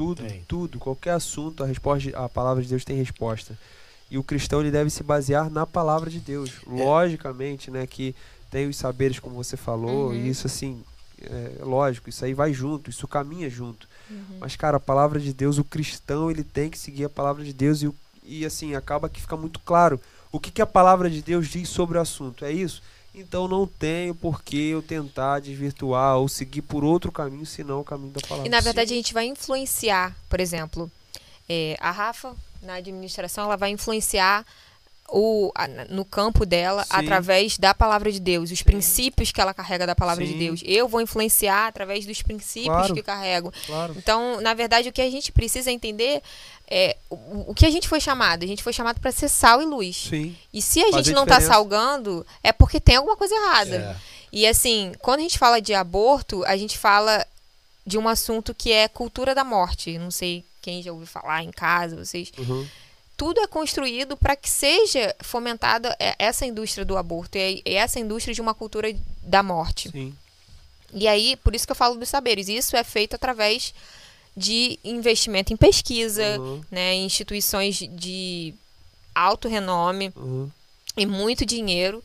Tudo, 0.02 0.24
Tem. 0.24 0.44
tudo, 0.48 0.80
qualquer 0.80 1.12
assunto, 1.12 1.64
a 1.64 1.68
resposta, 1.68 2.10
a 2.18 2.28
palavra 2.28 2.64
de 2.64 2.70
Deus 2.70 2.84
tem 2.84 2.98
resposta. 2.98 3.56
E 4.10 4.18
o 4.18 4.24
cristão 4.24 4.60
ele 4.60 4.72
deve 4.72 4.90
se 4.90 5.04
basear 5.04 5.50
na 5.50 5.66
palavra 5.66 6.10
de 6.10 6.20
Deus. 6.20 6.52
Logicamente, 6.66 7.70
né, 7.70 7.86
que 7.86 8.16
tem 8.50 8.68
os 8.68 8.76
saberes 8.76 9.20
como 9.20 9.36
você 9.36 9.56
falou, 9.56 10.08
Uhum. 10.10 10.16
e 10.16 10.28
isso 10.28 10.48
assim, 10.48 10.84
é 11.22 11.64
lógico, 11.64 12.10
isso 12.10 12.26
aí 12.26 12.34
vai 12.34 12.52
junto, 12.52 12.90
isso 12.90 13.08
caminha 13.08 13.50
junto. 13.50 13.88
Mas 14.40 14.56
cara, 14.56 14.78
a 14.78 14.80
palavra 14.80 15.20
de 15.20 15.32
Deus, 15.34 15.58
o 15.60 15.64
cristão, 15.64 16.30
ele 16.32 16.44
tem 16.44 16.70
que 16.70 16.78
seguir 16.80 17.06
a 17.06 17.10
palavra 17.10 17.44
de 17.44 17.54
Deus 17.54 17.82
e, 17.84 17.88
o- 17.88 17.96
e 18.24 18.44
assim, 18.46 18.74
acaba 18.76 19.08
que 19.08 19.22
fica 19.22 19.38
muito 19.38 19.60
claro 19.60 20.00
o 20.32 20.40
que, 20.40 20.50
que 20.52 20.62
a 20.62 20.66
palavra 20.66 21.10
de 21.10 21.22
Deus 21.22 21.48
diz 21.48 21.70
sobre 21.70 21.98
o 21.98 22.02
assunto. 22.02 22.44
É 22.44 22.52
isso? 22.52 22.82
Então 23.14 23.48
não 23.48 23.68
tenho 23.68 24.16
por 24.16 24.42
que 24.42 24.70
eu 24.70 24.82
tentar 24.82 25.40
desvirtuar 25.40 26.18
ou 26.18 26.30
seguir 26.30 26.62
por 26.62 26.84
outro 26.84 27.12
caminho 27.12 27.46
senão 27.46 27.82
o 27.82 27.84
caminho 27.84 28.12
da 28.12 28.22
palavra. 28.22 28.48
E 28.48 28.50
na 28.50 28.62
verdade 28.62 28.94
a 28.94 28.96
gente 28.96 29.14
vai 29.14 29.26
influenciar, 29.26 30.16
por 30.30 30.40
exemplo, 30.40 30.90
é, 31.50 31.76
a 31.80 31.92
Rafa 31.92 32.34
na 32.62 32.76
administração 32.76 33.44
ela 33.46 33.58
vai 33.58 33.72
influenciar 33.72 34.46
o, 35.10 35.52
a- 35.54 35.68
no 35.90 36.06
campo 36.06 36.46
dela 36.46 36.84
Sim. 36.86 36.90
através 36.92 37.58
da 37.58 37.74
palavra 37.74 38.10
de 38.10 38.20
Deus, 38.20 38.50
os 38.50 38.62
princípios 38.62 39.30
que 39.30 39.42
ela 39.42 39.54
carrega 39.54 39.86
da 39.86 39.94
palavra 39.94 40.26
de 40.26 40.32
Sim. 40.32 40.38
Deus. 40.40 40.62
Eu 40.64 40.88
vou 40.88 41.02
influenciar 41.02 41.68
através 41.68 42.06
dos 42.06 42.22
princípios 42.22 42.74
Claro. 42.74 42.94
que 42.94 43.04
carrego. 43.04 43.52
Claro. 43.66 43.94
Então, 43.98 44.40
na 44.40 44.54
verdade, 44.54 44.88
o 44.88 44.94
que 44.94 45.02
a 45.02 45.12
gente 45.12 45.30
precisa 45.34 45.70
entender 45.70 46.22
é 46.74 46.96
o, 47.10 47.52
o 47.52 47.54
que 47.54 47.66
a 47.66 47.70
gente 47.70 47.88
foi 47.90 48.00
chamado. 48.00 48.44
A 48.44 48.48
gente 48.48 48.64
foi 48.64 48.72
chamado 48.72 49.02
para 49.02 49.12
ser 49.12 49.28
sal 49.28 49.62
e 49.62 49.66
luz. 49.66 50.08
Sim. 50.10 50.36
E 50.54 50.62
se 50.62 50.80
a 50.80 50.86
gente 50.86 50.94
Fazer 50.94 51.14
não 51.14 51.26
tá 51.26 51.36
diferença. 51.36 51.54
salgando, 51.54 52.26
é 52.42 52.54
porque 52.54 52.80
tem 52.80 52.96
alguma 52.96 53.18
coisa 53.18 53.36
errada. 53.36 53.76
É. 53.76 53.96
E 54.32 54.48
assim, 54.48 54.94
quando 55.00 55.20
a 55.20 55.24
gente 55.24 55.38
fala 55.38 55.60
de 55.62 55.74
aborto, 55.74 56.46
a 56.46 56.56
gente 56.56 56.78
fala 56.78 57.28
de 57.86 57.98
um 57.98 58.08
assunto 58.08 58.56
que 58.56 58.72
é 58.72 58.88
cultura 58.88 59.36
da 59.36 59.44
morte. 59.44 59.98
Não 59.98 60.10
sei 60.10 60.46
quem 60.62 60.82
já 60.82 60.94
ouviu 60.94 61.08
falar 61.08 61.44
em 61.44 61.52
casa, 61.52 61.98
vocês. 61.98 62.32
Uhum. 62.38 62.66
tudo 63.18 63.42
é 63.42 63.48
construído 63.48 64.16
para 64.16 64.36
que 64.38 64.50
seja 64.50 65.14
fomentada 65.20 65.94
é, 66.00 66.16
essa 66.18 66.46
indústria 66.46 66.86
do 66.86 66.98
aborto 66.98 67.38
e 67.38 67.62
essa 67.66 68.00
indústria 68.00 68.34
de 68.34 68.40
uma 68.40 68.54
cultura 68.54 68.96
da 69.22 69.44
morte. 69.44 69.90
Sim. 69.90 70.16
E 70.94 71.08
aí, 71.08 71.36
por 71.38 71.54
isso 71.54 71.66
que 71.66 71.72
eu 71.72 71.76
falo 71.76 71.96
dos 71.98 72.10
saberes. 72.10 72.48
Isso 72.48 72.76
é 72.78 72.84
feito 72.84 73.16
através 73.16 73.74
de 74.36 74.80
investimento 74.84 75.52
em 75.54 75.58
pesquisa, 75.58 76.40
Uhum. 76.40 76.62
né, 76.72 76.94
em 76.94 77.06
instituições 77.06 77.78
de 77.78 78.54
alto 79.14 79.48
renome 79.48 80.12
Uhum. 80.16 80.50
e 80.96 81.06
muito 81.06 81.46
dinheiro, 81.46 82.04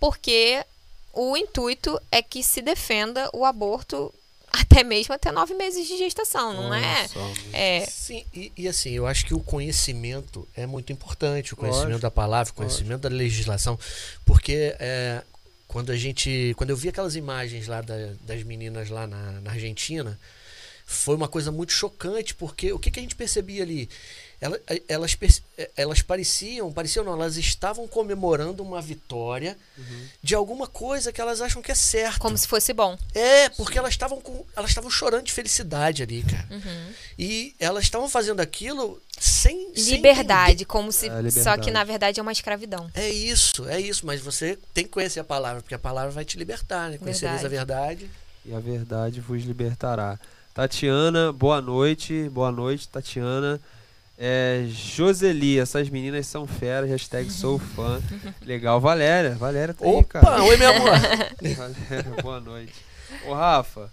porque 0.00 0.64
o 1.12 1.36
intuito 1.36 2.00
é 2.10 2.20
que 2.22 2.42
se 2.42 2.60
defenda 2.62 3.28
o 3.32 3.44
aborto 3.44 4.12
até 4.52 4.82
mesmo 4.84 5.14
até 5.14 5.30
nove 5.32 5.54
meses 5.54 5.86
de 5.88 5.96
gestação, 5.96 6.52
não 6.52 6.74
é? 6.74 7.08
Só, 7.08 7.30
É, 7.54 7.86
Sim, 7.86 8.24
e, 8.34 8.52
e 8.56 8.68
assim, 8.68 8.90
eu 8.90 9.06
acho 9.06 9.24
que 9.24 9.32
o 9.32 9.40
conhecimento 9.40 10.46
é 10.54 10.66
muito 10.66 10.92
importante, 10.92 11.54
o 11.54 11.56
conhecimento 11.56 11.86
Lógico, 11.88 12.02
da 12.02 12.10
palavra, 12.10 12.52
o 12.52 12.56
conhecimento 12.56 13.00
da 13.02 13.08
legislação, 13.08 13.78
porque 14.26 14.74
é, 14.78 15.22
quando 15.68 15.90
a 15.90 15.96
gente, 15.96 16.52
quando 16.58 16.68
eu 16.70 16.76
vi 16.76 16.90
aquelas 16.90 17.16
imagens 17.16 17.66
lá 17.66 17.80
da- 17.80 18.12
das 18.22 18.42
meninas 18.42 18.90
lá 18.90 19.06
na, 19.06 19.40
na 19.40 19.52
Argentina, 19.52 20.18
foi 20.86 21.14
uma 21.16 21.28
coisa 21.28 21.50
muito 21.52 21.72
chocante, 21.72 22.34
porque 22.34 22.72
o 22.72 22.78
que, 22.78 22.90
que 22.90 22.98
a 23.00 23.02
gente 23.02 23.14
percebia 23.16 23.62
ali? 23.62 23.88
Ela- 24.40 24.60
Elas, 24.88 25.14
perce- 25.14 25.42
elas 25.76 26.02
pareciam, 26.02 26.72
pareciam 26.72 27.04
não, 27.04 27.12
elas 27.12 27.36
estavam 27.36 27.86
comemorando 27.86 28.60
uma 28.62 28.82
vitória 28.82 29.56
de 30.20 30.34
alguma 30.34 30.66
coisa 30.66 31.12
que 31.12 31.20
elas 31.20 31.40
acham 31.40 31.62
que 31.62 31.70
é 31.70 31.74
certo. 31.76 32.18
como 32.18 32.36
se 32.36 32.48
fosse 32.48 32.72
bom. 32.72 32.98
É, 33.14 33.48
porque 33.50 33.78
elas 33.78 33.90
estavam 33.94 34.20
com. 34.20 34.44
Elas 34.56 34.70
estavam 34.70 34.90
chorando 34.90 35.24
de 35.26 35.32
felicidade 35.32 36.02
ali, 36.02 36.24
cara. 36.24 36.48
Uhum. 36.50 36.92
E 37.16 37.54
elas 37.60 37.84
estavam 37.84 38.08
fazendo 38.08 38.40
aquilo 38.40 39.00
sem. 39.16 39.72
sem 39.76 39.94
Liberdade, 39.94 40.64
como 40.64 40.90
se. 40.90 41.06
É, 41.08 41.30
Só 41.30 41.56
que 41.56 41.70
na 41.70 41.84
verdade 41.84 42.18
é 42.18 42.22
uma 42.22 42.32
escravidão. 42.32 42.90
É 42.94 43.08
isso, 43.08 43.68
é 43.68 43.80
isso. 43.80 44.04
Mas 44.04 44.20
você 44.20 44.58
tem 44.74 44.82
que 44.84 44.90
conhecer 44.90 45.20
a 45.20 45.24
palavra, 45.24 45.62
porque 45.62 45.74
a 45.74 45.78
palavra 45.78 46.10
vai 46.10 46.24
te 46.24 46.36
libertar, 46.36 46.90
né? 46.90 46.98
Conhecereis 46.98 47.44
a 47.44 47.48
verdade. 47.48 48.10
E 48.44 48.52
a 48.52 48.58
verdade 48.58 49.20
vos 49.20 49.44
libertará. 49.44 50.18
Tatiana, 50.54 51.32
boa 51.32 51.62
noite. 51.62 52.28
Boa 52.28 52.52
noite, 52.52 52.86
Tatiana. 52.86 53.58
É, 54.18 54.66
Joseli, 54.68 55.58
essas 55.58 55.88
meninas 55.88 56.26
são 56.26 56.46
feras, 56.46 56.90
hashtag 56.90 57.30
sou 57.30 57.58
fã. 57.74 58.00
Legal, 58.42 58.78
Valéria. 58.78 59.34
Valéria 59.34 59.72
tá 59.72 59.86
aí, 59.86 60.04
cara. 60.04 60.26
Opa, 60.26 60.42
oi, 60.42 60.56
meu 60.58 60.70
amor. 60.70 60.90
Valéria, 61.56 62.22
boa 62.22 62.38
noite. 62.38 62.74
Ô, 63.26 63.32
Rafa, 63.32 63.90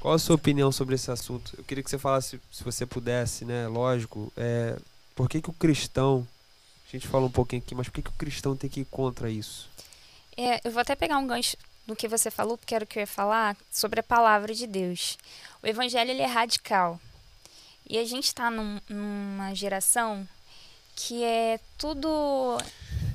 qual 0.00 0.14
a 0.14 0.18
sua 0.18 0.34
opinião 0.34 0.72
sobre 0.72 0.96
esse 0.96 1.10
assunto? 1.12 1.54
Eu 1.56 1.62
queria 1.62 1.82
que 1.82 1.90
você 1.90 1.98
falasse, 1.98 2.40
se 2.50 2.64
você 2.64 2.84
pudesse, 2.84 3.44
né? 3.44 3.68
Lógico, 3.68 4.32
é, 4.36 4.76
por 5.14 5.28
que, 5.28 5.40
que 5.40 5.50
o 5.50 5.54
cristão. 5.54 6.26
A 6.88 6.92
gente 6.92 7.06
falou 7.06 7.28
um 7.28 7.32
pouquinho 7.32 7.62
aqui, 7.62 7.74
mas 7.74 7.88
por 7.88 7.94
que, 7.94 8.02
que 8.02 8.10
o 8.10 8.18
cristão 8.18 8.56
tem 8.56 8.70
que 8.70 8.80
ir 8.80 8.84
contra 8.86 9.30
isso? 9.30 9.68
É, 10.36 10.60
eu 10.64 10.70
vou 10.70 10.80
até 10.80 10.94
pegar 10.94 11.18
um 11.18 11.26
gancho 11.26 11.56
do 11.86 11.96
que 11.96 12.08
você 12.08 12.30
falou, 12.30 12.58
porque 12.58 12.74
era 12.74 12.84
o 12.84 12.86
que 12.86 12.98
eu 12.98 13.02
ia 13.02 13.06
falar, 13.06 13.56
sobre 13.70 14.00
a 14.00 14.02
palavra 14.02 14.54
de 14.54 14.66
Deus. 14.66 15.18
O 15.62 15.66
evangelho 15.66 16.10
ele 16.10 16.22
é 16.22 16.26
radical. 16.26 17.00
E 17.88 17.98
a 17.98 18.04
gente 18.04 18.24
está 18.24 18.50
num, 18.50 18.80
numa 18.88 19.54
geração 19.54 20.28
que 20.96 21.22
é 21.22 21.60
tudo 21.78 22.58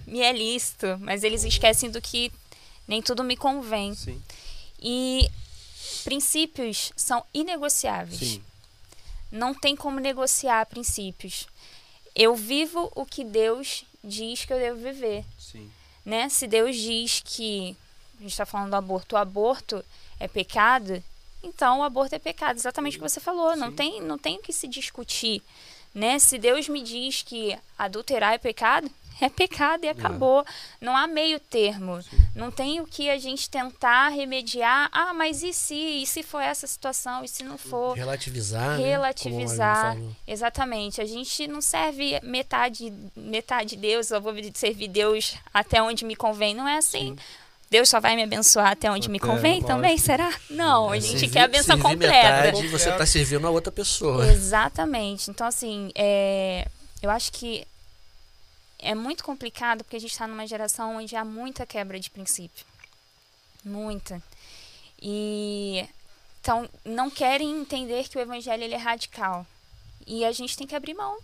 me 0.08 0.22
é 0.22 0.32
lícito, 0.32 0.98
mas 1.00 1.24
eles 1.24 1.44
esquecem 1.44 1.90
do 1.90 2.02
que 2.02 2.32
nem 2.88 3.02
tudo 3.02 3.24
me 3.24 3.36
convém. 3.36 3.94
Sim. 3.96 4.22
E 4.80 5.30
princípios 6.04 6.92
são 6.96 7.26
inegociáveis. 7.34 8.20
Sim. 8.20 8.44
Não 9.32 9.54
tem 9.54 9.76
como 9.76 10.00
negociar 10.00 10.66
princípios. 10.66 11.48
Eu 12.16 12.36
vivo 12.36 12.92
o 12.96 13.06
que 13.06 13.24
Deus 13.24 13.86
diz 14.04 14.44
que 14.44 14.52
eu 14.52 14.60
devo 14.60 14.82
viver 14.82 15.24
Sim. 15.40 15.72
né? 16.04 16.28
Se 16.28 16.48
Deus 16.48 16.76
diz 16.76 17.22
que 17.24 17.76
a 18.22 18.24
gente 18.24 18.32
está 18.32 18.46
falando 18.46 18.70
do 18.70 18.76
aborto, 18.76 19.16
o 19.16 19.18
aborto 19.18 19.84
é 20.20 20.28
pecado, 20.28 21.04
então 21.42 21.80
o 21.80 21.84
aborto 21.84 22.14
é 22.14 22.20
pecado, 22.20 22.58
exatamente 22.58 22.98
o 22.98 23.02
que 23.02 23.10
você 23.10 23.20
falou. 23.20 23.56
Não 23.56 23.70
Sim. 23.70 23.76
tem, 23.76 24.02
não 24.02 24.18
tem 24.18 24.38
o 24.38 24.42
que 24.42 24.54
se 24.54 24.68
discutir, 24.68 25.42
né? 25.94 26.20
Se 26.20 26.38
Deus 26.38 26.70
me 26.70 26.84
diz 26.84 27.24
que 27.24 27.58
adulterar 27.78 28.34
é 28.34 28.38
pecado, 28.38 28.90
é 29.20 29.30
pecado 29.30 29.84
e 29.84 29.90
acabou. 29.90 30.46
Não 30.80 30.96
há 30.96 31.06
meio 31.08 31.40
termo. 31.40 32.00
Não 32.36 32.50
tem 32.50 32.80
o 32.80 32.88
que 32.88 33.10
a 33.10 33.18
gente 33.20 33.50
tentar 33.50 34.10
remediar. 34.10 34.90
Ah, 34.92 35.14
mas 35.14 35.44
e 35.44 35.54
se? 35.54 35.76
E 35.76 36.08
se 36.08 36.24
for 36.24 36.40
essa 36.42 36.66
situação? 36.66 37.24
E 37.24 37.28
se 37.28 37.44
não 37.44 37.58
for? 37.58 37.96
Relativizar. 37.96 38.78
né? 38.78 38.86
Relativizar. 38.86 39.96
Como 39.96 40.10
a. 40.10 40.32
Exatamente. 40.32 41.02
A 41.02 41.06
gente 41.06 41.48
não 41.48 41.62
serve 41.62 42.20
metade, 42.24 42.92
metade 43.16 43.76
Deus, 43.76 44.10
eu 44.10 44.22
vou 44.22 44.34
servir 44.56 44.88
Deus 44.88 45.36
até 45.54 45.82
onde 45.82 46.04
me 46.04 46.16
convém. 46.16 46.56
Não 46.56 46.68
é 46.68 46.78
assim. 46.78 47.16
Deus 47.72 47.88
só 47.90 48.00
vai 48.02 48.16
me 48.18 48.24
abençoar 48.24 48.72
até 48.72 48.92
onde 48.92 49.10
me 49.10 49.18
Até, 49.18 49.28
convém 49.28 49.54
lógico. 49.54 49.68
também, 49.68 49.98
será? 49.98 50.30
Não, 50.50 50.92
a 50.92 50.98
É, 50.98 51.00
gente 51.00 51.20
servir- 51.20 51.32
quer 51.32 51.44
a 51.44 51.48
benção 51.48 51.80
completa. 51.80 52.12
Metade, 52.52 52.68
você 52.68 52.90
está 52.90 53.06
servindo 53.06 53.48
a 53.48 53.50
outra 53.50 53.72
pessoa. 53.72 54.28
Exatamente. 54.28 55.32
Então, 55.32 55.48
assim, 55.48 55.90
é, 55.96 56.68
eu 57.02 57.10
acho 57.10 57.32
que 57.32 57.66
é 58.78 58.94
muito 58.94 59.24
complicado 59.24 59.84
porque 59.86 59.96
a 59.96 60.00
gente 60.00 60.12
está 60.12 60.28
numa 60.28 60.46
geração 60.46 60.98
onde 60.98 61.16
há 61.16 61.24
muita 61.24 61.66
quebra 61.66 61.98
de 61.98 62.10
princípio. 62.10 62.66
Muita. 63.64 64.22
E 65.02 65.88
então 66.42 66.68
não 66.84 67.10
querem 67.10 67.62
entender 67.62 68.08
que 68.10 68.18
o 68.18 68.22
evangelho 68.22 68.64
ele 68.64 68.74
é 68.74 68.78
radical. 68.78 69.46
E 70.06 70.26
a 70.26 70.32
gente 70.34 70.58
tem 70.58 70.68
que 70.68 70.76
abrir 70.76 70.94
mão. 70.94 71.18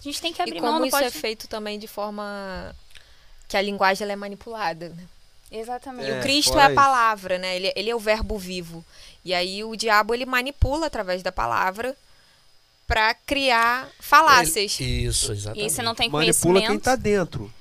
A 0.00 0.02
gente 0.02 0.20
tem 0.20 0.32
que 0.32 0.42
abrir 0.42 0.56
e 0.56 0.60
mão, 0.60 0.70
como 0.70 0.80
não 0.80 0.86
isso 0.86 0.96
pode... 0.96 1.06
é 1.06 1.10
feito 1.10 1.46
também 1.46 1.78
de 1.78 1.86
forma 1.86 2.74
que 3.46 3.56
a 3.56 3.62
linguagem 3.62 4.02
ela 4.04 4.12
é 4.12 4.16
manipulada. 4.16 4.88
né? 4.88 5.06
Exatamente. 5.50 6.08
E 6.08 6.12
É, 6.12 6.18
o 6.18 6.22
Cristo 6.22 6.52
fora 6.52 6.62
é 6.62 6.64
a 6.64 6.68
isso. 6.68 6.74
palavra, 6.74 7.38
né? 7.38 7.56
Ele, 7.56 7.72
ele 7.74 7.90
é 7.90 7.94
o 7.96 7.98
verbo 7.98 8.38
vivo. 8.38 8.84
E 9.24 9.32
aí 9.34 9.64
o 9.64 9.74
diabo 9.76 10.14
ele 10.14 10.26
manipula 10.26 10.86
através 10.86 11.22
da 11.22 11.32
palavra 11.32 11.96
para 12.86 13.14
criar 13.14 13.88
falácias. 14.00 14.78
Ele- 14.80 15.06
Isso, 15.06 15.32
E 15.32 15.36
exatamente. 15.36 15.64
aí 15.64 15.70
você 15.70 15.82
não 15.82 15.94
tem 15.94 16.08
Manipula 16.08 16.54
conhecimento. 16.54 16.66
quem 16.70 16.78
tá 16.80 16.96
dentro. 16.96 17.52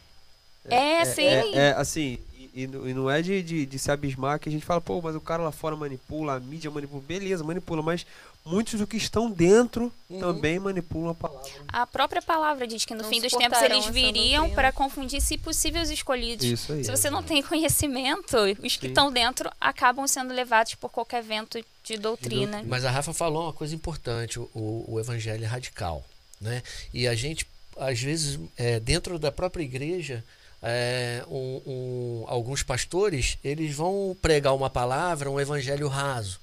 É, 0.70 1.06
sim. 1.06 1.26
É, 1.26 1.52
é, 1.54 1.72
assim, 1.78 2.18
e, 2.62 2.90
e 2.90 2.94
não- 2.94 3.10
é 3.10 3.22
de, 3.22 3.42
de, 3.44 3.66
de 3.66 3.80
se 3.80 3.92
abismar 3.92 4.40
que 4.40 4.50
a 4.50 4.52
gente 4.52 4.66
fala, 4.66 4.82
pô, 4.82 5.02
mas 5.02 5.16
o 5.16 5.22
cara 5.22 5.44
lá 5.44 5.52
fora 5.52 5.76
manipula, 5.76 6.36
a 6.36 6.40
mídia 6.40 6.72
manipula. 6.72 7.02
Beleza, 7.08 7.44
manipula, 7.44 7.82
mas 7.82 8.06
muitos 8.46 8.80
do 8.80 8.88
que 8.88 8.98
estão 8.98 9.30
dentro 9.30 9.92
Uhum. 10.10 10.20
também 10.22 10.58
manipulam 10.58 11.10
a 11.12 11.16
palavra. 11.16 11.52
A 11.68 11.86
própria 11.86 12.22
palavra 12.22 12.66
diz 12.66 12.86
que 12.86 12.96
no 12.96 13.04
Não 13.04 13.10
fim 13.10 13.20
dos 13.22 13.34
tempos 13.34 13.62
eles 13.62 13.86
viriam 13.88 14.50
para 14.52 14.72
confundir, 14.72 15.22
se 15.22 15.38
possível, 15.38 15.82
os 15.82 15.90
escolhidos. 15.90 16.46
Isso 16.46 16.72
aí. 16.74 16.84
Se 16.84 16.90
você 16.90 17.10
não 17.10 17.22
tem 17.22 17.44
conhecimento, 17.44 18.38
os 18.64 18.76
que 18.78 18.86
Sim. 18.86 18.88
estão 18.88 19.12
dentro 19.12 19.50
acabam 19.60 20.08
sendo 20.08 20.34
levados 20.34 20.76
por 20.76 20.90
qualquer 20.90 21.22
vento 21.22 21.60
de 21.84 21.98
doutrina. 21.98 22.64
Mas 22.66 22.86
a 22.86 22.92
Rafa 22.92 23.14
falou 23.14 23.44
uma 23.44 23.54
coisa 23.54 23.76
importante, 23.76 24.40
o, 24.40 24.50
o 24.88 25.00
evangelho 25.00 25.44
é 25.44 25.48
radical, 25.48 26.04
né? 26.40 26.64
E 26.94 27.08
a 27.08 27.16
gente, 27.16 27.46
às 27.78 28.00
vezes, 28.00 28.40
é, 28.58 28.80
dentro 28.80 29.20
da 29.20 29.32
própria 29.32 29.64
igreja, 29.64 30.24
é, 30.70 31.24
um- 31.30 31.62
um- 31.66 32.24
alguns 32.28 32.62
pastores, 32.64 33.38
eles 33.44 33.74
vão 33.76 34.16
pregar 34.22 34.54
uma 34.54 34.70
palavra, 34.70 35.32
um 35.32 35.40
evangelho 35.40 35.88
raso, 35.88 36.40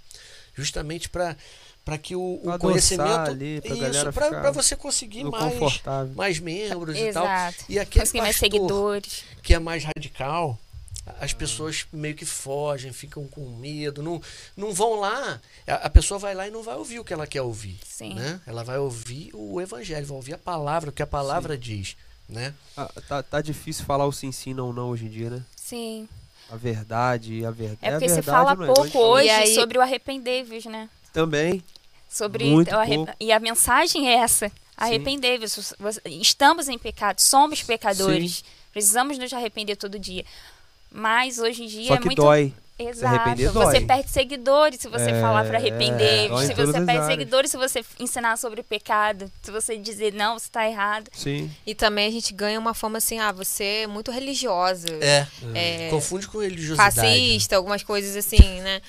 justamente 0.57 1.09
para 1.09 1.37
para 1.85 1.99
que 1.99 2.17
o, 2.17 2.41
Pra 2.43 2.55
o 2.55 2.59
conhecimento 2.59 3.31
ali, 3.31 3.61
pra 3.61 3.75
isso 3.77 4.11
para 4.15 4.51
você 4.51 4.75
conseguir 4.75 5.23
mais 5.25 5.83
mais 6.17 6.39
membros 6.41 6.97
e 6.97 7.13
tal 7.13 7.25
Exato. 7.27 7.65
e 7.69 7.79
aquele 7.79 8.01
Conseguir 8.07 8.23
mais 8.23 8.37
pastor 8.39 8.51
seguidores. 8.51 9.25
que 9.43 9.53
é 9.53 9.59
mais 9.59 9.85
radical, 9.85 10.59
as 11.21 11.35
pessoas 11.35 11.85
meio 11.93 12.15
que 12.15 12.25
fogem, 12.25 12.91
ficam 12.91 13.27
com 13.29 13.43
medo, 13.59 14.03
não, 14.03 14.19
não 14.57 14.73
vão 14.73 14.99
lá. 14.99 15.39
A, 15.67 15.91
pessoa 15.91 16.19
vai 16.19 16.35
lá 16.35 16.49
e 16.49 16.51
não 16.51 16.63
vai 16.63 16.77
ouvir 16.77 17.01
o 17.01 17.05
que 17.05 17.13
ela 17.13 17.27
quer 17.27 17.43
ouvir. 17.43 17.79
Sim. 17.87 18.15
Né? 18.15 18.41
Ela 18.47 18.65
vai 18.65 18.79
ouvir 18.79 19.29
o 19.35 19.61
evangelho, 19.61 20.07
vai 20.07 20.17
ouvir 20.17 20.33
a 20.33 20.39
palavra, 20.39 20.89
o 20.89 20.93
que 20.93 21.03
a 21.03 21.07
palavra 21.07 21.59
diz. 21.59 21.99
Né? 22.29 22.55
Ah, 22.77 22.91
tá, 23.09 23.23
tá 23.23 23.41
difícil 23.41 23.85
falar 23.85 24.07
o 24.07 24.13
sim, 24.13 24.33
sim, 24.33 24.55
não, 24.55 24.73
não 24.73 24.89
hoje 24.89 25.07
em 25.07 25.11
dia, 25.11 25.31
né? 25.31 25.43
Sim. 25.57 26.09
A 26.51 26.57
verdade, 26.57 27.45
a 27.45 27.51
verdade. 27.51 27.79
É 27.83 27.91
porque 27.93 28.09
se 28.09 28.15
verdade, 28.17 28.37
fala 28.39 28.55
não 28.55 28.65
é? 28.65 28.75
pouco 28.75 28.99
hoje 28.99 29.29
aí- 29.31 29.55
sobre 29.55 29.79
o 29.79 29.81
arrependei-vos, 29.83 30.65
né? 30.67 30.89
Também. 31.13 31.63
Sobre 32.09 32.45
Muito 32.45 32.71
o 32.75 32.79
arre- 32.79 32.97
pouco. 32.97 33.13
E 33.21 33.33
a 33.33 33.41
mensagem 33.41 34.09
é 34.09 34.15
essa: 34.15 34.51
arrependei-vos. 34.77 35.75
Você- 35.79 36.01
Estamos 36.07 36.69
em 36.69 36.79
pecado, 36.79 37.21
somos 37.21 37.63
pecadores. 37.63 38.45
Precisamos 38.73 39.19
nos 39.19 39.33
arrepender 39.33 39.77
todo 39.77 39.99
dia. 39.99 40.25
Mas 40.91 41.39
hoje 41.39 41.65
em 41.65 41.67
dia 41.67 41.89
Só 41.89 41.95
é 41.95 41.99
que 41.99 42.07
muito. 42.07 42.23
dói. 42.23 42.53
Exato. 42.79 43.15
arrepender 43.15 43.51
você 43.53 43.79
dói. 43.79 43.87
perde 43.87 44.11
seguidores 44.11 44.81
se 44.81 44.89
você 44.89 45.11
É, 45.11 45.21
falar 45.21 45.45
para 45.47 45.59
arrepender. 45.59 46.31
em 46.31 46.47
se 46.47 46.55
você 46.55 46.73
perde 46.73 46.91
áreas. 46.91 47.07
seguidores 47.07 47.51
se 47.51 47.57
você 47.57 47.85
ensinar 48.01 48.37
sobre 48.37 48.61
o 48.61 48.65
pecado. 48.65 49.31
Se 49.43 49.51
você 49.53 49.77
dizer 49.79 50.13
não, 50.13 50.39
você 50.39 50.47
está 50.47 50.67
errado. 50.69 51.09
Sim. 51.13 51.51
E 51.65 51.75
também 51.75 52.09
a 52.09 52.11
gente 52.11 52.33
ganha 52.35 52.59
uma 52.59 52.75
fama 52.75 52.99
assim, 52.99 53.21
ah, 53.21 53.31
você 53.31 53.83
é 53.83 53.87
muito 53.87 54.11
religiosa, 54.11 54.89
É. 55.01 55.27
É. 55.55 55.89
Confunde 55.91 56.27
com 56.27 56.39
religiosidade. 56.39 56.95
fascista, 56.97 57.57
algumas 57.57 57.83
coisas 57.83 58.17
assim, 58.17 58.61
né? 58.61 58.81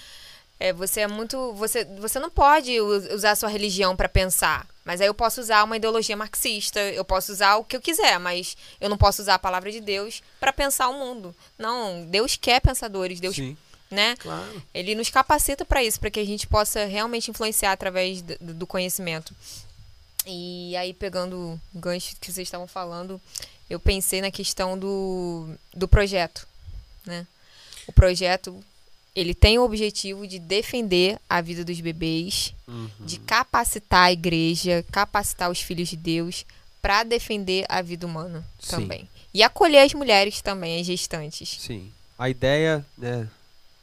É, 0.57 0.71
você 0.71 1.01
é 1.01 1.07
muito, 1.07 1.51
você, 1.53 1.83
você 1.99 2.17
não 2.17 2.29
pode 2.29 2.79
usar 2.79 3.31
a 3.31 3.36
sua 3.36 3.49
religião 3.49 3.93
para 3.95 4.07
pensar. 4.07 4.65
Mas 4.86 5.01
aí 5.01 5.07
eu 5.07 5.13
posso 5.15 5.41
usar 5.41 5.63
uma 5.63 5.75
ideologia 5.75 6.15
marxista, 6.15 6.79
eu 6.79 7.03
posso 7.03 7.31
usar 7.31 7.55
o 7.57 7.63
que 7.63 7.75
eu 7.75 7.81
quiser, 7.81 8.19
mas 8.19 8.55
eu 8.79 8.88
não 8.89 8.97
posso 8.97 9.21
usar 9.21 9.33
a 9.33 9.39
palavra 9.39 9.69
de 9.71 9.81
Deus 9.81 10.21
para 10.39 10.53
pensar 10.53 10.88
o 10.89 10.93
mundo. 10.93 11.36
Não, 11.57 12.05
Deus 12.05 12.38
quer 12.38 12.61
pensadores, 12.61 13.19
Deus, 13.19 13.36
Sim, 13.36 13.57
né? 13.89 14.15
Claro. 14.17 14.61
Ele 14.73 14.95
nos 14.95 15.09
capacita 15.09 15.63
para 15.65 15.83
isso, 15.83 15.99
para 15.99 16.09
que 16.11 16.19
a 16.19 16.25
gente 16.25 16.47
possa 16.47 16.86
realmente 16.86 17.29
influenciar 17.31 17.71
através 17.71 18.21
do, 18.21 18.53
do 18.53 18.67
conhecimento. 18.67 19.33
E 20.25 20.75
aí, 20.75 20.93
pegando 20.93 21.59
o 21.73 21.79
gancho 21.79 22.15
que 22.19 22.31
vocês 22.31 22.47
estavam 22.47 22.67
falando, 22.67 23.21
eu 23.69 23.79
pensei 23.79 24.21
na 24.21 24.31
questão 24.31 24.77
do, 24.77 25.47
do 25.73 25.88
projeto, 25.88 26.47
né? 27.05 27.27
O 27.88 27.91
projeto, 27.93 28.63
ele 29.15 29.36
tem 29.36 29.59
o 29.59 29.63
objetivo 29.63 30.25
de 30.27 30.39
defender 30.39 31.19
a 31.29 31.41
vida 31.41 31.63
dos 31.63 31.79
bebês, 31.79 32.53
Uhum. 32.67 32.89
de 33.01 33.19
capacitar 33.19 34.05
a 34.05 34.11
igreja, 34.11 34.83
capacitar 34.91 35.51
os 35.51 35.61
filhos 35.61 35.88
de 35.89 35.95
Deus 35.95 36.43
para 36.81 37.03
defender 37.03 37.63
a 37.69 37.79
vida 37.83 38.07
humana 38.07 38.43
Sim. 38.59 38.69
também. 38.71 39.09
E 39.31 39.43
acolher 39.43 39.79
as 39.86 39.93
mulheres 39.93 40.41
também, 40.41 40.79
as 40.81 40.88
gestantes. 40.88 41.57
Sim. 41.59 41.91
A 42.17 42.27
ideia, 42.29 42.83
né, 42.97 43.27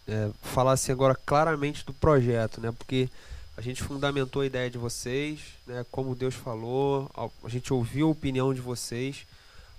é 0.08 0.28
falar 0.42 0.72
assim 0.72 0.92
agora 0.92 1.14
claramente 1.26 1.84
do 1.86 1.92
projeto, 1.92 2.60
né? 2.60 2.72
Porque 2.76 3.08
a 3.56 3.60
gente 3.60 3.82
fundamentou 3.82 4.42
a 4.42 4.46
ideia 4.46 4.68
de 4.70 4.78
vocês, 4.78 5.40
né? 5.66 5.84
Como 5.90 6.14
Deus 6.14 6.34
falou, 6.34 7.10
a- 7.16 7.48
gente 7.48 7.72
ouviu 7.72 8.08
a 8.08 8.10
opinião 8.10 8.52
de 8.54 8.60
vocês, 8.60 9.26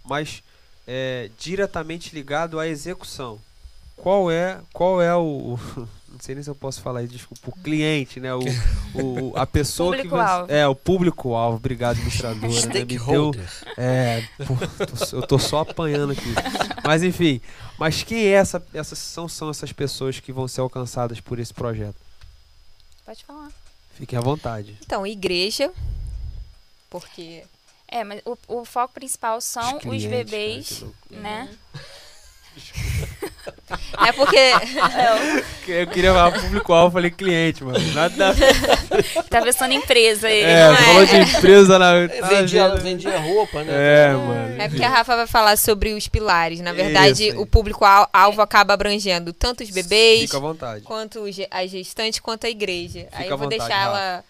mas 0.06 0.44
é 0.88 1.30
diretamente 1.40 2.14
ligado 2.14 2.60
à 2.60 2.68
execução. 2.68 3.40
Qual 3.96 4.30
é, 4.32 4.60
qual 4.74 5.02
é 5.02 5.16
o, 5.16 5.54
o- 5.56 5.60
não 6.12 6.20
sei 6.20 6.34
nem 6.36 6.44
se 6.44 6.50
eu 6.50 6.56
posso 6.56 6.82
falar 6.82 7.04
isso, 7.04 7.14
desculpa, 7.14 7.50
o 7.50 7.64
cliente, 7.64 8.20
né? 8.20 8.34
O, 8.34 8.40
o- 8.96 9.34
a 9.36 9.46
pessoa 9.46 9.96
que 9.96 10.08
vai- 10.08 10.20
Público-alvo. 10.20 10.52
é 10.52 10.68
o 10.68 10.76
público-alvo. 10.76 11.58
Obrigado, 11.58 11.98
administradora. 11.98 12.68
né? 12.68 12.80
Me 12.80 12.86
deu- 12.86 13.32
é, 13.78 14.24
pô, 14.48 14.86
tô- 14.86 15.16
eu 15.18 15.22
tô 15.28 15.40
só 15.40 15.60
apanhando 15.60 16.12
aqui. 16.14 16.34
Mas 16.84 17.02
enfim, 17.04 17.40
mas 17.78 18.04
quem 18.04 18.26
é 18.26 18.32
essa, 18.32 18.66
essas 18.74 19.00
são, 19.00 19.28
são 19.30 19.50
essas 19.50 19.72
pessoas 19.72 20.20
que 20.20 20.32
vão 20.34 20.48
ser 20.48 20.62
alcançadas 20.62 21.20
por 21.20 21.40
esse 21.40 21.54
projeto? 21.54 21.96
Pode 23.06 23.24
falar. 23.24 23.52
Fiquem 23.96 24.18
à 24.18 24.22
vontade. 24.22 24.78
Então, 24.82 25.06
igreja, 25.06 25.72
porque 26.90 27.44
É, 27.88 28.04
mas 28.04 28.22
o, 28.26 28.38
o 28.48 28.66
foco 28.66 28.94
principal 28.94 29.40
são 29.40 29.78
os, 29.78 29.84
clientes, 29.84 30.10
bebês, 30.10 30.68
cara, 30.70 30.80
que 30.80 30.84
loucura. 30.86 31.22
né? 31.22 31.58
é 34.06 34.12
porque 34.12 34.38
Eu 35.68 35.88
queria 35.88 36.14
falar 36.14 36.32
público-alvo, 36.40 36.94
falei 36.94 37.12
cliente, 37.12 37.64
mano. 37.64 37.80
Nada 37.94 38.30
a. 38.30 39.24
Tá 39.24 39.42
pensando 39.42 39.72
em 39.74 39.78
empresa 39.78 40.30
ele. 40.30 40.46
É, 40.50 40.68
não 40.70 40.76
falou 40.78 41.06
de 41.06 41.16
empresa 41.18 41.80
na. 41.80 41.94
Vendia, 42.28 42.76
vendia 42.76 43.20
roupa, 43.20 43.64
né? 43.64 43.74
É, 43.74 44.14
mano. 44.14 44.62
É 44.62 44.68
porque 44.70 44.84
a 44.84 44.90
Rafa 44.90 45.16
vai 45.16 45.28
falar 45.28 45.58
sobre 45.58 45.94
os 45.94 46.08
pilares. 46.08 46.60
Na 46.62 46.74
verdade, 46.74 47.32
aí. 47.32 47.38
o 47.38 47.46
público-alvo 47.46 48.42
acaba 48.42 48.74
abrangendo 48.74 49.34
tanto 49.34 49.64
os 49.64 49.70
bebês, 49.70 50.22
Fica 50.22 50.38
à 50.38 50.40
vontade. 50.40 50.82
quanto 50.84 51.22
os 51.22 51.36
ge- 51.36 51.48
as 51.52 51.70
gestantes, 51.70 52.20
quanto 52.20 52.46
a 52.46 52.50
igreja. 52.50 53.08
Aí 53.12 53.26
à 53.28 53.32
eu 53.32 53.38
vou 53.38 53.50
vontade, 53.50 53.60
deixar 53.70 53.84
ela 53.86 54.24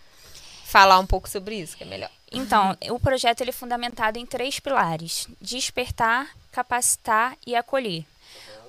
falar 0.65 0.99
um 0.99 1.05
pouco 1.05 1.29
sobre 1.29 1.55
isso, 1.55 1.75
que 1.77 1.83
é 1.83 1.87
melhor. 1.87 2.09
Então, 2.31 2.75
o 2.89 2.99
projeto 2.99 3.41
ele 3.41 3.51
é 3.51 3.53
fundamentado 3.53 4.17
em 4.17 4.25
três 4.25 4.59
pilares: 4.59 5.27
despertar, 5.39 6.27
capacitar 6.51 7.35
e 7.45 7.55
acolher. 7.55 8.03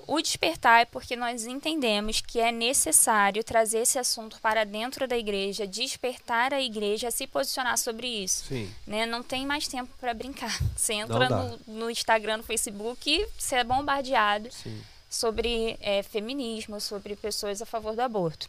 O 0.07 0.21
despertar 0.21 0.81
é 0.81 0.85
porque 0.85 1.15
nós 1.15 1.45
entendemos 1.45 2.21
que 2.21 2.39
é 2.39 2.51
necessário 2.51 3.43
trazer 3.43 3.79
esse 3.79 3.97
assunto 3.97 4.39
para 4.39 4.63
dentro 4.63 5.07
da 5.07 5.17
igreja, 5.17 5.65
despertar 5.65 6.53
a 6.53 6.61
igreja 6.61 7.07
a 7.07 7.11
se 7.11 7.25
posicionar 7.25 7.77
sobre 7.77 8.07
isso. 8.07 8.45
Sim. 8.45 8.71
Né? 8.85 9.05
Não 9.05 9.23
tem 9.23 9.45
mais 9.45 9.67
tempo 9.67 9.91
para 9.99 10.13
brincar. 10.13 10.55
Você 10.77 10.93
entra 10.93 11.27
no, 11.29 11.59
no 11.67 11.89
Instagram, 11.89 12.37
no 12.37 12.43
Facebook, 12.43 13.09
e 13.09 13.27
você 13.37 13.55
é 13.55 13.63
bombardeado 13.63 14.51
Sim. 14.51 14.81
sobre 15.09 15.77
é, 15.79 16.03
feminismo, 16.03 16.79
sobre 16.79 17.15
pessoas 17.15 17.61
a 17.61 17.65
favor 17.65 17.95
do 17.95 18.01
aborto. 18.01 18.47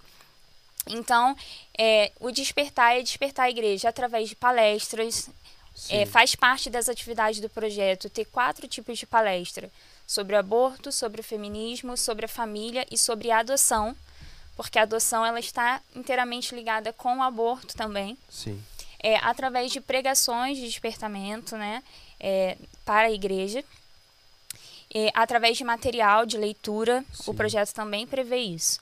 Então, 0.88 1.36
é, 1.76 2.12
o 2.20 2.30
despertar 2.30 2.96
é 2.96 3.02
despertar 3.02 3.46
a 3.46 3.50
igreja 3.50 3.88
através 3.88 4.28
de 4.28 4.36
palestras. 4.36 5.28
É, 5.90 6.07
faz 6.07 6.34
parte 6.34 6.70
das 6.70 6.88
atividades 6.88 7.38
do 7.38 7.50
projeto 7.50 8.09
ter 8.09 8.24
quatro 8.24 8.66
tipos 8.66 8.98
de 8.98 9.07
palestra: 9.07 9.70
sobre 10.07 10.36
o 10.36 10.38
aborto, 10.38 10.92
sobre 10.92 11.20
o 11.20 11.24
feminismo, 11.24 11.96
sobre 11.96 12.26
a 12.26 12.28
família 12.28 12.86
e 12.90 12.96
sobre 12.96 13.30
a 13.30 13.40
adoção, 13.40 13.96
porque 14.57 14.78
a 14.78 14.82
adoção 14.82 15.26
ela 15.26 15.40
está 15.40 15.80
inteiramente 15.94 16.54
ligada 16.54 16.92
com 16.92 17.18
o 17.18 17.22
aborto 17.22 17.76
também 17.76 18.16
Sim. 18.30 18.62
é, 19.02 19.16
através 19.16 19.72
de 19.72 19.80
pregações 19.80 20.57
de 20.57 20.66
despertamento 20.66 21.57
né, 21.57 21.82
é, 22.20 22.57
para 22.84 23.09
a 23.09 23.12
igreja, 23.12 23.64
é, 24.94 25.11
através 25.14 25.59
de 25.59 25.64
material 25.64 26.24
de 26.24 26.38
leitura, 26.38 27.04
Sim. 27.12 27.30
o 27.30 27.34
projeto 27.34 27.72
também 27.74 28.07
prevê 28.07 28.38
isso. 28.38 28.78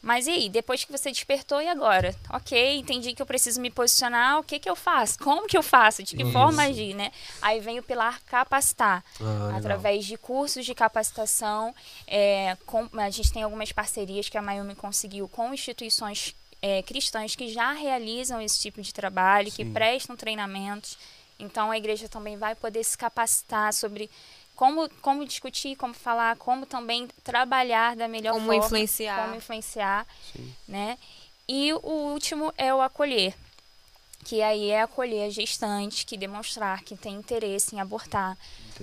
Mas 0.00 0.26
e 0.26 0.30
aí, 0.30 0.48
depois 0.48 0.84
que 0.84 0.92
você 0.92 1.10
despertou, 1.10 1.60
e 1.60 1.68
agora? 1.68 2.14
Ok, 2.30 2.76
entendi 2.78 3.12
que 3.14 3.20
eu 3.20 3.26
preciso 3.26 3.60
me 3.60 3.68
posicionar, 3.70 4.38
o 4.38 4.44
que, 4.44 4.58
que 4.60 4.70
eu 4.70 4.76
faço? 4.76 5.18
Como 5.18 5.46
que 5.48 5.58
eu 5.58 5.62
faço? 5.62 6.02
De 6.04 6.16
que 6.16 6.22
Isso. 6.22 6.32
forma 6.32 6.62
agir, 6.62 6.94
né? 6.94 7.10
Aí 7.42 7.58
vem 7.58 7.78
o 7.78 7.82
pilar 7.82 8.20
capacitar 8.26 9.04
Ah, 9.20 9.56
através 9.56 10.04
de 10.06 10.16
cursos 10.16 10.64
de 10.64 10.74
capacitação. 10.74 11.74
é, 12.06 12.56
com- 12.64 12.88
a 12.96 13.10
gente 13.10 13.32
tem 13.32 13.42
algumas 13.42 13.72
parcerias 13.72 14.28
que 14.28 14.38
a 14.38 14.42
Mayumi 14.42 14.74
conseguiu 14.74 15.28
com 15.28 15.52
instituições 15.52 16.34
é, 16.62 16.82
cristãs 16.82 17.36
que 17.36 17.48
já 17.52 17.72
realizam 17.72 18.40
esse 18.40 18.58
tipo 18.60 18.80
de 18.82 18.92
trabalho, 18.92 19.50
que 19.50 19.64
Sim. 19.64 19.72
prestam 19.72 20.16
treinamentos. 20.16 20.98
Então 21.38 21.70
a 21.70 21.76
igreja 21.78 22.08
também 22.08 22.36
vai 22.36 22.54
poder 22.56 22.82
se 22.82 22.98
capacitar 22.98 23.72
sobre 23.72 24.10
como, 24.58 24.88
como 25.00 25.24
discutir, 25.24 25.76
como 25.76 25.94
falar, 25.94 26.34
como 26.34 26.66
também 26.66 27.06
trabalhar 27.22 27.94
da 27.94 28.08
melhor 28.08 28.32
Como 28.32 28.46
forma, 28.46 28.64
influenciar. 28.66 29.22
como 29.22 29.36
influenciar, 29.36 30.04
Sim. 30.32 30.52
né? 30.66 30.98
E 31.48 31.72
o 31.74 32.10
último 32.12 32.52
é 32.58 32.74
o 32.74 32.82
acolher, 32.82 33.36
que 34.24 34.42
aí 34.42 34.70
é 34.70 34.82
acolher 34.82 35.28
a 35.28 35.30
gestante, 35.30 36.04
que 36.04 36.16
demonstrar 36.16 36.82
que 36.82 36.96
tem 36.96 37.14
interesse 37.14 37.76
em 37.76 37.80
abortar, 37.80 38.36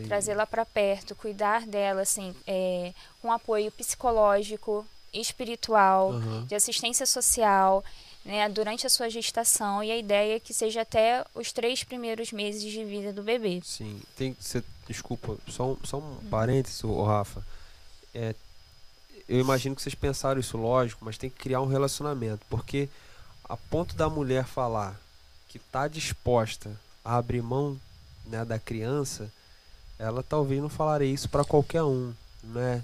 trazê-la 0.07 0.47
para 0.47 0.65
perto, 0.65 1.13
cuidar 1.13 1.67
dela, 1.67 2.03
assim, 2.03 2.33
é, 2.47 2.93
com 3.21 3.29
apoio 3.29 3.69
psicológico, 3.69 4.87
espiritual, 5.13 6.13
Aham. 6.13 6.45
de 6.45 6.55
assistência 6.55 7.05
social, 7.05 7.83
né, 8.25 8.49
durante 8.49 8.87
a 8.87 8.89
sua 8.89 9.09
gestação. 9.09 9.83
E 9.83 9.91
a 9.91 9.97
ideia 9.97 10.35
é 10.35 10.39
que 10.39 10.53
seja 10.53 10.81
até 10.81 11.23
os 11.35 11.51
três 11.51 11.83
primeiros 11.83 12.31
meses 12.31 12.63
de 12.63 12.83
vida 12.83 13.13
do 13.13 13.21
bebê. 13.21 13.61
Sim, 13.63 14.01
tem 14.17 14.35
cê, 14.39 14.63
desculpa, 14.87 15.37
só 15.47 15.73
um, 15.73 15.77
só 15.83 15.99
um 15.99 16.17
parênteses, 16.29 16.83
ô, 16.83 17.03
Rafa. 17.03 17.45
É, 18.13 18.33
eu 19.29 19.39
imagino 19.39 19.75
que 19.75 19.81
vocês 19.81 19.95
pensaram 19.95 20.39
isso, 20.39 20.57
lógico, 20.57 21.05
mas 21.05 21.17
tem 21.17 21.29
que 21.29 21.37
criar 21.37 21.61
um 21.61 21.67
relacionamento, 21.67 22.45
porque 22.49 22.89
a 23.43 23.55
ponto 23.55 23.95
da 23.95 24.09
mulher 24.09 24.45
falar 24.45 24.99
que 25.47 25.57
está 25.57 25.87
disposta 25.87 26.75
a 27.03 27.17
abrir 27.17 27.41
mão 27.41 27.79
né, 28.25 28.43
da 28.43 28.57
criança, 28.57 29.31
ela 29.99 30.23
talvez 30.23 30.61
não 30.61 30.69
falaria 30.69 31.11
isso 31.11 31.29
para 31.29 31.45
qualquer 31.45 31.83
um, 31.83 32.13
né? 32.43 32.83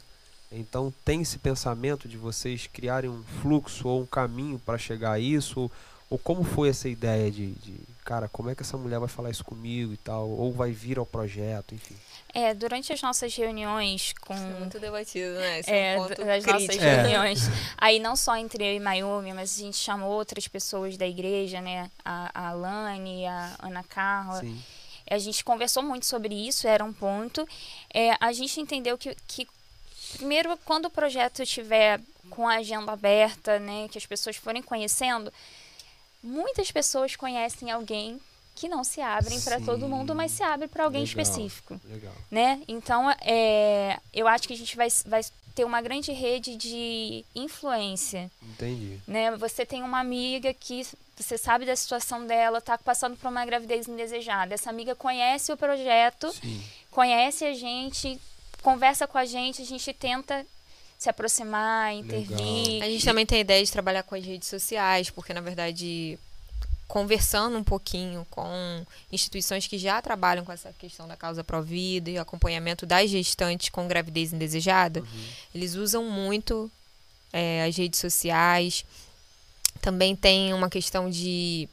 Então 0.51 0.93
tem 1.05 1.21
esse 1.21 1.37
pensamento 1.39 2.07
de 2.07 2.17
vocês 2.17 2.67
criarem 2.71 3.09
um 3.09 3.23
fluxo 3.41 3.87
ou 3.87 4.01
um 4.01 4.05
caminho 4.05 4.59
para 4.59 4.77
chegar 4.77 5.13
a 5.13 5.19
isso, 5.19 5.61
ou, 5.61 5.71
ou 6.09 6.17
como 6.17 6.43
foi 6.43 6.69
essa 6.69 6.89
ideia 6.89 7.31
de, 7.31 7.51
de, 7.53 7.79
cara, 8.03 8.27
como 8.27 8.49
é 8.49 8.55
que 8.55 8.61
essa 8.61 8.77
mulher 8.77 8.99
vai 8.99 9.07
falar 9.07 9.29
isso 9.29 9.45
comigo 9.45 9.93
e 9.93 9.97
tal, 9.97 10.29
ou 10.29 10.51
vai 10.51 10.71
vir 10.71 10.99
ao 10.99 11.05
projeto, 11.05 11.73
enfim. 11.73 11.95
É, 12.33 12.53
durante 12.53 12.91
as 12.93 13.01
nossas 13.01 13.35
reuniões 13.35 14.13
com 14.21 14.33
Isso 14.33 14.43
é 14.43 14.59
muito 14.59 14.79
debatido, 14.79 15.33
né? 15.35 15.59
Esse 15.59 15.69
é, 15.71 15.93
é 15.95 15.99
um 15.99 16.07
ponto 16.07 16.23
das 16.23 16.43
crítico. 16.45 16.61
nossas 16.73 16.81
É. 16.83 17.01
reuniões. 17.01 17.41
Aí 17.77 17.99
não 17.99 18.15
só 18.15 18.37
entre 18.37 18.63
eu 18.65 18.73
e 18.75 18.79
Mayumi, 18.79 19.33
mas 19.33 19.57
a 19.57 19.61
gente 19.63 19.77
chamou 19.77 20.11
outras 20.11 20.47
pessoas 20.47 20.95
da 20.97 21.05
igreja, 21.05 21.59
né? 21.59 21.89
A, 22.05 22.31
a 22.33 22.47
Alane, 22.49 23.25
a 23.25 23.55
Ana 23.59 23.83
Carla. 23.83 24.39
Sim, 24.39 24.57
A 25.09 25.17
gente 25.17 25.43
conversou 25.43 25.83
muito 25.83 26.05
sobre 26.05 26.33
isso, 26.33 26.67
era 26.67 26.85
um 26.85 26.93
ponto. 26.93 27.45
É, 27.93 28.15
a 28.17 28.31
gente 28.31 28.61
entendeu 28.61 28.97
que, 28.97 29.13
que, 29.27 29.45
primeiro, 30.11 30.57
quando 30.65 30.85
o 30.85 30.89
projeto 30.89 31.41
estiver 31.43 31.99
com 32.29 32.47
a 32.47 32.55
agenda 32.55 32.91
aberta, 32.91 33.59
né? 33.59 33.87
Que 33.89 33.97
as 33.97 34.05
pessoas 34.05 34.35
forem 34.35 34.61
conhecendo, 34.61 35.31
muitas 36.23 36.71
pessoas 36.71 37.15
conhecem 37.15 37.71
alguém 37.71 38.19
que 38.55 38.67
não 38.67 38.83
se 38.83 39.01
abrem 39.01 39.39
para 39.41 39.59
todo 39.61 39.87
mundo, 39.87 40.13
mas 40.13 40.31
se 40.31 40.43
abre 40.43 40.67
para 40.67 40.83
alguém 40.83 41.03
Legal. 41.03 41.23
específico 41.23 41.79
legal. 41.89 42.13
né? 42.29 42.61
Então, 42.67 43.09
é, 43.21 43.97
eu 44.13 44.27
acho 44.27 44.47
que 44.47 44.53
a 44.53 44.57
gente 44.57 44.75
vai, 44.75 44.87
vai 45.05 45.21
ter 45.55 45.63
uma 45.65 45.81
grande 45.81 46.11
rede 46.11 46.55
de 46.55 47.25
influência, 47.33 48.29
Entendi. 48.41 48.99
né? 49.07 49.35
Você 49.37 49.65
tem 49.65 49.81
uma 49.81 49.99
amiga 49.99 50.53
que 50.53 50.85
você 51.15 51.37
sabe 51.37 51.65
da 51.65 51.75
situação 51.75 52.25
dela, 52.27 52.57
está 52.59 52.77
passando 52.77 53.15
por 53.17 53.29
uma 53.29 53.45
gravidez 53.45 53.87
indesejada. 53.87 54.53
Essa 54.53 54.69
amiga 54.69 54.95
conhece 54.95 55.51
o 55.51 55.57
projeto, 55.57 56.31
Sim, 56.31 56.61
conhece 56.91 57.45
a 57.45 57.53
gente, 57.53 58.19
conversa 58.61 59.07
com 59.07 59.17
a 59.17 59.25
gente, 59.25 59.61
a 59.61 59.65
gente 59.65 59.93
tenta 59.93 60.45
se 60.97 61.09
aproximar, 61.09 61.93
intervir. 61.93 62.83
A 62.83 62.85
gente 62.85 63.03
também 63.03 63.25
tem 63.25 63.39
a 63.39 63.41
ideia 63.41 63.65
de 63.65 63.71
trabalhar 63.71 64.03
com 64.03 64.13
as 64.13 64.23
redes 64.23 64.47
sociais, 64.47 65.09
porque 65.09 65.33
na 65.33 65.41
verdade, 65.41 66.19
conversando 66.87 67.57
um 67.57 67.63
pouquinho 67.63 68.25
com 68.29 68.85
instituições 69.11 69.65
que 69.65 69.79
já 69.79 69.99
trabalham 70.01 70.45
com 70.45 70.51
essa 70.51 70.71
questão 70.77 71.07
da 71.07 71.17
causa 71.17 71.43
pró-vida 71.43 72.11
e 72.11 72.19
acompanhamento 72.19 72.85
das 72.85 73.09
gestantes 73.09 73.69
com 73.69 73.87
gravidez 73.87 74.31
indesejada, 74.31 75.03
eles 75.55 75.73
usam 75.73 76.03
muito 76.03 76.69
é, 77.33 77.63
as 77.63 77.75
redes 77.75 77.99
sociais. 77.99 78.85
Também 79.81 80.15
tem 80.15 80.53
uma 80.53 80.69
questão 80.69 81.09
de 81.09 81.67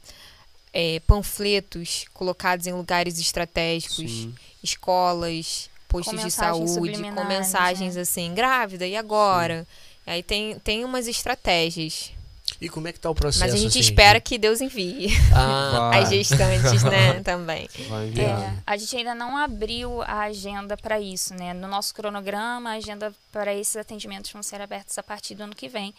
é, 0.72 1.00
panfletos 1.00 2.06
colocados 2.14 2.66
em 2.66 2.72
lugares 2.72 3.18
estratégicos, 3.18 4.10
Sim. 4.10 4.34
escolas, 4.62 5.68
postos 5.88 6.22
de 6.22 6.30
saúde, 6.30 7.02
com 7.14 7.24
mensagens 7.24 7.96
né? 7.96 8.02
assim, 8.02 8.34
grávida, 8.34 8.86
e 8.86 8.96
agora? 8.96 9.66
Aí 10.06 10.22
tem, 10.22 10.58
tem 10.60 10.84
umas 10.84 11.08
estratégias. 11.08 12.12
E 12.60 12.68
como 12.68 12.88
é 12.88 12.92
que 12.92 12.98
tá 12.98 13.10
o 13.10 13.14
processo? 13.14 13.44
Mas 13.44 13.54
a 13.54 13.56
gente 13.56 13.78
assim, 13.78 13.80
espera 13.80 14.20
que 14.20 14.38
Deus 14.38 14.60
envie 14.60 15.08
Ah, 15.32 15.90
as 15.98 16.08
gestantes, 16.08 16.82
né, 16.82 17.20
também. 17.22 17.68
É, 18.16 18.52
a 18.66 18.76
gente 18.76 18.96
ainda 18.96 19.14
não 19.14 19.36
abriu 19.36 20.02
a 20.02 20.22
agenda 20.22 20.76
para 20.76 20.98
isso, 20.98 21.34
né? 21.34 21.52
No 21.52 21.68
nosso 21.68 21.94
cronograma, 21.94 22.70
a 22.70 22.72
agenda 22.74 23.12
para 23.30 23.54
esses 23.54 23.76
atendimentos 23.76 24.32
vão 24.32 24.42
ser 24.42 24.60
abertos 24.60 24.96
a 24.98 25.02
partir 25.02 25.34
do 25.34 25.44
ano 25.44 25.54
que 25.54 25.68
vem. 25.68 25.94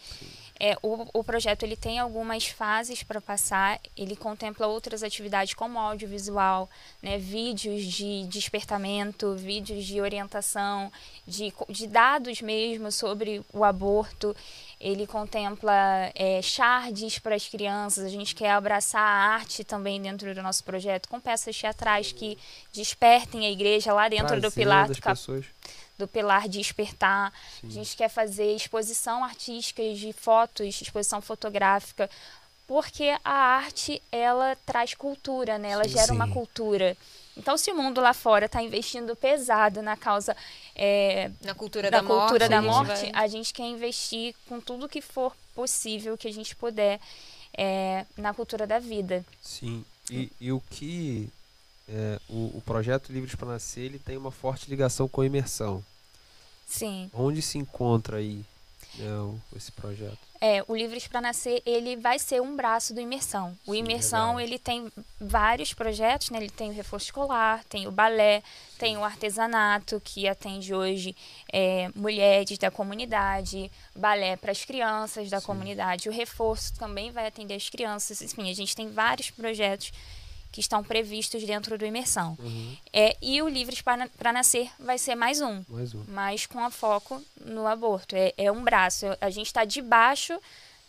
É, 0.62 0.76
o, 0.82 1.06
o 1.14 1.24
projeto 1.24 1.62
ele 1.62 1.74
tem 1.74 1.98
algumas 1.98 2.46
fases 2.46 3.02
para 3.02 3.18
passar, 3.18 3.80
ele 3.96 4.14
contempla 4.14 4.66
outras 4.66 5.02
atividades 5.02 5.54
como 5.54 5.78
audiovisual, 5.78 6.68
né, 7.02 7.16
vídeos 7.16 7.82
de 7.84 8.24
despertamento, 8.26 9.34
vídeos 9.36 9.86
de 9.86 10.02
orientação, 10.02 10.92
de, 11.26 11.50
de 11.70 11.86
dados 11.86 12.42
mesmo 12.42 12.92
sobre 12.92 13.42
o 13.54 13.64
aborto. 13.64 14.36
Ele 14.78 15.06
contempla 15.06 15.72
é, 16.14 16.40
para 17.22 17.34
as 17.34 17.48
crianças. 17.48 18.04
A 18.04 18.08
gente 18.08 18.34
quer 18.34 18.50
abraçar 18.50 19.00
a 19.02 19.34
arte 19.34 19.64
também 19.64 20.00
dentro 20.00 20.34
do 20.34 20.42
nosso 20.42 20.62
projeto, 20.64 21.08
com 21.08 21.18
peças 21.18 21.56
teatrais 21.56 22.12
que 22.12 22.36
despertem 22.72 23.46
a 23.46 23.50
igreja 23.50 23.92
lá 23.94 24.08
dentro 24.08 24.36
do 24.36 24.40
Trazendo 24.40 24.52
pilar 24.52 24.88
do, 24.88 25.00
cap- 25.00 25.18
pessoas. 25.18 25.46
Do 26.00 26.08
pilar 26.08 26.48
despertar. 26.48 27.32
Sim. 27.60 27.68
A 27.68 27.70
gente 27.70 27.96
quer 27.96 28.08
fazer 28.08 28.54
exposição 28.54 29.22
artística 29.24 29.82
de 29.94 30.12
fotos, 30.12 30.80
exposição 30.80 31.20
fotográfica, 31.22 32.10
porque 32.66 33.16
a 33.24 33.32
arte 33.32 34.02
ela 34.10 34.56
traz 34.66 34.94
cultura, 34.94 35.58
né? 35.58 35.70
Ela 35.70 35.84
Sim, 35.84 35.90
gera 35.90 36.12
uma 36.12 36.26
sim. 36.26 36.32
cultura. 36.32 36.96
Então, 37.36 37.56
se 37.56 37.70
o 37.70 37.76
mundo 37.76 38.00
lá 38.00 38.12
fora 38.12 38.46
está 38.46 38.60
investindo 38.62 39.14
pesado 39.16 39.80
na 39.82 39.96
causa 39.96 40.36
é, 40.76 41.30
Na 41.42 41.54
cultura 41.54 41.90
da, 41.90 42.00
da, 42.00 42.06
cultura 42.06 42.48
morte. 42.48 42.50
da 42.50 42.58
a 42.58 42.60
gente 42.62 42.70
morte, 42.70 43.12
vai- 43.12 43.24
a 43.24 43.26
gente 43.28 43.52
quer 43.54 43.64
investir 43.64 44.34
com 44.48 44.60
tudo 44.60 44.88
que 44.88 45.00
for 45.00 45.34
possível 45.54 46.18
que 46.18 46.28
a 46.28 46.32
gente 46.32 46.54
puder 46.56 47.00
é, 47.56 48.04
na 48.16 48.32
cultura 48.34 48.66
da 48.66 48.78
vida. 48.78 49.24
Sim. 49.40 49.84
E, 50.10 50.30
e 50.40 50.52
o 50.52 50.60
que 50.70 51.28
é, 51.90 52.18
o, 52.28 52.56
o 52.58 52.62
projeto 52.64 53.12
Livres 53.12 53.34
para 53.34 53.48
Nascer 53.48 53.82
ele 53.84 53.98
tem 53.98 54.16
uma 54.16 54.30
forte 54.30 54.70
ligação 54.70 55.08
com 55.08 55.20
a 55.20 55.26
imersão. 55.26 55.84
Sim. 56.66 57.10
Onde 57.12 57.42
se 57.42 57.58
encontra 57.58 58.18
aí 58.18 58.44
né, 58.94 59.10
o- 59.18 59.38
esse 59.56 59.72
projeto? 59.72 60.18
É, 60.42 60.64
o 60.66 60.74
Livres 60.74 61.06
para 61.06 61.20
Nascer, 61.20 61.60
ele 61.66 61.96
vai 61.96 62.18
ser 62.18 62.40
um 62.40 62.56
braço 62.56 62.94
do 62.94 63.00
Imersão. 63.00 63.54
O 63.66 63.72
Sim, 63.72 63.80
Imersão, 63.80 64.36
legal. 64.36 64.40
ele 64.40 64.58
tem 64.58 64.90
vários 65.20 65.74
projetos, 65.74 66.30
né? 66.30 66.38
Ele 66.38 66.48
tem 66.48 66.70
o 66.70 66.72
reforço 66.72 67.06
escolar, 67.06 67.62
tem 67.64 67.86
o 67.86 67.90
balé, 67.92 68.42
tem 68.78 68.96
o 68.96 69.04
artesanato, 69.04 70.00
que 70.02 70.26
atende 70.26 70.72
hoje 70.74 71.14
é, 71.52 71.90
mulheres 71.94 72.56
da 72.56 72.70
comunidade, 72.70 73.70
balé 73.94 74.34
para 74.36 74.52
as 74.52 74.64
crianças 74.64 75.28
da 75.28 75.40
Sim. 75.40 75.46
comunidade. 75.46 76.08
O 76.08 76.12
reforço 76.12 76.72
também 76.78 77.10
vai 77.10 77.26
atender 77.26 77.54
as 77.56 77.68
crianças. 77.68 78.22
Enfim, 78.22 78.48
a 78.50 78.54
gente 78.54 78.74
tem 78.74 78.88
vários 78.88 79.30
projetos 79.30 79.92
que 80.52 80.60
estão 80.60 80.82
previstos 80.82 81.44
dentro 81.44 81.78
do 81.78 81.86
Imersão. 81.86 82.36
Uhum. 82.38 82.76
É, 82.92 83.16
e 83.22 83.40
o 83.40 83.48
Livres 83.48 83.80
para 83.82 84.32
Nascer 84.32 84.68
vai 84.78 84.98
ser 84.98 85.14
mais 85.14 85.40
um 85.40 85.62
Mais 85.68 85.94
um. 85.94 86.04
mas 86.08 86.46
com 86.46 86.58
a 86.60 86.70
foco 86.70 87.22
no 87.44 87.66
aborto. 87.66 88.16
É, 88.16 88.32
é 88.36 88.50
um 88.50 88.62
braço. 88.62 89.06
A 89.20 89.30
gente 89.30 89.46
está 89.46 89.64
debaixo 89.64 90.38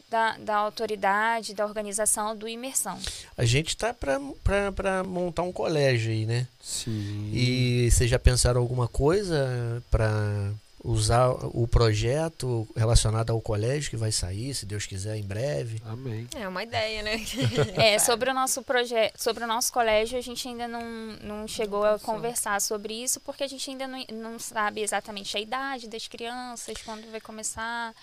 da, 0.09 0.37
da 0.37 0.55
autoridade, 0.57 1.53
da 1.53 1.65
organização 1.65 2.35
do 2.35 2.47
Imersão. 2.47 2.99
A 3.37 3.45
gente 3.45 3.77
tá 3.77 3.93
pra, 3.93 4.19
pra 4.75 5.03
montar 5.03 5.43
um 5.43 5.53
colégio 5.53 6.11
aí, 6.11 6.25
né? 6.25 6.47
Sim. 6.61 7.31
E 7.33 7.89
vocês 7.89 8.09
já 8.09 8.19
pensaram 8.19 8.59
alguma 8.59 8.89
coisa 8.89 9.81
pra 9.89 10.51
usar 10.83 11.29
o 11.29 11.67
projeto 11.67 12.67
relacionado 12.75 13.31
ao 13.31 13.39
colégio 13.39 13.89
que 13.89 13.97
vai 13.97 14.11
sair, 14.11 14.53
se 14.55 14.65
Deus 14.65 14.85
quiser, 14.85 15.15
em 15.15 15.23
breve? 15.23 15.81
Amém. 15.85 16.27
É 16.35 16.47
uma 16.47 16.63
ideia, 16.63 17.03
né? 17.03 17.21
É, 17.75 17.99
sobre 17.99 18.29
o 18.29 18.33
nosso 18.33 18.63
projeto, 18.63 19.21
sobre 19.21 19.43
o 19.43 19.47
nosso 19.47 19.71
colégio, 19.71 20.17
a 20.17 20.21
gente 20.21 20.47
ainda 20.47 20.67
não, 20.67 20.81
não 21.21 21.47
chegou 21.47 21.83
a 21.85 21.99
conversar 21.99 22.59
sobre 22.61 22.93
isso, 22.93 23.19
porque 23.19 23.43
a 23.43 23.47
gente 23.47 23.69
ainda 23.69 23.87
não, 23.87 24.03
não 24.11 24.39
sabe 24.39 24.81
exatamente 24.81 25.35
a 25.37 25.39
idade 25.39 25.87
das 25.87 26.07
crianças, 26.07 26.75
quando 26.83 27.09
vai 27.11 27.21
começar. 27.21 27.93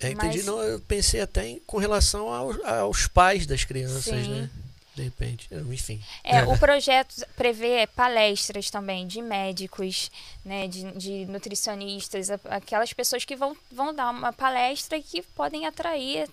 É, 0.00 0.10
entendi. 0.10 0.38
Mas- 0.38 0.46
Não, 0.46 0.60
eu 0.62 0.80
pensei 0.80 1.20
até 1.20 1.46
em, 1.46 1.60
com 1.60 1.78
relação 1.78 2.28
aos, 2.32 2.62
aos 2.64 3.06
pais 3.06 3.46
das 3.46 3.64
crianças, 3.64 4.04
Sim. 4.04 4.28
né? 4.28 4.50
De 4.94 5.02
repente, 5.02 5.48
enfim. 5.70 6.00
É, 6.22 6.44
o 6.44 6.56
projeto 6.58 7.14
prevê 7.36 7.86
palestras 7.96 8.70
também 8.70 9.06
de 9.08 9.20
médicos, 9.20 10.10
né, 10.44 10.68
de, 10.68 10.90
de 10.92 11.26
nutricionistas, 11.26 12.30
a- 12.30 12.38
aquelas 12.50 12.92
pessoas 12.92 13.24
que 13.24 13.34
vão, 13.34 13.56
vão 13.72 13.92
dar 13.92 14.10
uma 14.10 14.32
palestra 14.32 14.96
e 14.96 15.02
que 15.02 15.22
podem 15.22 15.66
atrair 15.66 16.28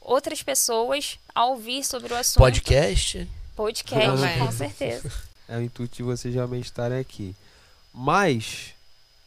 outras 0.00 0.42
pessoas 0.42 1.18
a 1.34 1.44
ouvir 1.46 1.82
sobre 1.84 2.12
o 2.12 2.16
assunto. 2.16 2.38
Podcast? 2.38 3.28
Podcast, 3.56 4.06
Também. 4.10 4.38
com 4.38 4.52
certeza. 4.52 5.10
É 5.46 5.58
o 5.58 5.60
intuito 5.62 5.94
de 5.96 6.02
vocês 6.02 6.34
realmente 6.34 6.64
estarem 6.64 6.98
aqui. 6.98 7.36
Mas 7.92 8.68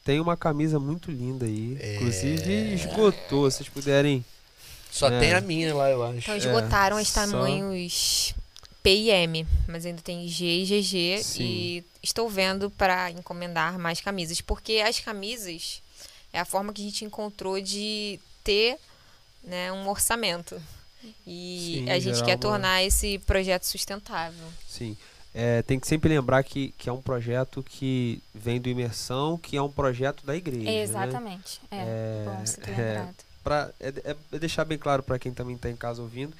tem 0.04 0.20
uma 0.20 0.36
camisa 0.36 0.80
muito 0.80 1.12
linda 1.12 1.46
aí. 1.46 1.78
É. 1.80 1.96
Inclusive 1.98 2.74
esgotou. 2.74 3.52
Se 3.52 3.58
vocês 3.58 3.70
puderem. 3.70 4.26
Só 4.92 5.10
É. 5.12 5.20
tem 5.20 5.34
a 5.36 5.42
minha 5.42 5.76
lá, 5.76 5.92
eu 5.92 6.04
acho. 6.04 6.18
Então 6.18 6.36
esgotaram 6.36 6.98
os 6.98 7.08
só- 7.08 7.22
tamanhos 7.22 8.34
P 8.88 8.96
e 8.96 9.10
M, 9.10 9.46
mas 9.68 9.86
ainda 9.86 10.02
tem 10.02 10.26
G 10.30 10.46
e 10.46 10.64
GG 10.66 11.22
Sim. 11.22 11.44
e 11.44 11.86
estou 12.02 12.30
vendo 12.30 12.70
para 12.72 13.12
encomendar 13.12 13.78
mais 13.78 14.00
camisas, 14.00 14.40
porque 14.40 14.76
as 14.88 14.98
camisas 15.02 15.82
é 16.32 16.40
a 16.40 16.46
forma 16.46 16.72
que 16.72 16.82
a 16.82 16.86
gente 16.86 17.04
encontrou 17.04 17.60
de 17.60 18.18
ter 18.46 18.78
né, 19.44 19.74
um 19.74 19.90
orçamento. 19.90 20.56
E 21.26 21.84
Sim, 21.86 21.90
a 21.90 22.00
gente 22.00 22.24
quer 22.24 22.36
uma- 22.36 22.38
tornar 22.38 22.82
esse 22.82 23.20
projeto 23.20 23.66
sustentável. 23.66 24.48
Sim. 24.66 24.96
É, 25.36 25.62
tem 25.64 25.78
que 25.82 25.86
sempre 25.86 26.08
lembrar 26.08 26.42
que, 26.44 26.74
que 26.78 26.88
é 26.88 26.94
um 26.94 27.02
projeto 27.02 27.62
que 27.62 28.24
vem 28.34 28.58
do 28.62 28.70
Imersão, 28.70 29.38
que 29.38 29.58
é 29.58 29.62
um 29.62 29.70
projeto 29.70 30.26
da 30.26 30.34
igreja. 30.34 30.64
Né? 30.64 30.82
Exatamente. 30.82 31.60
É, 31.70 31.76
É, 31.78 32.24
bom 32.26 32.46
você 32.46 32.62
ter 32.62 32.72
é, 32.72 32.76
lembrado. 32.76 33.16
Pra, 33.44 33.70
é, 33.82 33.90
é- 34.06 34.16
é 34.32 34.40
deixar 34.40 34.64
bem 34.64 34.78
claro 34.78 35.04
para 35.04 35.20
quem 35.20 35.34
também 35.34 35.58
está 35.58 35.70
em 35.70 35.76
casa 35.76 36.02
ouvindo. 36.02 36.34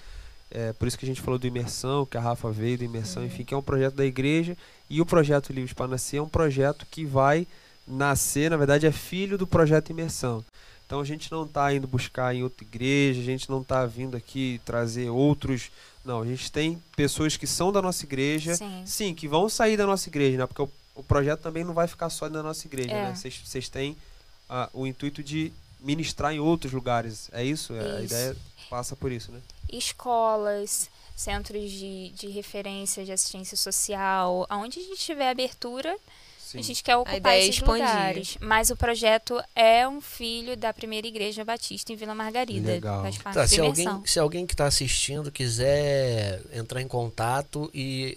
É, 0.50 0.72
por 0.74 0.88
isso 0.88 0.98
que 0.98 1.06
a 1.06 1.08
gente 1.08 1.22
falou 1.22 1.38
do 1.38 1.46
Imersão, 1.46 2.06
que 2.06 2.18
a 2.18 2.22
Rafa 2.22 2.50
veio 2.52 2.78
do 2.78 2.84
Imersão, 2.86 3.26
enfim, 3.26 3.44
que 3.44 3.54
é 3.54 3.58
um 3.58 3.62
projeto 3.62 3.96
da 3.96 4.06
igreja. 4.06 4.56
E 4.90 5.02
o 5.02 5.06
projeto 5.06 5.52
Livros 5.52 5.74
para 5.74 5.88
Nascer 5.88 6.18
é 6.20 6.22
um 6.22 6.30
projeto 6.30 6.86
que 6.90 7.04
vai 7.06 7.46
nascer, 7.88 8.50
na 8.50 8.58
verdade, 8.58 8.86
é 8.86 8.92
filho 8.92 9.38
do 9.38 9.46
projeto 9.48 9.90
Imersão. 9.90 10.44
Então 10.86 11.02
a 11.02 11.06
gente 11.06 11.30
não 11.32 11.44
está 11.44 11.74
indo 11.74 11.86
buscar 11.86 12.34
em 12.34 12.44
outra 12.44 12.64
igreja, 12.64 13.20
a 13.20 13.24
gente 13.26 13.50
não 13.50 13.62
está 13.62 13.86
vindo 13.86 14.16
aqui 14.16 14.62
trazer 14.64 15.10
outros. 15.10 15.70
Não, 16.06 16.22
a 16.22 16.26
gente 16.26 16.50
tem 16.50 16.82
pessoas 16.96 17.36
que 17.36 17.46
são 17.46 17.72
da 17.74 17.82
nossa 17.82 18.06
igreja, 18.06 18.56
Sim. 18.56 18.84
sim, 18.86 19.14
que 19.14 19.28
vão 19.28 19.50
sair 19.50 19.76
da 19.76 19.86
nossa 19.86 20.08
igreja, 20.08 20.38
né? 20.38 20.46
Porque 20.46 20.62
o, 20.62 20.70
o 20.96 21.04
projeto 21.04 21.42
também 21.42 21.66
não 21.66 21.74
vai 21.74 21.88
ficar 21.90 22.10
só 22.10 22.30
na 22.30 22.42
nossa 22.42 22.66
igreja, 22.66 22.92
É. 22.92 23.10
né? 23.10 23.16
Vocês- 23.16 23.68
têm 23.68 23.98
ah, 24.50 24.70
o 24.74 24.88
intuito 24.88 25.22
de 25.22 25.52
ministrar 25.82 26.34
em 26.34 26.40
outros 26.40 26.72
lugares, 26.72 27.30
é 27.34 27.44
isso? 27.44 27.74
É, 27.74 27.80
A 27.98 28.02
Isso. 28.02 28.14
ideia 28.14 28.36
passa 28.70 28.96
por 28.96 29.12
isso, 29.12 29.32
né? 29.32 29.42
Escolas, 29.72 30.90
centros 31.16 31.72
de, 31.72 32.10
de 32.10 32.28
referência 32.28 33.04
de 33.04 33.12
assistência 33.12 33.58
social, 33.58 34.46
aonde 34.50 34.80
a 34.80 34.84
gente 34.84 35.00
tiver 35.00 35.30
abertura, 35.30 35.96
Sim. 36.48 36.60
A 36.60 36.62
gente 36.62 36.82
quer 36.82 36.96
ocupar 36.96 37.34
é 37.34 37.40
esses 37.40 37.56
expandir. 37.56 37.86
lugares. 37.86 38.38
Mas 38.40 38.70
o 38.70 38.76
projeto 38.78 39.38
é 39.54 39.86
um 39.86 40.00
filho 40.00 40.56
da 40.56 40.74
primeira 40.74 41.06
igreja 41.06 41.44
batista 41.44 41.92
em 41.92 41.98
Vila 41.98 42.16
Margarida. 42.16 42.72
Legal. 42.72 43.02
Faz 43.02 43.18
parte 43.18 43.36
Tá, 43.36 43.46
se, 43.46 43.60
alguém, 43.60 44.02
se 44.06 44.18
alguém 44.18 44.48
que 44.48 44.54
está 44.54 44.66
assistindo 44.66 45.30
quiser 45.30 46.42
entrar 46.54 46.82
em 46.82 46.88
contato 46.88 47.70
e, 47.74 48.16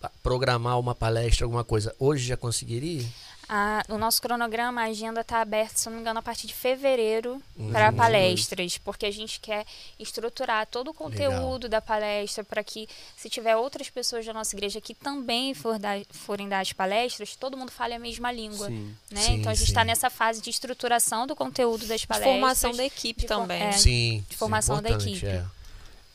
e 0.00 0.08
programar 0.22 0.78
uma 0.78 0.94
palestra, 0.94 1.44
alguma 1.44 1.64
coisa, 1.64 1.92
hoje 1.98 2.24
já 2.24 2.36
conseguiria? 2.36 3.04
A- 3.48 3.84
o 3.90 3.98
nosso 3.98 4.22
cronograma, 4.22 4.80
a 4.80 4.84
agenda 4.84 5.20
está 5.20 5.40
aberta, 5.40 5.76
se 5.76 5.86
não 5.88 5.96
me 5.96 6.00
engano, 6.00 6.18
a 6.18 6.22
partir 6.22 6.46
de 6.46 6.54
fevereiro 6.54 7.42
Uhum. 7.56 7.70
para 7.72 7.92
palestras, 7.92 8.78
porque 8.78 9.04
a 9.04 9.10
gente 9.10 9.38
quer 9.38 9.66
estruturar 9.98 10.66
todo 10.66 10.88
o 10.90 10.94
conteúdo 10.94 11.64
Legal. 11.64 11.68
da 11.68 11.80
palestra 11.82 12.42
para 12.42 12.64
que, 12.64 12.88
se 13.16 13.28
tiver 13.28 13.54
outras 13.56 13.90
pessoas 13.90 14.24
da 14.24 14.32
nossa 14.32 14.54
igreja 14.56 14.80
que 14.80 14.94
também 14.94 15.52
for 15.52 15.78
dar- 15.78 16.00
forem 16.10 16.48
dar 16.48 16.60
as 16.60 16.72
palestras, 16.72 17.36
todo 17.36 17.56
mundo 17.56 17.70
fale 17.70 17.92
a 17.92 17.98
mesma 17.98 18.32
língua. 18.32 18.68
Sim. 18.68 18.96
Né? 19.10 19.20
Sim, 19.20 19.34
então 19.40 19.52
a 19.52 19.54
gente 19.54 19.68
está 19.68 19.84
nessa 19.84 20.08
fase 20.08 20.40
de 20.40 20.48
estruturação 20.48 21.26
do 21.26 21.36
conteúdo 21.36 21.86
das 21.86 22.00
De 22.00 22.06
palestras. 22.06 22.32
formação 22.34 22.72
da 22.72 22.84
equipe 22.84 23.20
de 23.22 23.26
também. 23.26 23.62
é. 23.62 23.72
Sim. 23.72 24.24
de 24.28 24.36
formação 24.36 24.80
da 24.80 24.88
importante, 24.90 25.10
equipe. 25.10 25.26
é. 25.26 25.44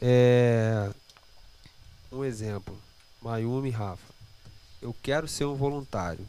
É, 0.02 0.90
um 2.12 2.24
exemplo, 2.24 2.76
Mayumi 3.22 3.68
e 3.70 3.72
Rafa, 3.72 4.02
eu 4.82 4.96
quero 5.04 5.28
ser 5.28 5.46
um 5.46 5.56
voluntário. 5.56 6.28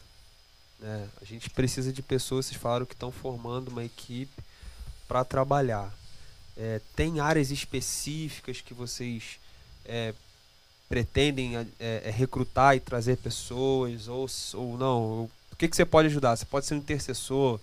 Né? 0.81 1.09
A 1.20 1.24
gente 1.24 1.51
precisa 1.51 1.93
de 1.93 2.03
pessoas, 2.03 2.47
vocês 2.47 2.61
falaram 2.61 2.87
que 2.87 2.95
estão 2.95 3.12
formando 3.12 3.68
uma 3.68 3.85
equipe 3.85 4.43
para 5.07 5.24
trabalhar. 5.24 5.93
É, 6.57 6.81
tem 6.97 7.20
áreas 7.20 7.51
específicas 7.51 8.61
que 8.61 8.74
vocês 8.74 9.39
é, 9.85 10.14
pretendem 10.89 11.57
é, 11.57 11.66
é 11.78 12.11
recrutar 12.11 12.76
e 12.76 12.81
trazer 12.81 13.16
pessoas 13.18 14.09
ou, 14.09 14.26
ou 14.55 14.78
não? 14.78 15.31
O 15.53 15.57
que, 15.59 15.68
que 15.68 15.76
você 15.76 15.85
pode 15.85 16.09
ajudar? 16.09 16.37
Você 16.37 16.47
pode 16.47 16.66
ser 16.66 16.74
um 16.74 16.78
intercessor, 16.78 17.61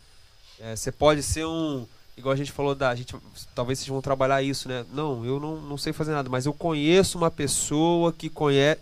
é, 0.59 0.75
você 0.75 0.91
pode 0.91 1.23
ser 1.23 1.45
um 1.45 1.85
igual 2.15 2.33
a 2.33 2.37
gente 2.37 2.51
falou 2.51 2.73
da 2.73 2.95
gente 2.95 3.15
talvez 3.53 3.77
vocês 3.77 3.89
vão 3.89 4.01
trabalhar 4.01 4.41
isso 4.41 4.67
né 4.67 4.83
não 4.91 5.23
eu 5.23 5.39
não, 5.39 5.61
não 5.61 5.77
sei 5.77 5.93
fazer 5.93 6.13
nada 6.13 6.27
mas 6.27 6.47
eu 6.47 6.53
conheço 6.53 7.15
uma 7.15 7.29
pessoa 7.29 8.11
que 8.11 8.27
conhece 8.27 8.81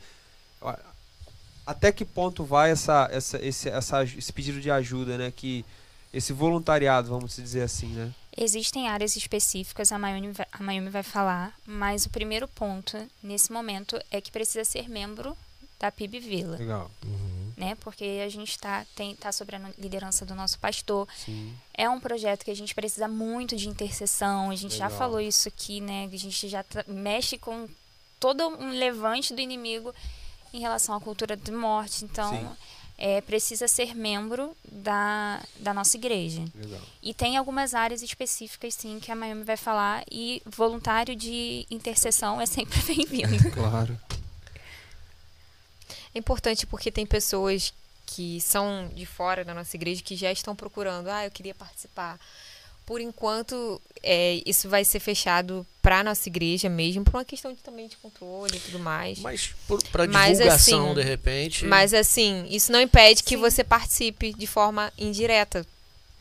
até 1.66 1.92
que 1.92 2.06
ponto 2.06 2.44
vai 2.44 2.72
essa, 2.72 3.10
essa, 3.12 3.44
esse, 3.46 3.70
essa, 3.70 4.04
esse 4.04 4.32
pedido 4.32 4.60
de 4.60 4.70
ajuda 4.70 5.18
né 5.18 5.32
que 5.36 5.66
esse 6.14 6.34
voluntariado 6.34 7.10
vamos 7.10 7.36
dizer 7.36 7.64
assim 7.64 7.88
né 7.88 8.14
existem 8.38 8.88
áreas 8.88 9.16
específicas 9.16 9.92
a 9.92 10.00
Mayumi, 10.00 10.34
a 10.52 10.64
Mayumi 10.64 10.90
vai 10.90 11.04
falar 11.04 11.54
mas 11.66 12.06
o 12.06 12.10
primeiro 12.10 12.48
ponto 12.48 12.98
nesse 13.22 13.52
momento 13.52 14.00
é 14.12 14.22
que 14.22 14.32
precisa 14.32 14.64
ser 14.64 14.90
membro 14.90 15.36
da 15.80 15.92
PIB 15.92 16.20
Vila 16.20 16.58
legal 16.58 16.92
uhum 17.04 17.36
né? 17.58 17.76
Porque 17.80 18.22
a 18.24 18.30
gente 18.30 18.52
está 18.52 18.86
tá 19.20 19.32
sob 19.32 19.56
a 19.56 19.60
liderança 19.78 20.26
do 20.26 20.36
nosso 20.36 20.60
pastor. 20.60 21.08
Sim. 21.16 21.54
É 21.74 21.90
um 21.90 22.00
projeto 22.00 22.44
que 22.44 22.52
a 22.52 22.56
gente 22.56 22.76
precisa 22.76 23.08
muito 23.08 23.56
de 23.56 23.70
intercessão. 23.70 24.52
A 24.52 24.56
gente 24.56 24.74
Legal. 24.74 24.90
já 24.90 24.98
falou 24.98 25.22
isso 25.22 25.48
aqui, 25.48 25.80
né? 25.80 26.10
A 26.12 26.18
gente 26.18 26.48
já 26.48 26.66
mexe 26.88 27.38
com 27.38 27.68
todo 28.20 28.48
um 28.48 28.72
levante 28.72 29.34
do 29.34 29.42
inimigo 29.42 29.94
em 30.56 30.60
relação 30.60 30.96
à 30.96 31.02
cultura 31.02 31.36
de 31.36 31.52
morte. 31.52 32.06
Então, 32.06 32.56
é, 32.98 33.22
precisa 33.22 33.68
ser 33.68 33.94
membro 33.94 34.56
da, 34.70 35.44
da 35.60 35.74
nossa 35.74 35.98
igreja. 35.98 36.44
Legal. 36.56 36.82
E 37.04 37.14
tem 37.14 37.38
algumas 37.38 37.74
áreas 37.74 38.02
específicas, 38.02 38.74
sim, 38.74 39.00
que 39.00 39.12
a 39.12 39.16
Miami 39.16 39.44
vai 39.44 39.58
falar. 39.58 40.04
E 40.10 40.42
voluntário 40.46 41.16
de 41.16 41.66
intercessão 41.70 42.40
é 42.40 42.46
sempre 42.46 42.80
bem-vindo. 42.84 43.52
claro. 43.52 44.00
É 46.14 46.20
importante 46.20 46.66
porque 46.66 46.92
tem 46.92 47.06
pessoas 47.06 47.74
que 48.06 48.40
são 48.40 48.90
de 48.94 49.06
fora 49.06 49.44
da 49.44 49.54
nossa 49.54 49.76
igreja 49.76 50.02
que 50.02 50.16
já 50.16 50.32
estão 50.32 50.56
procurando, 50.56 51.10
ah, 51.10 51.26
eu 51.26 51.32
queria 51.32 51.56
participar. 51.56 52.20
Por 52.86 53.02
enquanto, 53.02 53.82
é, 54.04 54.42
isso 54.46 54.70
vai 54.70 54.86
ser 54.86 55.00
fechado 55.00 55.66
para 55.82 56.04
nossa 56.04 56.30
igreja 56.30 56.70
mesmo, 56.70 57.04
por 57.04 57.16
uma 57.16 57.26
questão 57.26 57.54
de, 57.54 57.60
também 57.62 57.88
de 57.88 57.96
controle 57.98 58.58
e 58.58 58.60
tudo 58.60 58.80
mais. 58.80 59.20
Mas 59.20 59.54
para 59.92 60.06
divulgação, 60.06 60.86
assim, 60.86 60.94
de 60.96 61.02
repente. 61.02 61.66
Mas 61.66 61.94
assim, 61.94 62.46
isso 62.50 62.72
não 62.72 62.82
impede 62.82 63.20
Sim. 63.20 63.26
que 63.26 63.38
você 63.38 63.64
participe 63.64 64.34
de 64.34 64.48
forma 64.48 64.92
indireta, 64.98 65.66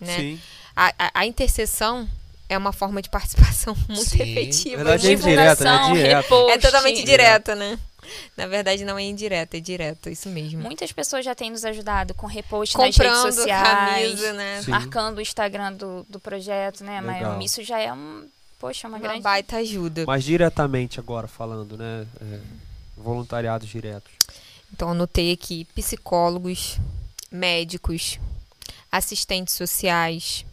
né? 0.00 0.16
Sim. 0.16 0.40
A, 0.76 0.94
a, 0.98 1.10
a 1.20 1.26
intercessão 1.26 2.08
é 2.48 2.56
uma 2.58 2.72
forma 2.72 3.00
de 3.00 3.08
participação 3.10 3.76
muito 3.88 4.10
Sim. 4.10 4.22
efetiva. 4.22 4.76
Verdade, 4.76 5.08
é 5.08 5.12
indireta, 5.12 5.64
né? 5.64 5.92
Direta. 5.92 6.34
É 6.50 6.58
totalmente 6.58 7.04
direta, 7.04 7.54
né? 7.54 7.78
Na 8.36 8.46
verdade, 8.46 8.84
não 8.84 8.98
é 8.98 9.02
indireta, 9.02 9.56
é 9.56 9.60
direto, 9.60 10.08
isso 10.08 10.28
mesmo. 10.28 10.62
Muitas 10.62 10.92
pessoas 10.92 11.24
já 11.24 11.34
têm 11.34 11.50
nos 11.50 11.64
ajudado 11.64 12.14
com 12.14 12.26
repost 12.26 12.76
nas 12.76 12.96
redes 12.96 13.18
sociais, 13.18 14.20
camisa, 14.20 14.32
né? 14.32 14.62
marcando 14.68 15.18
o 15.18 15.20
Instagram 15.20 15.72
do, 15.74 16.06
do 16.08 16.20
projeto, 16.20 16.84
né, 16.84 17.00
Mayumi? 17.00 17.44
Isso 17.44 17.62
já 17.62 17.78
é 17.78 17.92
um, 17.92 18.26
poxa, 18.58 18.88
uma, 18.88 18.98
uma 18.98 19.02
grande... 19.02 19.22
baita 19.22 19.56
ajuda. 19.56 20.04
Mas 20.06 20.24
diretamente 20.24 20.98
agora 20.98 21.28
falando, 21.28 21.76
né, 21.76 22.06
é, 22.20 22.40
voluntariados 22.96 23.68
diretos. 23.68 24.12
Então, 24.72 24.90
anotei 24.90 25.32
aqui 25.32 25.64
psicólogos, 25.66 26.78
médicos, 27.30 28.18
assistentes 28.90 29.54
sociais, 29.54 30.44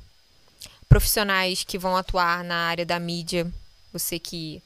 profissionais 0.88 1.64
que 1.64 1.78
vão 1.78 1.96
atuar 1.96 2.44
na 2.44 2.68
área 2.68 2.86
da 2.86 3.00
mídia, 3.00 3.52
você 3.94 4.20
que 4.20 4.62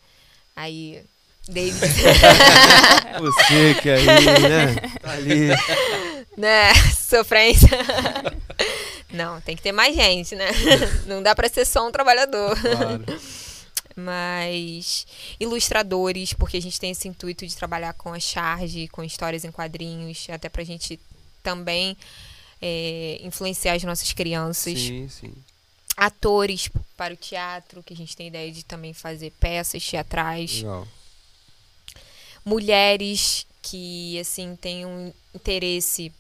aí 0.55 1.03
David. 1.47 1.79
Você 3.19 3.75
que 3.81 3.89
aí, 3.89 4.05
né? 4.05 4.75
Tá 4.99 5.11
ali. 5.11 5.49
Né? 6.35 6.73
Sofrência. 6.95 7.69
Não, 9.11 9.39
tem 9.41 9.55
que 9.55 9.61
ter 9.61 9.71
mais 9.71 9.95
gente, 9.95 10.35
né? 10.35 10.49
Não 11.05 11.21
dá 11.21 11.35
para 11.35 11.47
ser 11.47 11.65
só 11.65 11.87
um 11.87 11.91
trabalhador. 11.91 12.59
Claro. 12.59 13.05
Mas 13.95 15.07
ilustradores, 15.39 16.33
porque 16.33 16.57
a 16.57 16.61
gente 16.61 16.79
tem 16.79 16.91
esse 16.91 17.07
intuito 17.07 17.47
de 17.47 17.55
trabalhar 17.55 17.93
com 17.93 18.11
a 18.11 18.19
charge, 18.19 18.89
com 18.89 19.03
histórias 19.03 19.45
em 19.45 19.51
quadrinhos, 19.51 20.27
até 20.29 20.49
pra 20.49 20.63
gente 20.65 20.99
também 21.41 21.95
é, 22.61 23.19
influenciar 23.21 23.73
as 23.73 23.83
nossas 23.83 24.11
crianças. 24.11 24.77
Sim, 24.77 25.07
sim. 25.07 25.33
Atores 25.95 26.69
para 26.97 27.13
o 27.13 27.17
teatro, 27.17 27.81
que 27.81 27.93
a 27.93 27.97
gente 27.97 28.17
tem 28.17 28.27
ideia 28.27 28.51
de 28.51 28.65
também 28.65 28.93
fazer 28.93 29.31
peças 29.39 29.85
teatrais. 29.85 30.57
Legal 30.57 30.85
mulheres 32.45 33.45
que 33.61 34.19
assim 34.19 34.55
têm 34.55 34.85
um 34.85 35.11
interesse 35.33 36.13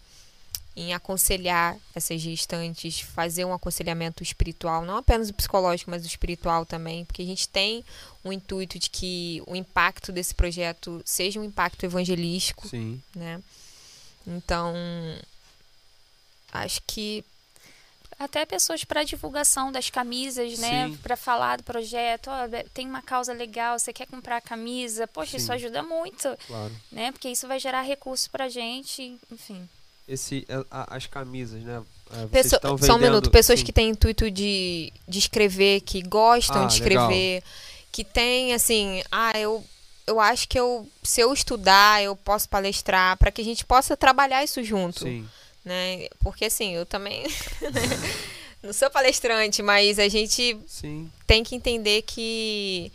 em 0.75 0.93
aconselhar 0.93 1.77
essas 1.93 2.19
gestantes, 2.19 2.99
fazer 2.99 3.45
um 3.45 3.53
aconselhamento 3.53 4.21
espiritual, 4.21 4.83
não 4.83 4.97
apenas 4.97 5.29
o 5.29 5.33
psicológico, 5.33 5.89
mas 5.89 6.03
o 6.03 6.07
espiritual 6.07 6.65
também, 6.65 7.05
porque 7.05 7.21
a 7.21 7.25
gente 7.25 7.47
tem 7.47 7.85
o 8.23 8.33
intuito 8.33 8.77
de 8.77 8.89
que 8.89 9.41
o 9.47 9.55
impacto 9.55 10.11
desse 10.11 10.35
projeto 10.35 11.01
seja 11.05 11.39
um 11.39 11.45
impacto 11.45 11.85
evangelístico, 11.85 12.67
Sim. 12.67 13.01
né? 13.15 13.41
Então, 14.27 14.73
acho 16.51 16.81
que 16.85 17.23
até 18.17 18.45
pessoas 18.45 18.83
para 18.83 19.03
divulgação 19.03 19.71
das 19.71 19.89
camisas, 19.89 20.57
né? 20.57 20.95
Para 21.03 21.17
falar 21.17 21.57
do 21.57 21.63
projeto. 21.63 22.29
Oh, 22.29 22.69
tem 22.73 22.87
uma 22.87 23.01
causa 23.01 23.33
legal, 23.33 23.77
você 23.77 23.91
quer 23.91 24.07
comprar 24.07 24.37
a 24.37 24.41
camisa. 24.41 25.05
Poxa, 25.07 25.31
Sim. 25.31 25.37
isso 25.37 25.53
ajuda 25.53 25.83
muito. 25.83 26.29
Claro. 26.47 26.71
Né? 26.91 27.11
Porque 27.11 27.29
isso 27.29 27.47
vai 27.47 27.59
gerar 27.59 27.81
recurso 27.81 28.29
para 28.29 28.47
gente, 28.47 29.19
enfim. 29.31 29.67
Esse, 30.07 30.45
é, 30.47 30.65
as 30.71 31.07
camisas, 31.07 31.61
né? 31.63 31.83
É, 32.11 32.27
Pessoa, 32.27 32.59
vendendo... 32.63 32.85
Só 32.85 32.95
um 32.95 32.99
minuto. 32.99 33.29
Pessoas 33.29 33.59
Sim. 33.59 33.65
que 33.65 33.73
têm 33.73 33.89
intuito 33.89 34.31
de, 34.31 34.93
de 35.07 35.19
escrever, 35.19 35.81
que 35.81 36.01
gostam 36.01 36.63
ah, 36.63 36.67
de 36.67 36.73
escrever, 36.73 37.35
legal. 37.35 37.49
que 37.91 38.03
têm, 38.03 38.53
assim, 38.53 39.03
ah, 39.11 39.37
eu 39.37 39.63
eu 40.07 40.19
acho 40.19 40.47
que 40.47 40.59
eu, 40.59 40.87
se 41.01 41.19
eu 41.19 41.33
estudar, 41.33 42.03
eu 42.03 42.15
posso 42.15 42.47
palestrar, 42.47 43.17
para 43.17 43.31
que 43.31 43.41
a 43.41 43.43
gente 43.43 43.65
possa 43.65 43.97
trabalhar 43.97 44.43
isso 44.43 44.63
junto. 44.63 44.99
Sim 44.99 45.27
né? 45.65 46.07
Porque 46.19 46.45
assim, 46.45 46.75
eu 46.75 46.85
também 46.85 47.25
não 48.61 48.71
sou 48.71 48.89
palestrante, 48.89 49.63
mas 49.63 49.97
a 49.97 50.07
gente 50.07 50.57
Sim. 50.67 51.11
tem 51.25 51.43
que 51.43 51.55
entender 51.55 52.03
que 52.03 52.91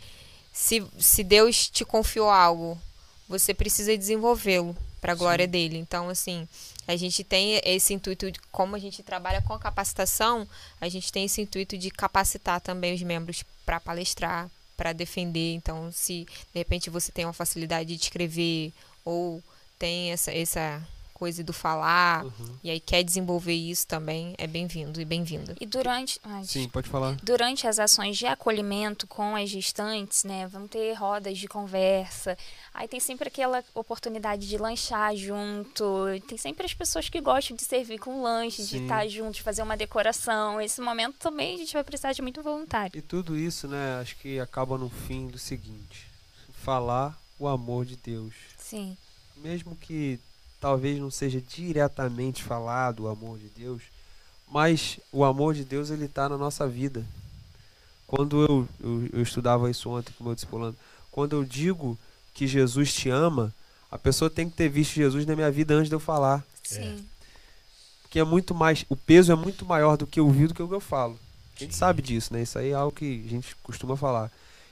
se, 0.53 0.83
se 0.97 1.23
Deus 1.23 1.69
te 1.69 1.83
confiou 1.83 2.29
algo, 2.29 2.79
você 3.27 3.53
precisa 3.53 3.97
desenvolvê-lo 3.97 4.75
para 5.01 5.11
a 5.11 5.15
glória 5.15 5.45
Sim. 5.45 5.51
dele. 5.51 5.77
Então, 5.77 6.09
assim, 6.09 6.47
a 6.87 6.95
gente 6.95 7.23
tem 7.23 7.59
esse 7.63 7.93
intuito 7.93 8.31
de 8.31 8.39
como 8.51 8.75
a 8.75 8.79
gente 8.79 9.03
trabalha 9.03 9.41
com 9.41 9.53
a 9.53 9.59
capacitação, 9.59 10.47
a 10.79 10.87
gente 10.87 11.11
tem 11.11 11.25
esse 11.25 11.41
intuito 11.41 11.77
de 11.77 11.89
capacitar 11.91 12.61
também 12.61 12.93
os 12.93 13.01
membros 13.01 13.43
para 13.65 13.79
palestrar, 13.79 14.49
para 14.77 14.93
defender. 14.93 15.53
Então, 15.53 15.91
se 15.91 16.25
de 16.25 16.59
repente 16.59 16.89
você 16.89 17.11
tem 17.11 17.25
uma 17.25 17.33
facilidade 17.33 17.95
de 17.95 18.03
escrever 18.03 18.73
ou 19.03 19.43
tem 19.79 20.11
essa, 20.11 20.31
essa 20.31 20.85
coisa 21.21 21.43
do 21.43 21.53
falar 21.53 22.25
uhum. 22.25 22.57
e 22.63 22.71
aí 22.71 22.79
quer 22.79 23.03
desenvolver 23.03 23.53
isso 23.53 23.85
também, 23.85 24.33
é 24.39 24.47
bem-vindo 24.47 24.99
e 24.99 25.05
bem-vinda. 25.05 25.55
E 25.61 25.67
durante. 25.67 26.19
Ai, 26.23 26.43
Sim, 26.45 26.67
pode 26.67 26.89
falar. 26.89 27.15
Durante 27.21 27.67
as 27.67 27.77
ações 27.77 28.17
de 28.17 28.25
acolhimento 28.25 29.05
com 29.05 29.35
as 29.35 29.47
gestantes, 29.47 30.23
né? 30.23 30.47
Vão 30.47 30.67
ter 30.67 30.93
rodas 30.93 31.37
de 31.37 31.47
conversa. 31.47 32.35
Aí 32.73 32.87
tem 32.87 32.99
sempre 32.99 33.27
aquela 33.27 33.63
oportunidade 33.75 34.49
de 34.49 34.57
lanchar 34.57 35.15
junto. 35.15 35.83
Tem 36.27 36.39
sempre 36.39 36.65
as 36.65 36.73
pessoas 36.73 37.07
que 37.07 37.21
gostam 37.21 37.55
de 37.55 37.65
servir 37.65 37.99
com 37.99 38.23
lanche, 38.23 38.63
Sim. 38.63 38.77
de 38.77 38.83
estar 38.85 39.07
juntos, 39.07 39.41
fazer 39.41 39.61
uma 39.61 39.77
decoração. 39.77 40.59
Esse 40.59 40.81
momento 40.81 41.19
também 41.19 41.53
a 41.53 41.57
gente 41.59 41.73
vai 41.73 41.83
precisar 41.83 42.13
de 42.13 42.23
muito 42.23 42.41
voluntário. 42.41 42.97
E 42.97 43.01
tudo 43.01 43.37
isso, 43.37 43.67
né? 43.67 43.99
Acho 44.01 44.15
que 44.15 44.39
acaba 44.39 44.75
no 44.75 44.89
fim 44.89 45.27
do 45.27 45.37
seguinte: 45.37 46.07
falar 46.63 47.15
o 47.37 47.47
amor 47.47 47.85
de 47.85 47.95
Deus. 47.95 48.33
Sim. 48.57 48.97
Mesmo 49.37 49.75
que 49.75 50.19
talvez 50.61 50.99
não 50.99 51.09
seja 51.09 51.41
diretamente 51.41 52.43
falado 52.43 53.01
o 53.03 53.07
amor 53.07 53.39
de 53.39 53.47
Deus, 53.47 53.81
mas 54.47 54.99
o 55.11 55.25
amor 55.25 55.55
de 55.55 55.65
Deus 55.65 55.89
ele 55.89 56.05
está 56.05 56.29
na 56.29 56.37
nossa 56.37 56.67
vida. 56.67 57.03
Quando 58.05 58.43
eu, 58.43 58.67
eu, 58.79 59.09
eu, 59.13 59.21
estudava 59.23 59.71
isso 59.71 59.89
ontem 59.89 60.13
com 60.15 60.23
o 60.23 60.27
meu 60.27 60.35
discipulando, 60.35 60.77
quando 61.11 61.35
eu 61.35 61.43
digo 61.43 61.97
que 62.33 62.45
Jesus 62.45 62.93
te 62.93 63.09
ama, 63.09 63.53
a 63.89 63.97
pessoa 63.97 64.29
tem 64.29 64.49
que 64.49 64.55
ter 64.55 64.69
visto 64.69 64.93
Jesus 64.93 65.25
na 65.25 65.35
minha 65.35 65.49
vida 65.49 65.73
antes 65.73 65.89
de 65.89 65.95
eu 65.95 65.99
falar. 65.99 66.45
Sim. 66.63 67.03
Porque 68.03 68.19
é 68.19 68.23
muito 68.23 68.53
mais, 68.53 68.85
o 68.87 68.95
peso 68.95 69.31
é 69.31 69.35
muito 69.35 69.65
maior 69.65 69.97
do 69.97 70.05
que 70.05 70.19
eu 70.19 70.29
vi 70.29 70.45
do 70.45 70.53
que 70.53 70.61
o 70.61 70.67
que 70.67 70.75
eu 70.75 70.81
falo. 70.81 71.17
A 71.55 71.59
gente 71.59 71.73
Sim. 71.73 71.79
sabe 71.79 72.01
disso, 72.01 72.33
né? 72.33 72.43
Isso 72.43 72.59
aí 72.59 72.69
é 72.69 72.73
algo 72.73 72.95
que 72.95 73.23
a 73.25 73.29
gente 73.29 73.55
costuma 73.63 73.97
falar. 73.97 74.29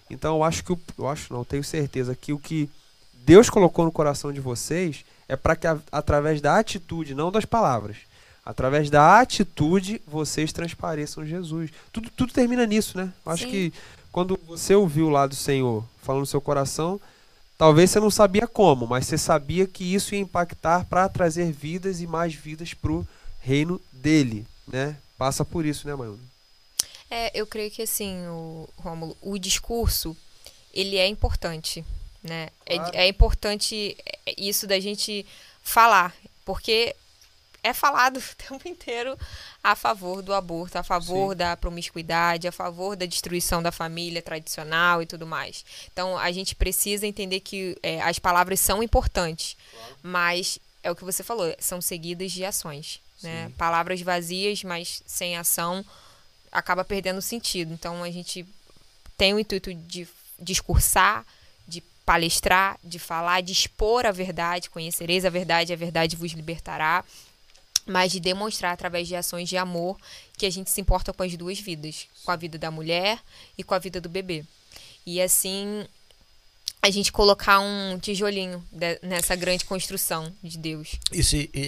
Então 0.09 0.35
eu 0.35 0.43
acho 0.43 0.63
que 0.63 0.77
eu 0.97 1.07
acho 1.07 1.33
não, 1.33 1.43
tenho 1.43 1.63
certeza 1.63 2.15
que 2.15 2.33
o 2.33 2.39
que 2.39 2.69
Deus 3.13 3.49
colocou 3.49 3.85
no 3.85 3.91
coração 3.91 4.31
de 4.33 4.39
vocês 4.39 5.05
é 5.29 5.35
para 5.35 5.55
que, 5.55 5.67
através 5.91 6.41
da 6.41 6.57
atitude, 6.57 7.13
não 7.13 7.31
das 7.31 7.45
palavras, 7.45 7.97
através 8.43 8.89
da 8.89 9.19
atitude, 9.19 10.01
vocês 10.07 10.51
transpareçam 10.51 11.23
Jesus. 11.23 11.69
Tudo, 11.93 12.09
tudo 12.09 12.33
termina 12.33 12.65
nisso, 12.65 12.97
né? 12.97 13.13
Eu 13.23 13.31
acho 13.31 13.43
Sim. 13.43 13.51
que 13.51 13.73
quando 14.11 14.39
você 14.47 14.73
ouviu 14.73 15.07
lá 15.07 15.27
do 15.27 15.35
Senhor 15.35 15.85
falando 16.01 16.21
no 16.21 16.25
seu 16.25 16.41
coração, 16.41 16.99
talvez 17.59 17.91
você 17.91 17.99
não 17.99 18.09
sabia 18.09 18.47
como, 18.47 18.87
mas 18.87 19.05
você 19.05 19.19
sabia 19.19 19.67
que 19.67 19.93
isso 19.93 20.15
ia 20.15 20.21
impactar 20.21 20.85
para 20.85 21.07
trazer 21.07 21.51
vidas 21.51 22.01
e 22.01 22.07
mais 22.07 22.33
vidas 22.33 22.73
para 22.73 22.91
o 22.91 23.07
reino 23.39 23.79
dele, 23.93 24.47
né? 24.67 24.97
Passa 25.15 25.45
por 25.45 25.63
isso, 25.63 25.87
né, 25.87 25.93
Maiuna? 25.93 26.17
É, 27.11 27.39
eu 27.39 27.45
creio 27.45 27.69
que 27.69 27.83
assim, 27.83 28.25
o 28.27 28.67
Rômulo, 28.77 29.15
o 29.21 29.37
discurso, 29.37 30.17
ele 30.73 30.95
é 30.95 31.07
importante, 31.07 31.85
né? 32.23 32.49
É- 32.65 32.75
Claro. 32.77 32.97
É, 32.97 33.07
importante 33.07 33.97
é, 34.25 34.35
isso 34.37 34.67
da 34.67 34.79
gente 34.79 35.25
falar, 35.63 36.15
porque 36.45 36.95
é 37.63 37.73
falado 37.73 38.17
o 38.19 38.35
tempo 38.35 38.67
inteiro 38.67 39.17
a 39.63 39.75
favor 39.75 40.21
do 40.21 40.33
aborto, 40.33 40.77
a 40.77 40.83
favor 40.83 41.31
Sim. 41.31 41.37
da 41.37 41.57
promiscuidade, 41.57 42.47
a 42.47 42.51
favor 42.51 42.95
da 42.95 43.05
destruição 43.05 43.61
da 43.61 43.71
família 43.71 44.21
tradicional 44.21 45.01
e 45.01 45.05
tudo 45.05 45.27
mais. 45.27 45.65
Então, 45.91 46.17
a 46.17 46.31
gente 46.31 46.55
precisa 46.55 47.05
entender 47.05 47.41
que 47.41 47.77
é, 47.83 48.01
as 48.01 48.17
palavras 48.19 48.59
são 48.59 48.81
importantes, 48.81 49.57
mas 50.01 50.57
é 50.81 50.89
o 50.89 50.95
que 50.95 51.03
você 51.03 51.23
falou, 51.23 51.53
são 51.59 51.81
seguidas 51.81 52.31
de 52.31 52.45
ações. 52.45 53.01
Né? 53.21 53.51
Palavras 53.57 54.01
vazias, 54.01 54.63
mas 54.63 55.03
sem 55.05 55.35
ação, 55.35 55.85
acaba 56.49 56.85
perdendo 56.85 57.21
sentido. 57.21 57.73
Então, 57.73 58.01
a 58.01 58.09
gente 58.09 58.45
tem 59.17 59.33
o 59.33 59.39
intuito 59.39 59.73
de 59.73 60.07
discursar, 60.39 61.25
palestrar, 62.09 62.79
de 62.83 62.97
falar, 62.97 63.41
de 63.41 63.51
expor 63.51 64.03
a 64.03 64.11
verdade, 64.11 64.67
conhecereis 64.71 65.25
a 65.25 65.29
verdade, 65.29 65.71
a 65.71 65.75
verdade 65.75 66.15
vos 66.15 66.31
libertará, 66.31 67.05
mas 67.85 68.11
de 68.11 68.19
demonstrar 68.19 68.73
através 68.73 69.07
de 69.07 69.15
ações 69.15 69.47
de 69.47 69.55
amor 69.55 69.95
que 70.35 70.47
a 70.47 70.49
gente 70.49 70.71
se 70.71 70.81
importa 70.81 71.13
com 71.13 71.21
as 71.21 71.37
duas 71.37 71.59
vidas, 71.59 72.07
com 72.25 72.31
a 72.31 72.35
vida 72.35 72.57
da 72.57 72.71
mulher 72.71 73.19
e 73.55 73.63
com 73.63 73.75
a 73.75 73.77
vida 73.77 74.01
do 74.01 74.09
bebê. 74.09 74.43
E 75.05 75.21
assim 75.21 75.85
a 76.81 76.89
gente 76.89 77.11
colocar 77.11 77.59
um 77.59 77.99
tijolinho 77.99 78.65
nessa 79.03 79.35
grande 79.35 79.63
construção 79.63 80.33
de 80.41 80.57
Deus. 80.57 80.93
E 81.13 81.19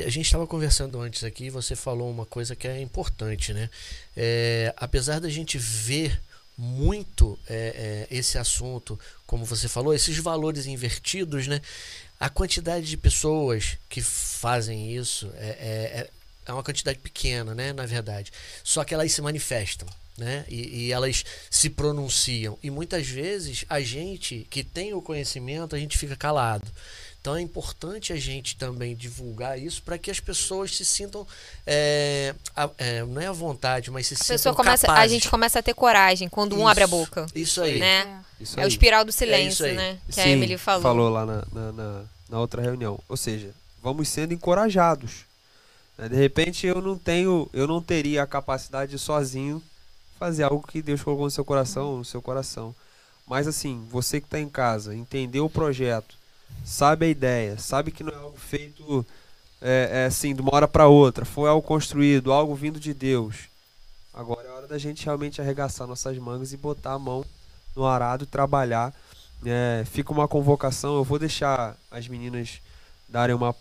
a 0.03 0.09
gente 0.09 0.25
estava 0.25 0.47
conversando 0.47 0.99
antes 0.99 1.23
aqui, 1.23 1.51
você 1.51 1.75
falou 1.75 2.09
uma 2.09 2.25
coisa 2.25 2.55
que 2.55 2.67
é 2.67 2.81
importante, 2.81 3.53
né? 3.53 3.69
É, 4.17 4.73
apesar 4.75 5.19
da 5.19 5.29
gente 5.29 5.59
ver 5.59 6.19
muito 6.57 7.37
é, 7.49 8.07
é, 8.11 8.15
esse 8.15 8.37
assunto, 8.37 8.99
como 9.25 9.45
você 9.45 9.67
falou, 9.67 9.93
esses 9.93 10.17
valores 10.17 10.65
invertidos, 10.65 11.47
né? 11.47 11.61
A 12.19 12.29
quantidade 12.29 12.85
de 12.85 12.97
pessoas 12.97 13.77
que 13.89 14.01
fazem 14.01 14.95
isso 14.95 15.31
é, 15.35 15.47
é, 15.47 15.99
é- 16.01 16.09
é 16.45 16.53
uma 16.53 16.63
quantidade 16.63 16.99
pequena, 16.99 17.55
né? 17.55 17.73
Na 17.73 17.85
verdade. 17.85 18.31
Só 18.63 18.83
que 18.83 18.93
elas 18.93 19.11
se 19.11 19.21
manifestam. 19.21 19.87
Né? 20.17 20.45
E, 20.49 20.87
e 20.87 20.91
elas 20.91 21.23
se 21.49 21.69
pronunciam. 21.69 22.59
E 22.61 22.69
muitas 22.69 23.07
vezes 23.07 23.65
a 23.69 23.79
gente 23.81 24.45
que 24.51 24.63
tem 24.63 24.93
o 24.93 25.01
conhecimento, 25.01 25.75
a 25.75 25.79
gente 25.79 25.97
fica 25.97 26.15
calado. 26.15 26.67
Então 27.21 27.35
é 27.35 27.41
importante 27.41 28.11
a 28.11 28.15
gente 28.15 28.55
também 28.55 28.95
divulgar 28.95 29.57
isso 29.59 29.83
para 29.83 29.95
que 29.95 30.09
as 30.09 30.19
pessoas 30.19 30.75
se 30.75 30.83
sintam, 30.83 31.25
é, 31.67 32.33
a- 32.55 32.69
é, 32.79 33.03
não 33.03 33.21
é 33.21 33.27
à 33.27 33.31
vontade, 33.31 33.91
mas 33.91 34.07
se 34.07 34.15
A 34.15 34.17
sintam 34.17 34.33
pessoa 34.33 34.55
começa, 34.55 34.87
a 34.87 34.89
capazes. 34.89 35.11
gente 35.11 35.29
começa 35.29 35.59
a 35.59 35.61
ter 35.63 35.75
coragem 35.75 36.27
quando 36.27 36.57
um 36.57 36.67
abre 36.67 36.83
a 36.83 36.87
Isso, 36.87 36.95
boca, 36.95 37.25
Isso 37.35 37.61
aí. 37.61 37.77
né? 37.79 38.23
Isso 38.39 38.59
É 38.59 38.63
o 38.63 38.65
aí. 38.65 38.69
espiral 38.69 39.05
do 39.05 39.09
isso 39.09 39.19
silêncio, 39.19 39.65
aí. 39.67 39.75
né? 39.75 39.99
Que 40.11 40.19
a 40.19 40.23
Sim, 40.23 40.29
Emily 40.31 40.57
falou. 40.57 41.09
lá 41.09 41.23
na, 41.25 41.43
na, 41.53 41.71
na- 41.71 42.03
na 42.27 42.39
outra 42.39 42.59
reunião. 42.59 42.99
Ou 43.07 43.15
seja, 43.15 43.51
vamos 43.83 44.09
sendo 44.09 44.33
encorajados. 44.33 45.25
né? 45.99 46.09
De 46.09 46.15
repente 46.15 46.65
eu 46.65 46.81
não 46.81 46.97
tenho, 46.97 47.47
eu 47.53 47.67
não 47.67 47.83
teria 47.83 48.23
a 48.23 48.27
capacidade 48.27 48.89
de 48.93 48.97
sozinho 48.97 49.61
fazer 50.17 50.41
algo 50.43 50.65
que 50.67 50.81
Deus 50.81 51.03
colocou 51.03 51.25
no 51.25 51.31
seu 51.31 51.45
coração, 51.45 51.97
no 51.99 52.05
seu 52.05 52.19
coração. 52.21 52.73
Mas 53.27 53.47
assim, 53.47 53.85
você 53.91 54.19
que 54.19 54.25
está 54.25 54.39
em 54.39 54.49
casa, 54.49 54.95
entendeu 54.95 55.45
o 55.45 55.49
projeto, 55.49 56.15
sabe 56.63 57.05
a 57.05 57.09
ideia, 57.09 57.57
sabe 57.57 57.91
que 57.91 58.03
não 58.03 58.11
é 58.11 58.15
algo 58.15 58.37
feito 58.37 59.05
é, 59.61 59.89
é, 59.91 60.05
assim 60.05 60.33
de 60.33 60.41
uma 60.41 60.53
hora 60.55 60.67
para 60.67 60.87
outra, 60.87 61.25
foi 61.25 61.49
algo 61.49 61.65
construído, 61.65 62.31
algo 62.31 62.55
vindo 62.55 62.79
de 62.79 62.93
Deus. 62.93 63.49
Agora 64.13 64.47
é 64.47 64.51
hora 64.51 64.67
da 64.67 64.77
gente 64.77 65.05
realmente 65.05 65.39
arregaçar 65.39 65.87
nossas 65.87 66.17
mangas 66.17 66.51
e 66.51 66.57
botar 66.57 66.93
a 66.93 66.99
mão 66.99 67.23
no 67.75 67.85
arado 67.85 68.23
e 68.23 68.27
trabalhar. 68.27 68.93
É, 69.45 69.83
fica 69.85 70.11
uma 70.11 70.27
convocação, 70.27 70.95
eu 70.95 71.03
vou 71.03 71.17
deixar 71.17 71.75
as 71.89 72.07
meninas 72.07 72.61
darem 73.07 73.35
uma 73.35 73.55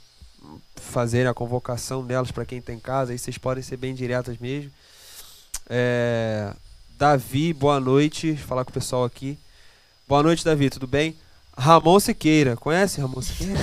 fazerem 0.76 1.28
a 1.28 1.34
convocação 1.34 2.04
delas 2.04 2.30
para 2.30 2.46
quem 2.46 2.60
tem 2.60 2.78
casa, 2.78 3.12
aí 3.12 3.18
vocês 3.18 3.36
podem 3.36 3.62
ser 3.62 3.76
bem 3.76 3.94
diretas 3.94 4.38
mesmo. 4.38 4.70
É, 5.68 6.52
Davi, 6.98 7.52
boa 7.52 7.78
noite, 7.78 8.36
falar 8.36 8.64
com 8.64 8.70
o 8.70 8.74
pessoal 8.74 9.04
aqui. 9.04 9.38
Boa 10.08 10.22
noite, 10.22 10.44
Davi, 10.44 10.68
tudo 10.70 10.86
bem? 10.86 11.16
Ramon 11.60 12.00
Siqueira, 12.00 12.56
conhece 12.56 13.00
Ramon 13.00 13.20
Siqueira? 13.20 13.58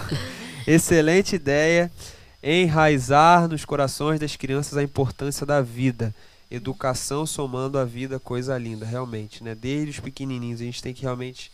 Excelente 0.66 1.36
ideia. 1.36 1.90
Enraizar 2.42 3.46
nos 3.48 3.64
corações 3.64 4.18
das 4.20 4.36
crianças 4.36 4.76
a 4.76 4.82
importância 4.82 5.44
da 5.44 5.60
vida. 5.60 6.14
Educação 6.50 7.26
somando 7.26 7.78
a 7.78 7.84
vida, 7.84 8.18
coisa 8.20 8.56
linda, 8.56 8.86
realmente, 8.86 9.42
né? 9.44 9.54
Desde 9.54 9.90
os 9.90 10.00
pequenininhos, 10.00 10.60
a 10.60 10.64
gente 10.64 10.82
tem 10.82 10.94
que 10.94 11.02
realmente. 11.02 11.50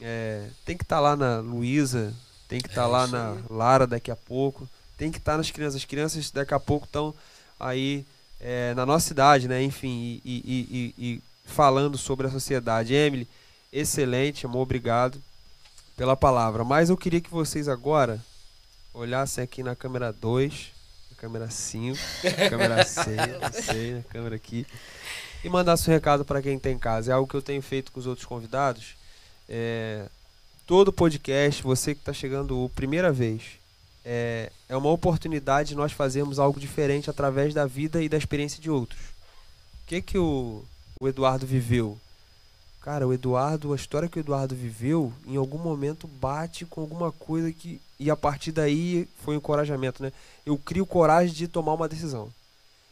é, 0.00 0.48
tem 0.64 0.76
que 0.76 0.82
estar 0.82 0.98
lá 1.00 1.14
na 1.16 1.38
Luísa, 1.38 2.12
tem 2.48 2.60
que 2.60 2.68
estar 2.68 2.82
É 2.82 2.86
lá 2.86 3.06
na. 3.06 3.36
Lara 3.48 3.86
daqui 3.86 4.10
a 4.10 4.16
pouco, 4.16 4.68
tem 4.98 5.10
que 5.10 5.18
estar 5.18 5.36
nas 5.38 5.50
crianças. 5.50 5.76
As 5.76 5.84
crianças 5.84 6.30
daqui 6.32 6.52
a 6.52 6.60
pouco 6.60 6.84
estão 6.86 7.14
aí 7.58 8.04
é, 8.40 8.74
na 8.74 8.84
nossa 8.84 9.12
idade, 9.12 9.46
né? 9.48 9.62
Enfim, 9.62 10.20
e, 10.24 10.42
e- 10.44 10.94
e- 10.98 11.04
e 11.06 11.20
falando 11.46 11.96
sobre 11.96 12.26
a 12.26 12.30
sociedade. 12.30 12.92
Emily, 12.92 13.28
excelente, 13.74 14.46
amor, 14.46 14.62
obrigado 14.62 15.20
pela 15.96 16.16
palavra. 16.16 16.62
Mas 16.62 16.90
eu 16.90 16.96
queria 16.96 17.20
que 17.20 17.30
vocês 17.30 17.68
agora 17.68 18.24
olhassem 18.94 19.42
aqui 19.42 19.62
na 19.62 19.74
câmera 19.74 20.12
2, 20.12 20.70
na 21.10 21.16
câmera 21.16 21.50
5, 21.50 21.98
na 22.24 22.50
câmera 22.50 22.84
6, 22.86 23.16
não 23.16 23.52
sei, 23.52 23.94
na 23.94 24.02
câmera 24.04 24.36
aqui, 24.36 24.64
e 25.42 25.48
mandassem 25.48 25.92
um 25.92 25.94
recado 25.94 26.24
para 26.24 26.40
quem 26.40 26.58
tem 26.58 26.76
em 26.76 26.78
casa. 26.78 27.10
É 27.10 27.14
algo 27.14 27.28
que 27.28 27.34
eu 27.34 27.42
tenho 27.42 27.60
feito 27.60 27.90
com 27.90 27.98
os 27.98 28.06
outros 28.06 28.26
convidados. 28.26 28.94
É, 29.48 30.08
todo 30.64 30.92
podcast, 30.92 31.60
você 31.62 31.94
que 31.94 32.00
está 32.00 32.12
chegando 32.12 32.70
primeira 32.76 33.12
vez, 33.12 33.42
é, 34.04 34.52
é 34.68 34.76
uma 34.76 34.90
oportunidade 34.90 35.70
de 35.70 35.74
nós 35.74 35.90
fazermos 35.90 36.38
algo 36.38 36.60
diferente 36.60 37.10
através 37.10 37.52
da 37.52 37.66
vida 37.66 38.00
e 38.00 38.08
da 38.08 38.16
experiência 38.16 38.62
de 38.62 38.70
outros. 38.70 39.00
O 39.82 39.86
que 39.86 40.00
que 40.00 40.16
o, 40.16 40.64
o 41.00 41.08
Eduardo 41.08 41.44
viveu? 41.44 41.98
Cara, 42.84 43.08
o 43.08 43.14
Eduardo, 43.14 43.72
a 43.72 43.76
história 43.76 44.10
que 44.10 44.18
o 44.18 44.20
Eduardo 44.20 44.54
viveu, 44.54 45.10
em 45.26 45.38
algum 45.38 45.56
momento 45.56 46.06
bate 46.06 46.66
com 46.66 46.82
alguma 46.82 47.10
coisa 47.10 47.50
que. 47.50 47.80
E 47.98 48.10
a 48.10 48.14
partir 48.14 48.52
daí 48.52 49.08
foi 49.24 49.34
um 49.34 49.38
encorajamento, 49.38 50.02
né? 50.02 50.12
Eu 50.44 50.58
crio 50.58 50.84
coragem 50.84 51.34
de 51.34 51.48
tomar 51.48 51.72
uma 51.72 51.88
decisão. 51.88 52.30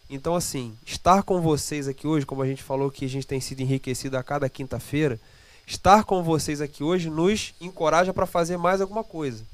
Então, 0.09 0.35
assim, 0.35 0.75
estar 0.87 1.23
com 1.23 1.43
vocês 1.43 1.87
aqui 1.87 2.07
hoje, 2.07 2.25
como 2.25 2.41
a 2.41 2.47
gente 2.47 2.63
falou 2.63 2.91
que 2.91 3.05
a 3.05 3.09
gente 3.09 3.27
tem 3.27 3.39
sido 3.39 3.61
enriquecido 3.61 4.17
a 4.17 4.23
cada 4.23 4.49
quinta-feira, 4.49 5.21
estar 5.67 6.05
com 6.05 6.23
vocês 6.23 6.63
aqui 6.63 6.83
hoje 6.83 7.11
nos 7.11 7.53
encoraja 7.61 8.15
para 8.15 8.25
fazer 8.25 8.57
mais 8.57 8.81
alguma 8.81 9.05
coisa. 9.05 9.45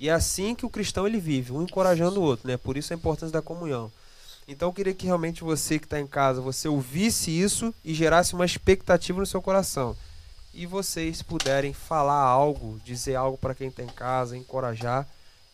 E 0.00 0.08
é 0.08 0.12
assim 0.12 0.54
que 0.54 0.64
o 0.64 0.70
cristão 0.70 1.06
ele 1.06 1.20
vive, 1.20 1.52
um 1.52 1.60
encorajando 1.60 2.18
o 2.18 2.24
outro, 2.24 2.48
né? 2.48 2.56
Por 2.56 2.78
isso 2.78 2.94
a 2.94 2.96
importância 2.96 3.34
da 3.34 3.42
comunhão. 3.42 3.92
Então 4.46 4.68
eu 4.68 4.72
queria 4.72 4.92
que 4.94 5.06
realmente 5.06 5.42
você 5.44 5.78
que 5.78 5.86
está 5.86 6.00
em 6.00 6.06
casa, 6.06 6.40
você 6.40 6.68
ouvisse 6.68 7.30
isso 7.30 7.72
e 7.84 7.94
gerasse 7.94 8.34
uma 8.34 8.44
expectativa 8.44 9.18
no 9.20 9.26
seu 9.26 9.40
coração. 9.40 9.96
E 10.52 10.66
vocês 10.66 11.22
puderem 11.22 11.72
falar 11.72 12.20
algo, 12.20 12.78
dizer 12.84 13.14
algo 13.14 13.38
para 13.38 13.54
quem 13.54 13.68
está 13.68 13.82
em 13.82 13.86
casa, 13.88 14.36
encorajar, 14.36 15.06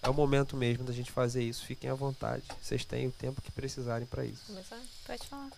é 0.03 0.09
o 0.09 0.15
momento 0.15 0.57
mesmo 0.57 0.85
da 0.85 0.93
gente 0.93 1.11
fazer 1.13 1.43
isso. 1.43 1.65
Fiquem 1.65 1.91
à 1.91 1.95
vontade. 1.95 2.43
Vocês 2.61 2.85
têm 2.85 3.07
o 3.07 3.13
tempo 3.13 3.41
que 3.43 3.51
precisarem 3.53 4.07
para 4.07 4.25
isso. 4.25 4.43
Começar? 4.47 4.79
Pode 5.07 5.27
falar. 5.29 5.49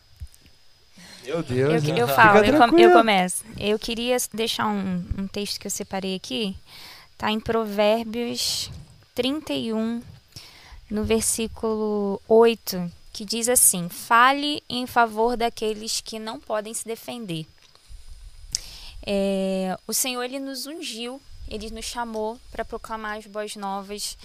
Meu 1.25 1.37
Eu, 1.37 1.43
Deus. 1.43 1.73
eu 1.75 1.81
Fica 1.95 2.07
falo, 2.09 2.45
eu, 2.45 2.69
com- 2.69 2.79
eu 2.79 2.93
começo. 2.93 3.45
Eu 3.59 3.79
queria 3.79 4.17
deixar 4.35 4.67
um, 4.67 5.05
um 5.19 5.27
texto 5.27 5.59
que 5.59 5.67
eu 5.67 5.71
separei 5.71 6.15
aqui. 6.17 6.57
Tá 7.17 7.31
em 7.31 7.41
Provérbios 7.41 8.71
31, 9.15 10.03
no 10.91 11.05
versículo 11.05 12.21
8, 12.29 12.91
que 13.13 13.25
diz 13.25 13.49
assim: 13.49 13.89
Fale 13.89 14.63
em 14.69 14.87
favor 14.87 15.37
daqueles 15.37 16.01
que 16.01 16.19
não 16.19 16.41
podem 16.41 16.75
se 16.75 16.85
defender. 16.85 17.47
É, 19.07 19.79
o 19.87 19.93
Senhor 19.93 20.23
ele 20.23 20.39
nos 20.39 20.67
ungiu, 20.67 21.21
ele 21.49 21.71
nos 21.71 21.85
chamou 21.85 22.39
para 22.51 22.65
proclamar 22.65 23.19
as 23.19 23.27
boas 23.27 23.57
novas. 23.57 24.17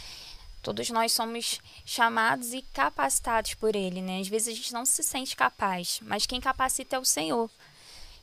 Todos 0.62 0.90
nós 0.90 1.12
somos 1.12 1.62
chamados 1.86 2.52
e 2.54 2.62
capacitados 2.74 3.54
por 3.54 3.76
ele, 3.76 4.02
né? 4.02 4.20
Às 4.20 4.28
vezes 4.28 4.48
a 4.48 4.52
gente 4.52 4.74
não 4.74 4.86
se 4.86 5.04
sente 5.04 5.36
capaz, 5.36 6.00
mas 6.02 6.26
quem 6.26 6.42
capacita 6.42 6.96
é 6.96 7.00
o 7.00 7.06
Senhor. 7.06 7.50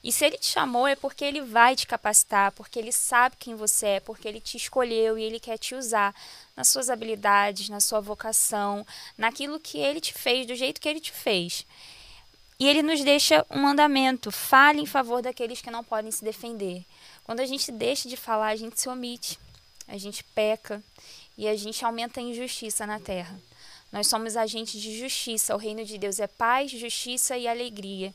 E 0.02 0.10
se 0.10 0.24
ele 0.24 0.36
te 0.36 0.46
chamou 0.46 0.86
é 0.86 0.96
porque 0.96 1.24
ele 1.24 1.40
vai 1.40 1.76
te 1.76 1.86
capacitar, 1.86 2.50
porque 2.52 2.78
ele 2.78 2.90
sabe 2.90 3.36
quem 3.38 3.54
você 3.54 3.86
é, 3.86 4.00
porque 4.00 4.26
ele 4.26 4.40
te 4.40 4.56
escolheu 4.56 5.16
e 5.16 5.22
ele 5.22 5.38
quer 5.38 5.56
te 5.58 5.76
usar 5.76 6.12
nas 6.56 6.68
suas 6.68 6.90
habilidades, 6.90 7.68
na 7.68 7.78
sua 7.78 8.00
vocação, 8.00 8.84
naquilo 9.16 9.60
que 9.60 9.78
ele 9.78 10.00
te 10.00 10.12
fez, 10.12 10.46
do 10.46 10.56
jeito 10.56 10.80
que 10.80 10.88
ele 10.88 11.00
te 11.00 11.12
fez. 11.12 11.64
E 12.58 12.68
ele 12.68 12.82
nos 12.82 13.02
deixa 13.02 13.46
um 13.48 13.60
mandamento: 13.60 14.30
fale 14.30 14.80
em 14.80 14.86
favor 14.86 15.22
daqueles 15.22 15.60
que 15.60 15.70
não 15.70 15.84
podem 15.84 16.10
se 16.10 16.24
defender. 16.24 16.84
Quando 17.24 17.40
a 17.40 17.46
gente 17.46 17.70
deixa 17.70 18.08
de 18.08 18.16
falar, 18.16 18.48
a 18.48 18.56
gente 18.56 18.80
se 18.80 18.88
omite, 18.88 19.38
a 19.86 19.96
gente 19.96 20.24
peca 20.24 20.82
e 21.38 21.46
a 21.46 21.56
gente 21.56 21.84
aumenta 21.84 22.20
a 22.20 22.22
injustiça 22.22 22.86
na 22.86 22.98
terra. 22.98 23.38
Nós 23.92 24.06
somos 24.06 24.36
agentes 24.36 24.80
de 24.80 24.98
justiça. 24.98 25.54
O 25.54 25.58
reino 25.58 25.84
de 25.84 25.98
Deus 25.98 26.18
é 26.18 26.26
paz, 26.26 26.70
justiça 26.70 27.36
e 27.36 27.46
alegria. 27.46 28.12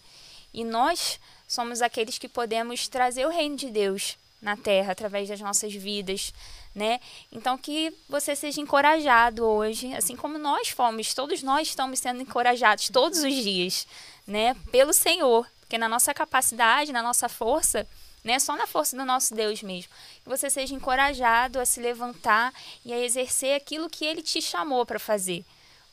E 0.53 0.63
nós 0.63 1.19
somos 1.47 1.81
aqueles 1.81 2.17
que 2.17 2.27
podemos 2.27 2.87
trazer 2.87 3.25
o 3.25 3.29
reino 3.29 3.55
de 3.55 3.69
Deus 3.69 4.17
na 4.41 4.55
terra 4.55 4.91
através 4.91 5.29
das 5.29 5.39
nossas 5.39 5.73
vidas, 5.73 6.33
né? 6.75 6.99
Então 7.31 7.57
que 7.57 7.91
você 8.07 8.35
seja 8.35 8.61
encorajado 8.61 9.43
hoje, 9.43 9.93
assim 9.95 10.15
como 10.15 10.37
nós 10.37 10.69
fomos, 10.69 11.13
todos 11.13 11.41
nós 11.41 11.69
estamos 11.69 11.99
sendo 11.99 12.21
encorajados 12.21 12.89
todos 12.89 13.19
os 13.19 13.33
dias, 13.33 13.87
né, 14.27 14.55
pelo 14.71 14.93
Senhor, 14.93 15.47
porque 15.61 15.77
na 15.77 15.89
nossa 15.89 16.13
capacidade, 16.13 16.93
na 16.93 17.01
nossa 17.01 17.27
força, 17.27 17.87
né, 18.23 18.39
só 18.39 18.55
na 18.55 18.67
força 18.67 18.95
do 18.95 19.05
nosso 19.05 19.33
Deus 19.33 19.63
mesmo. 19.63 19.91
Que 20.23 20.29
você 20.29 20.49
seja 20.49 20.75
encorajado 20.75 21.59
a 21.59 21.65
se 21.65 21.79
levantar 21.79 22.53
e 22.85 22.93
a 22.93 22.99
exercer 22.99 23.55
aquilo 23.55 23.89
que 23.89 24.05
ele 24.05 24.21
te 24.21 24.41
chamou 24.41 24.85
para 24.85 24.99
fazer. 24.99 25.45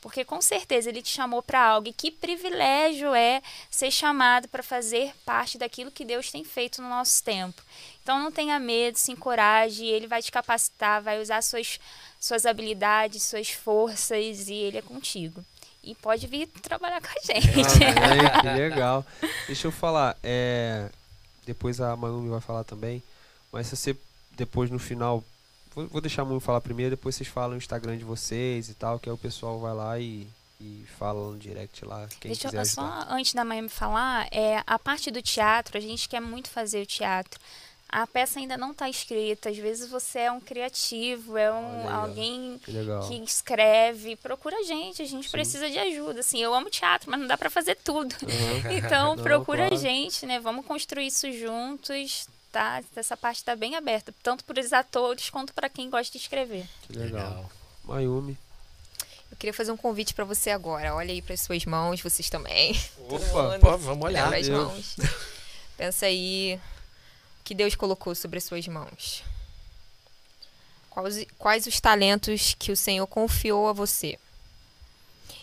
Porque 0.05 0.23
com 0.23 0.39
certeza 0.39 0.87
ele 0.87 1.01
te 1.01 1.09
chamou 1.09 1.41
para 1.41 1.59
algo. 1.59 1.87
E 1.87 1.91
que 1.91 2.11
privilégio 2.11 3.15
é 3.15 3.41
ser 3.71 3.89
chamado 3.89 4.47
para 4.47 4.61
fazer 4.61 5.11
parte 5.25 5.57
daquilo 5.57 5.89
que 5.89 6.05
Deus 6.05 6.29
tem 6.29 6.43
feito 6.43 6.79
no 6.79 6.87
nosso 6.87 7.23
tempo. 7.23 7.59
Então 8.03 8.21
não 8.21 8.31
tenha 8.31 8.59
medo, 8.59 8.99
se 8.99 9.11
encoraje, 9.11 9.83
ele 9.83 10.05
vai 10.05 10.21
te 10.21 10.31
capacitar, 10.31 11.01
vai 11.01 11.19
usar 11.19 11.41
suas, 11.41 11.79
suas 12.19 12.45
habilidades, 12.45 13.23
suas 13.23 13.49
forças 13.49 14.47
e 14.47 14.53
ele 14.53 14.77
é 14.77 14.81
contigo. 14.83 15.43
E 15.83 15.95
pode 15.95 16.27
vir 16.27 16.45
trabalhar 16.61 17.01
com 17.01 17.07
a 17.07 17.33
gente. 17.33 17.49
Ah, 18.31 18.41
que 18.41 18.47
legal. 18.47 19.03
Deixa 19.47 19.65
eu 19.65 19.71
falar, 19.71 20.15
é, 20.21 20.87
depois 21.47 21.81
a 21.81 21.95
Mayumi 21.95 22.29
vai 22.29 22.41
falar 22.41 22.63
também, 22.63 23.01
mas 23.51 23.65
se 23.65 23.75
você 23.75 23.97
depois 24.37 24.69
no 24.69 24.77
final 24.77 25.23
Vou, 25.75 25.87
vou 25.87 26.01
deixar 26.01 26.21
a 26.21 26.25
Mu 26.25 26.39
falar 26.39 26.61
primeiro, 26.61 26.95
depois 26.95 27.15
vocês 27.15 27.27
falam 27.27 27.55
o 27.55 27.57
Instagram 27.57 27.97
de 27.97 28.05
vocês 28.05 28.69
e 28.69 28.73
tal, 28.73 28.97
que 28.97 29.09
aí 29.09 29.13
o 29.13 29.17
pessoal 29.17 29.59
vai 29.59 29.73
lá 29.73 29.99
e, 29.99 30.25
e 30.59 30.85
fala 30.97 31.31
no 31.31 31.37
direct 31.37 31.83
lá. 31.83 32.07
Quem 32.21 32.31
Deixa 32.31 32.47
quiser 32.47 32.61
eu 32.61 32.65
só, 32.65 33.05
antes 33.09 33.33
da 33.33 33.43
Miami 33.43 33.67
falar, 33.67 34.27
é, 34.31 34.63
a 34.65 34.79
parte 34.79 35.11
do 35.11 35.21
teatro, 35.21 35.77
a 35.77 35.81
gente 35.81 36.07
quer 36.07 36.21
muito 36.21 36.49
fazer 36.49 36.81
o 36.81 36.85
teatro. 36.85 37.39
A 37.87 38.07
peça 38.07 38.39
ainda 38.39 38.57
não 38.57 38.71
está 38.71 38.89
escrita. 38.89 39.49
Às 39.49 39.57
vezes 39.57 39.89
você 39.89 40.19
é 40.19 40.31
um 40.31 40.39
criativo, 40.39 41.37
é 41.37 41.51
um, 41.51 41.87
alguém 41.89 42.59
que, 42.63 42.71
que, 43.07 43.23
escreve. 43.23 44.15
Procura 44.15 44.57
a 44.57 44.63
gente, 44.63 45.01
a 45.01 45.05
gente 45.05 45.25
Sim. 45.25 45.31
precisa 45.31 45.69
de 45.69 45.77
ajuda. 45.77 46.19
Assim, 46.21 46.41
eu 46.41 46.53
amo 46.53 46.69
teatro, 46.69 47.11
mas 47.11 47.19
não 47.19 47.27
dá 47.27 47.37
para 47.37 47.49
fazer 47.49 47.75
tudo. 47.75 48.13
Uhum. 48.23 48.71
Então, 48.75 49.15
não, 49.15 49.23
procura 49.23 49.67
claro. 49.67 49.75
a 49.75 49.77
gente, 49.77 50.25
né? 50.25 50.39
Vamos 50.39 50.65
construir 50.65 51.07
isso 51.07 51.31
juntos 51.31 52.27
tá? 52.55 52.81
Essa 52.95 53.17
parte 53.17 53.37
está 53.39 53.53
bem 53.53 53.75
aberta, 53.75 54.15
tanto 54.23 54.45
para 54.45 54.61
os 54.61 54.71
atores 54.71 55.29
quanto 55.29 55.53
para 55.53 55.67
quem 55.67 55.89
gosta 55.89 56.09
de 56.13 56.23
escrever. 56.23 56.65
Que 56.83 56.93
legal. 56.93 57.51
Mayumi. 57.83 58.37
Eu 59.29 59.35
queria 59.35 59.53
fazer 59.53 59.73
um 59.73 59.77
convite 59.77 60.13
para 60.13 60.23
você 60.23 60.51
agora. 60.51 60.95
Olha 60.95 61.11
aí 61.11 61.21
para 61.21 61.33
as 61.33 61.41
suas 61.41 61.65
mãos, 61.65 61.99
vocês 61.99 62.29
também. 62.29 62.79
Opa, 63.09 63.59
pô, 63.59 63.77
vamos 63.77 64.05
olhar. 64.05 64.33
As 64.33 64.47
mãos. 64.47 64.95
Pensa 65.75 66.05
aí 66.05 66.57
o 67.41 67.43
que 67.43 67.53
Deus 67.53 67.75
colocou 67.75 68.15
sobre 68.15 68.37
as 68.37 68.45
suas 68.45 68.65
mãos. 68.69 69.21
Quais, 70.89 71.25
quais 71.37 71.67
os 71.67 71.81
talentos 71.81 72.55
que 72.57 72.71
o 72.71 72.77
Senhor 72.77 73.05
confiou 73.05 73.67
a 73.67 73.73
você? 73.73 74.17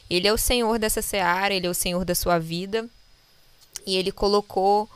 Ele 0.08 0.26
é 0.26 0.32
o 0.32 0.38
Senhor 0.38 0.78
dessa 0.78 1.02
seara, 1.02 1.52
ele 1.52 1.66
é 1.66 1.70
o 1.70 1.74
Senhor 1.74 2.06
da 2.06 2.14
sua 2.14 2.38
vida. 2.38 2.88
E 3.84 3.98
ele 3.98 4.10
colocou 4.10 4.88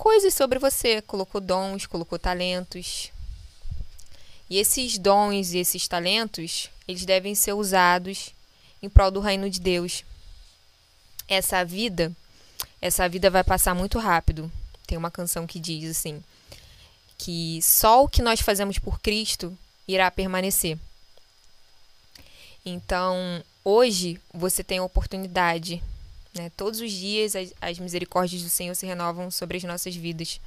coisas 0.00 0.32
sobre 0.32 0.58
você, 0.58 1.02
colocou 1.02 1.42
dons, 1.42 1.84
colocou 1.84 2.18
talentos. 2.18 3.12
E 4.48 4.56
esses 4.56 4.96
dons 4.96 5.52
e 5.52 5.58
esses 5.58 5.86
talentos, 5.86 6.70
eles 6.88 7.04
devem 7.04 7.34
ser 7.34 7.52
usados 7.52 8.34
em 8.82 8.88
prol 8.88 9.10
do 9.10 9.20
reino 9.20 9.50
de 9.50 9.60
Deus. 9.60 10.02
Essa 11.28 11.62
vida, 11.66 12.10
essa 12.80 13.06
vida 13.10 13.28
vai 13.28 13.44
passar 13.44 13.74
muito 13.74 13.98
rápido. 13.98 14.50
Tem 14.86 14.96
uma 14.96 15.10
canção 15.10 15.46
que 15.46 15.60
diz 15.60 15.90
assim: 15.90 16.24
que 17.18 17.60
só 17.60 18.02
o 18.02 18.08
que 18.08 18.22
nós 18.22 18.40
fazemos 18.40 18.78
por 18.78 19.00
Cristo 19.00 19.56
irá 19.86 20.10
permanecer. 20.10 20.78
Então, 22.64 23.44
hoje 23.62 24.18
você 24.32 24.64
tem 24.64 24.78
a 24.78 24.84
oportunidade 24.84 25.82
né? 26.34 26.50
Todos 26.56 26.80
os 26.80 26.90
dias 26.90 27.34
as, 27.34 27.52
as 27.60 27.78
misericórdias 27.78 28.42
do 28.42 28.48
Senhor 28.48 28.74
se 28.74 28.86
renovam 28.86 29.30
sobre 29.30 29.56
as 29.56 29.64
nossas 29.64 29.94
vidas. 29.94 30.40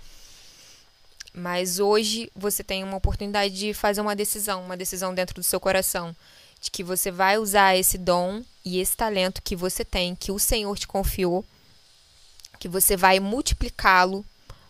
Mas 1.34 1.80
hoje 1.80 2.32
você 2.36 2.64
tem 2.64 2.84
uma 2.84 2.98
oportunidade 2.98 3.54
de 3.56 3.74
fazer 3.74 4.02
uma 4.02 4.16
decisão, 4.16 4.64
uma 4.64 4.78
decisão 4.78 5.14
dentro 5.14 5.36
do 5.36 5.44
seu 5.44 5.60
coração, 5.60 6.16
de 6.62 6.70
que 6.70 6.84
você 6.84 7.10
vai 7.12 7.38
usar 7.38 7.76
esse 7.76 7.98
dom 7.98 8.44
e 8.64 8.80
esse 8.80 8.96
talento 8.96 9.42
que 9.42 9.56
você 9.56 9.84
tem, 9.84 10.16
que 10.16 10.32
o 10.32 10.40
Senhor 10.40 10.78
te 10.78 10.88
confiou, 10.88 11.44
que 12.60 12.70
você 12.70 12.96
vai 12.96 13.20
multiplicá-lo 13.20 14.24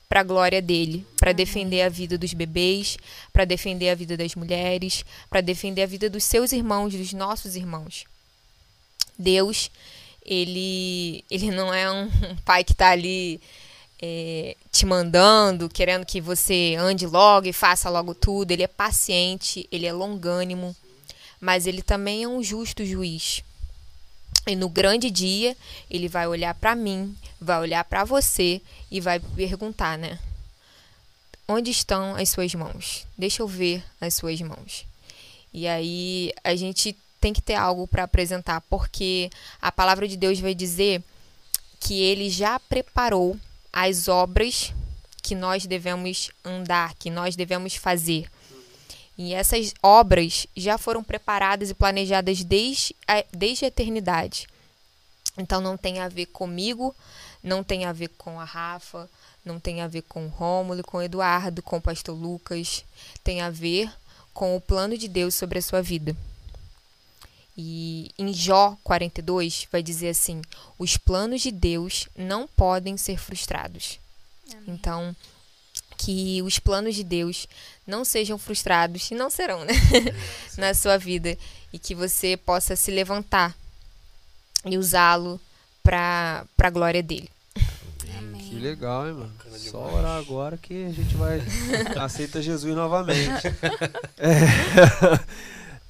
para 0.08 0.22
a 0.22 0.24
glória 0.24 0.62
dele, 0.62 1.06
para 1.18 1.32
defender 1.32 1.82
a 1.82 1.90
vida 1.90 2.18
dos 2.18 2.34
bebês, 2.34 2.98
para 3.32 3.46
defender 3.46 3.90
a 3.90 3.96
vida 3.96 4.16
das 4.16 4.36
mulheres, 4.36 5.04
para 5.30 5.42
defender 5.42 5.84
a 5.84 5.88
vida 5.88 6.10
dos 6.10 6.24
seus 6.24 6.52
irmãos, 6.52 6.94
dos 6.94 7.14
nossos 7.14 7.56
irmãos. 7.56 8.06
Deus, 9.18 9.70
ele, 10.26 11.24
ele 11.30 11.52
não 11.52 11.74
é 11.74 11.92
um 11.92 12.10
pai 12.46 12.64
que 12.64 12.72
está 12.72 12.90
ali 12.90 13.42
é, 14.02 14.58
te 14.72 14.86
mandando, 14.86 15.70
querendo 15.70 16.06
que 16.06 16.20
você 16.20 16.76
ande 16.78 17.06
logo 17.06 17.48
e 17.48 17.54
faça 17.54 17.90
logo 17.90 18.14
tudo. 18.14 18.52
Ele 18.52 18.64
é 18.64 18.68
paciente, 18.68 19.68
ele 19.72 19.86
é 19.86 19.94
longânimo, 19.94 20.76
mas 21.40 21.68
ele 21.68 21.82
também 21.82 22.24
é 22.24 22.28
um 22.28 22.44
justo 22.44 22.86
juiz. 22.86 23.44
E 24.46 24.56
no 24.56 24.68
grande 24.68 25.10
dia, 25.10 25.56
ele 25.90 26.10
vai 26.10 26.28
olhar 26.28 26.54
para 26.54 26.76
mim, 26.76 27.16
vai 27.40 27.60
olhar 27.60 27.84
para 27.86 28.04
você 28.04 28.62
e 28.92 29.00
vai 29.00 29.20
perguntar, 29.20 29.98
né? 29.98 30.20
Onde 31.48 31.72
estão 31.72 32.16
as 32.16 32.30
suas 32.30 32.54
mãos? 32.54 33.08
Deixa 33.18 33.42
eu 33.42 33.48
ver 33.48 33.84
as 34.02 34.14
suas 34.14 34.40
mãos. 34.42 34.86
E 35.54 35.68
aí 35.68 36.34
a 36.44 36.56
gente 36.56 36.98
tem 37.24 37.32
que 37.32 37.42
ter 37.42 37.56
algo 37.56 37.88
para 37.88 38.04
apresentar, 38.04 38.60
porque 38.70 39.30
a 39.62 39.72
palavra 39.72 40.10
de 40.10 40.18
Deus 40.18 40.42
vai 40.42 40.54
dizer 40.54 41.02
que 41.80 42.02
ele 42.02 42.30
já 42.30 42.60
preparou 42.60 43.40
as 43.72 44.10
obras 44.10 44.74
que 45.22 45.34
nós 45.34 45.66
devemos 45.66 46.32
andar, 46.44 46.94
que 46.96 47.10
nós 47.10 47.38
devemos 47.38 47.76
fazer. 47.76 48.30
E 49.18 49.34
essas 49.34 49.74
obras 49.82 50.46
já 50.54 50.78
foram 50.78 51.02
preparadas 51.02 51.70
e 51.70 51.74
planejadas 51.74 52.44
desde 52.44 52.94
a, 53.08 53.24
desde 53.32 53.64
a 53.64 53.70
eternidade. 53.70 54.46
Então 55.38 55.62
não 55.62 55.78
tem 55.78 56.00
a 56.00 56.10
ver 56.10 56.26
comigo, 56.26 56.94
não 57.42 57.64
tem 57.64 57.86
a 57.86 57.94
ver 57.94 58.10
com 58.18 58.38
a 58.38 58.44
Rafa, 58.44 59.10
não 59.46 59.62
tem 59.62 59.80
a 59.80 59.88
ver 59.88 60.02
com 60.02 60.26
o 60.26 60.30
Rômulo, 60.30 60.84
com 60.84 60.98
o 60.98 61.02
Eduardo, 61.02 61.64
com 61.64 61.78
o 61.78 61.82
pastor 61.82 62.18
Lucas. 62.18 62.84
Tem 63.24 63.40
a 63.40 63.50
ver 63.50 63.90
com 64.34 64.58
o 64.58 64.62
plano 64.62 64.98
de 64.98 65.08
Deus 65.08 65.36
sobre 65.36 65.60
a 65.60 65.62
sua 65.62 65.82
vida. 65.82 66.14
E 67.56 68.10
em 68.18 68.34
Jó 68.34 68.78
42 68.84 69.68
vai 69.72 69.84
dizer 69.84 70.10
assim: 70.10 70.42
os 70.78 70.98
planos 70.98 71.42
de 71.42 71.52
Deus 71.52 72.08
não 72.16 72.48
podem 72.48 72.98
ser 72.98 73.18
frustrados. 73.18 74.00
Amém. 74.52 74.64
Então, 74.68 75.16
que 75.98 76.42
os 76.42 76.60
planos 76.60 76.96
de 76.96 77.04
Deus 77.04 77.48
não 77.86 78.04
sejam 78.04 78.38
frustrados 78.38 79.10
e 79.12 79.16
não 79.16 79.30
serão, 79.30 79.64
né? 79.66 79.74
Na 80.58 80.74
sua 80.74 80.98
vida 80.98 81.38
e 81.72 81.80
que 81.80 81.94
você 81.94 82.36
possa 82.36 82.76
se 82.76 82.92
levantar 82.92 83.56
e 84.66 84.78
usá-lo 84.78 85.40
para 85.84 86.46
a 86.58 86.70
glória 86.70 87.04
dele. 87.04 87.30
Amém. 88.18 88.42
Que 88.42 88.56
legal, 88.56 89.08
hein, 89.08 89.14
mano? 89.14 89.34
Só 89.58 89.94
orar 89.94 90.18
agora 90.18 90.58
que 90.58 90.86
a 90.86 90.92
gente 90.92 91.16
vai 91.16 91.42
aceita 92.00 92.42
Jesus 92.42 92.76
novamente. 92.76 93.48
é. 94.18 95.44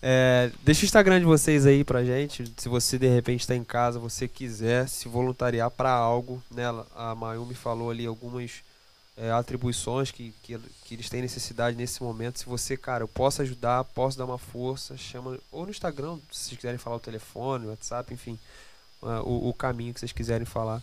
É, 0.05 0.51
deixa 0.63 0.81
o 0.81 0.85
Instagram 0.85 1.19
de 1.19 1.25
vocês 1.25 1.65
aí 1.65 1.81
pra 1.81 2.03
gente. 2.03 2.53
Se 2.57 2.67
você 2.67 2.99
de 2.99 3.07
repente 3.07 3.39
está 3.39 3.55
em 3.55 3.63
casa, 3.63 3.97
você 3.97 4.27
quiser 4.27 4.89
se 4.89 5.07
voluntariar 5.07 5.71
para 5.71 5.91
algo, 5.91 6.43
né? 6.51 6.63
A 6.93 7.15
Mayumi 7.15 7.55
falou 7.55 7.89
ali 7.89 8.05
algumas 8.05 8.61
é, 9.15 9.31
atribuições 9.31 10.11
que, 10.11 10.33
que, 10.43 10.59
que, 10.83 10.95
eles 10.95 11.09
têm 11.09 11.21
necessidade 11.21 11.77
nesse 11.77 12.03
momento. 12.03 12.39
Se 12.39 12.45
você, 12.45 12.75
cara, 12.75 13.05
eu 13.05 13.07
posso 13.07 13.41
ajudar, 13.43 13.85
posso 13.85 14.17
dar 14.17 14.25
uma 14.25 14.37
força, 14.37 14.97
chama 14.97 15.39
ou 15.49 15.63
no 15.63 15.71
Instagram, 15.71 16.17
se 16.29 16.49
vocês 16.49 16.57
quiserem 16.57 16.77
falar 16.77 16.97
o 16.97 16.99
telefone, 16.99 17.67
o 17.67 17.69
WhatsApp, 17.69 18.13
enfim, 18.13 18.37
uh, 19.01 19.21
o, 19.23 19.47
o, 19.47 19.53
caminho 19.53 19.93
que 19.93 20.01
vocês 20.01 20.11
quiserem 20.11 20.45
falar. 20.45 20.81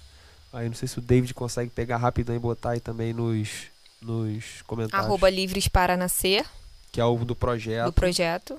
Aí 0.51 0.67
não 0.67 0.75
sei 0.75 0.89
se 0.89 0.99
o 0.99 1.03
David 1.03 1.35
consegue 1.35 1.71
pegar 1.71 1.99
rapidão 1.99 2.35
e 2.35 2.39
botar 2.39 2.71
aí 2.71 2.81
também 2.81 3.13
nos, 3.13 3.67
nos 4.01 4.63
comentários. 4.63 5.07
Arroba 5.07 5.29
Livres 5.29 5.69
para 5.69 5.95
Nascer, 5.95 6.47
Que 6.91 7.03
é 7.03 7.05
o 7.05 7.19
do 7.23 7.37
projeto. 7.37 7.85
do 7.85 7.93
projeto. 7.93 8.59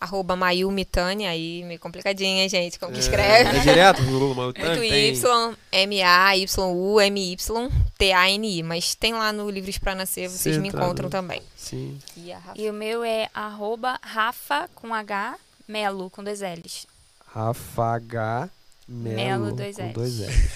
Arroba 0.00 0.34
Mayumi 0.34 0.86
aí 1.28 1.62
meio 1.64 1.78
complicadinho, 1.78 2.38
hein, 2.40 2.48
gente? 2.48 2.78
Como 2.78 2.90
que 2.90 2.98
É, 2.98 3.02
escreve? 3.02 3.58
É 3.58 3.60
direto, 3.60 4.02
Lula, 4.02 4.34
mas 4.34 4.54
Muito 4.64 4.82
Y, 4.82 5.56
M-A-Y-U, 5.70 7.00
M-Y, 7.00 7.70
T-A-N-I. 7.98 8.62
Mas 8.62 8.94
tem 8.94 9.12
lá 9.12 9.30
no 9.30 9.50
Livres 9.50 9.76
para 9.76 9.94
Nascer, 9.94 10.30
vocês 10.30 10.56
me 10.56 10.68
entrar 10.68 10.84
encontram 10.84 11.10
também. 11.10 11.42
Sim. 11.54 11.98
E 12.16 12.32
a 12.32 12.38
Rafa? 12.38 12.60
E 12.60 12.70
o 12.70 12.72
meu 12.72 13.04
é 13.04 13.28
arroba 13.34 13.98
Rafa 14.02 14.70
com 14.74 14.94
H, 14.94 15.36
Melo 15.68 16.08
com 16.08 16.24
dois 16.24 16.40
L's. 16.40 16.86
Rafa 17.26 17.94
H. 17.94 18.48
Melo, 18.88 19.14
Melo, 19.16 19.52
dois 19.52 19.76
com 19.76 19.82
Ls. 19.82 19.92
dois 19.92 20.18
L's. 20.18 20.50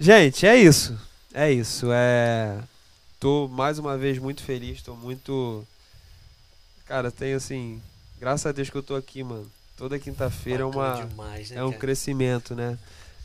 Gente, 0.00 0.46
é 0.46 0.56
isso. 0.56 0.98
É 1.34 1.52
isso. 1.52 1.88
É... 1.92 2.58
Tô 3.20 3.46
mais 3.48 3.78
uma 3.78 3.98
vez 3.98 4.18
muito 4.18 4.42
feliz. 4.42 4.80
Tô 4.80 4.94
muito. 4.94 5.66
Cara, 6.86 7.10
tenho 7.10 7.36
assim. 7.36 7.82
Graças 8.20 8.46
a 8.46 8.52
Deus 8.52 8.68
que 8.70 8.76
eu 8.76 8.82
tô 8.82 8.94
aqui, 8.96 9.22
mano. 9.22 9.46
Toda 9.76 9.98
quinta-feira 9.98 10.62
é 10.62 10.66
uma. 10.66 11.06
Demais, 11.06 11.50
né, 11.50 11.58
é 11.58 11.64
um 11.64 11.68
cara? 11.68 11.80
crescimento, 11.80 12.54
né? 12.54 12.76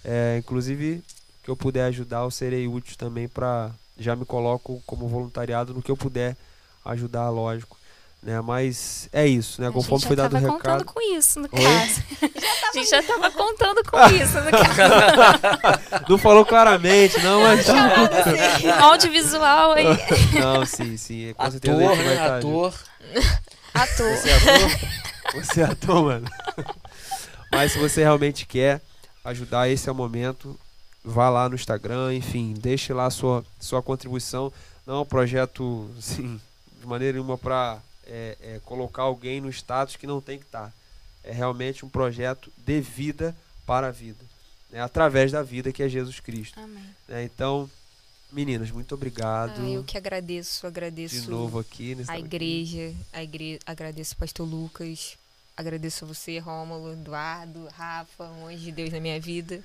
É, 0.05 0.37
inclusive, 0.37 1.03
que 1.43 1.49
eu 1.49 1.55
puder 1.55 1.85
ajudar, 1.85 2.19
eu 2.19 2.31
serei 2.31 2.67
útil 2.67 2.95
também 2.97 3.27
para 3.27 3.71
já 3.97 4.15
me 4.15 4.25
coloco 4.25 4.81
como 4.85 5.07
voluntariado 5.07 5.73
no 5.73 5.81
que 5.81 5.89
eu 5.91 5.97
puder 5.97 6.35
ajudar, 6.85 7.29
lógico, 7.29 7.77
né? 8.21 8.39
Mas 8.41 9.07
é 9.11 9.25
isso, 9.25 9.61
né? 9.61 9.69
A 9.69 9.71
Conforme 9.71 9.99
gente 9.99 10.07
foi 10.07 10.15
já 10.17 10.23
dado 10.23 10.31
o 10.33 10.41
tava 10.41 10.53
recado. 10.53 10.85
contando 10.85 10.93
com 10.93 11.01
isso, 11.17 11.39
no 11.39 11.49
caso. 11.49 12.03
a 12.69 12.73
gente 12.77 12.89
já 12.89 13.01
tava 13.03 13.31
contando 13.31 13.83
com 13.89 13.99
isso, 14.15 14.39
no 14.41 14.51
caso. 14.51 16.03
Não 16.09 16.17
falou 16.19 16.45
claramente, 16.45 17.19
não, 17.21 17.41
mas 17.41 17.65
Audiovisual 18.81 19.71
aí. 19.73 19.85
não, 20.39 20.65
sim, 20.65 20.97
sim, 20.97 21.33
com 21.35 21.49
certeza 21.51 21.77
a 21.77 21.85
Ator, 21.85 21.95
gente 21.95 22.05
né? 22.05 22.13
estar 22.13 22.37
Ator. 22.37 22.73
Ator. 23.73 24.15
Você 24.15 24.29
é 24.29 24.35
ator? 24.35 24.93
Você 25.33 25.61
é 25.61 25.63
ator, 25.63 26.03
mano. 26.03 26.29
Mas 27.51 27.71
se 27.71 27.79
você 27.79 28.01
realmente 28.01 28.45
quer 28.45 28.81
ajudar, 29.23 29.69
esse 29.69 29.89
é 29.89 29.91
o 29.91 29.95
momento. 29.95 30.59
Vá 31.03 31.29
lá 31.29 31.49
no 31.49 31.55
Instagram, 31.55 32.13
enfim, 32.13 32.53
deixe 32.57 32.93
lá 32.93 33.09
sua, 33.09 33.43
sua 33.59 33.81
contribuição. 33.81 34.51
Não 34.85 34.95
é 34.95 34.99
um 34.99 35.05
projeto, 35.05 35.89
assim, 35.97 36.39
de 36.79 36.87
maneira 36.87 37.13
nenhuma 37.13 37.37
para 37.37 37.79
é, 38.05 38.37
é, 38.41 38.61
colocar 38.63 39.03
alguém 39.03 39.41
no 39.41 39.49
status 39.49 39.95
que 39.95 40.07
não 40.07 40.21
tem 40.21 40.37
que 40.37 40.45
estar. 40.45 40.71
É 41.23 41.31
realmente 41.31 41.85
um 41.85 41.89
projeto 41.89 42.51
de 42.57 42.79
vida 42.81 43.35
para 43.65 43.87
a 43.87 43.91
vida. 43.91 44.23
Né? 44.69 44.81
Através 44.81 45.31
da 45.31 45.41
vida 45.41 45.71
que 45.71 45.83
é 45.83 45.89
Jesus 45.89 46.19
Cristo. 46.19 46.59
Amém. 46.59 46.83
né? 47.07 47.23
Então, 47.23 47.69
meninas, 48.33 48.71
muito 48.71 48.95
obrigado. 48.95 49.61
Ah, 49.61 49.69
eu 49.69 49.83
que 49.83 49.97
agradeço, 49.97 50.65
agradeço 50.65 51.21
de 51.21 51.29
novo 51.29 51.59
aqui. 51.59 51.95
a 52.07 52.17
igreja, 52.17 52.93
a 53.13 53.23
igre... 53.23 53.59
agradeço 53.65 54.15
o 54.15 54.17
pastor 54.17 54.47
Lucas, 54.47 55.17
agradeço 55.55 56.03
a 56.03 56.07
você, 56.07 56.39
Rômulo, 56.39 56.93
Eduardo, 56.93 57.67
Rafa, 57.71 58.25
um 58.25 58.47
anjo 58.47 58.63
de 58.63 58.71
Deus 58.71 58.91
na 58.91 58.99
minha 58.99 59.19
vida. 59.19 59.63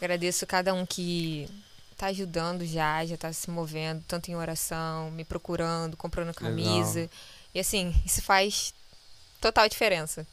Agradeço 0.00 0.46
cada 0.46 0.72
um 0.72 0.86
que 0.86 1.48
tá 1.96 2.06
ajudando 2.06 2.64
já, 2.64 3.04
já 3.04 3.16
tá 3.16 3.32
se 3.32 3.50
movendo, 3.50 4.04
tanto 4.06 4.30
em 4.30 4.36
oração, 4.36 5.10
me 5.10 5.24
procurando, 5.24 5.96
comprando 5.96 6.34
camisa. 6.34 7.10
E 7.54 7.58
assim, 7.58 7.94
isso 8.04 8.22
faz 8.22 8.72
total 9.40 9.68
diferença. 9.68 10.26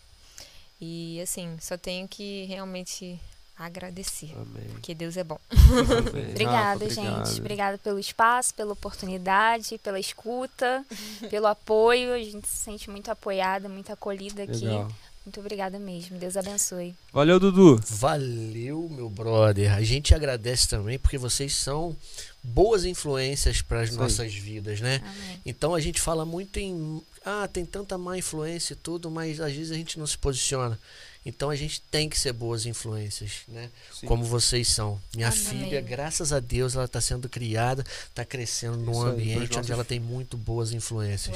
E 0.79 1.19
assim, 1.21 1.57
só 1.59 1.77
tenho 1.77 2.07
que 2.07 2.43
realmente 2.45 3.19
agradecer, 3.57 4.31
Amém. 4.35 4.67
porque 4.71 4.93
Deus 4.95 5.15
é 5.17 5.23
bom. 5.23 5.39
Obrigada, 6.31 6.85
Rafa, 6.85 6.89
gente. 6.89 7.07
obrigado. 7.07 7.39
Obrigada 7.39 7.77
pelo 7.77 7.99
espaço, 7.99 8.53
pela 8.53 8.73
oportunidade, 8.73 9.77
pela 9.77 9.99
escuta, 9.99 10.85
pelo 11.29 11.47
apoio. 11.47 12.13
A 12.13 12.19
gente 12.19 12.47
se 12.47 12.57
sente 12.63 12.89
muito 12.89 13.09
apoiada, 13.09 13.69
muito 13.69 13.91
acolhida 13.91 14.43
aqui. 14.43 14.65
Legal. 14.65 14.91
Muito 15.25 15.39
obrigada 15.39 15.79
mesmo. 15.79 16.17
Deus 16.17 16.35
abençoe. 16.35 16.93
Valeu, 17.13 17.39
Dudu. 17.39 17.79
Valeu, 17.87 18.89
meu 18.89 19.09
brother. 19.09 19.73
A 19.73 19.81
gente 19.81 20.13
agradece 20.13 20.67
também 20.67 20.99
porque 20.99 21.17
vocês 21.17 21.55
são 21.55 21.95
boas 22.43 22.83
influências 22.83 23.61
para 23.61 23.81
as 23.81 23.95
nossas 23.95 24.33
vidas, 24.33 24.81
né? 24.81 25.01
Amém. 25.01 25.41
Então 25.45 25.73
a 25.73 25.79
gente 25.79 26.01
fala 26.01 26.25
muito 26.25 26.57
em. 26.59 27.01
Ah, 27.25 27.47
tem 27.47 27.65
tanta 27.65 27.97
má 27.97 28.17
influência 28.17 28.73
e 28.73 28.75
tudo, 28.75 29.09
mas 29.09 29.39
às 29.39 29.53
vezes 29.53 29.71
a 29.71 29.75
gente 29.75 29.97
não 29.97 30.05
se 30.05 30.17
posiciona. 30.17 30.77
Então 31.25 31.49
a 31.49 31.55
gente 31.55 31.79
tem 31.89 32.09
que 32.09 32.19
ser 32.19 32.33
boas 32.33 32.65
influências, 32.65 33.43
né? 33.47 33.69
Sim. 33.93 34.07
Como 34.07 34.25
vocês 34.25 34.67
são. 34.67 34.99
Minha 35.15 35.29
Amém. 35.29 35.39
filha, 35.39 35.79
graças 35.81 36.33
a 36.33 36.39
Deus, 36.39 36.75
ela 36.75 36.83
está 36.85 36.99
sendo 36.99 37.29
criada, 37.29 37.83
está 38.09 38.25
crescendo 38.25 38.77
num 38.77 38.91
Isso 38.91 39.05
aí, 39.05 39.11
ambiente 39.11 39.57
onde 39.57 39.71
ela 39.71 39.85
tem 39.85 39.99
muito 40.01 40.35
boas 40.35 40.73
influências. 40.73 41.35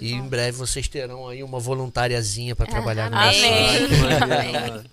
E 0.00 0.12
em 0.12 0.22
breve 0.26 0.56
vocês 0.56 0.88
terão 0.88 1.28
aí 1.28 1.42
uma 1.42 1.60
voluntariazinha 1.60 2.56
para 2.56 2.66
trabalhar 2.66 3.10
no 3.12 3.16
amém. 3.18 3.40
maneiro, 3.98 4.24
Amém. 4.24 4.84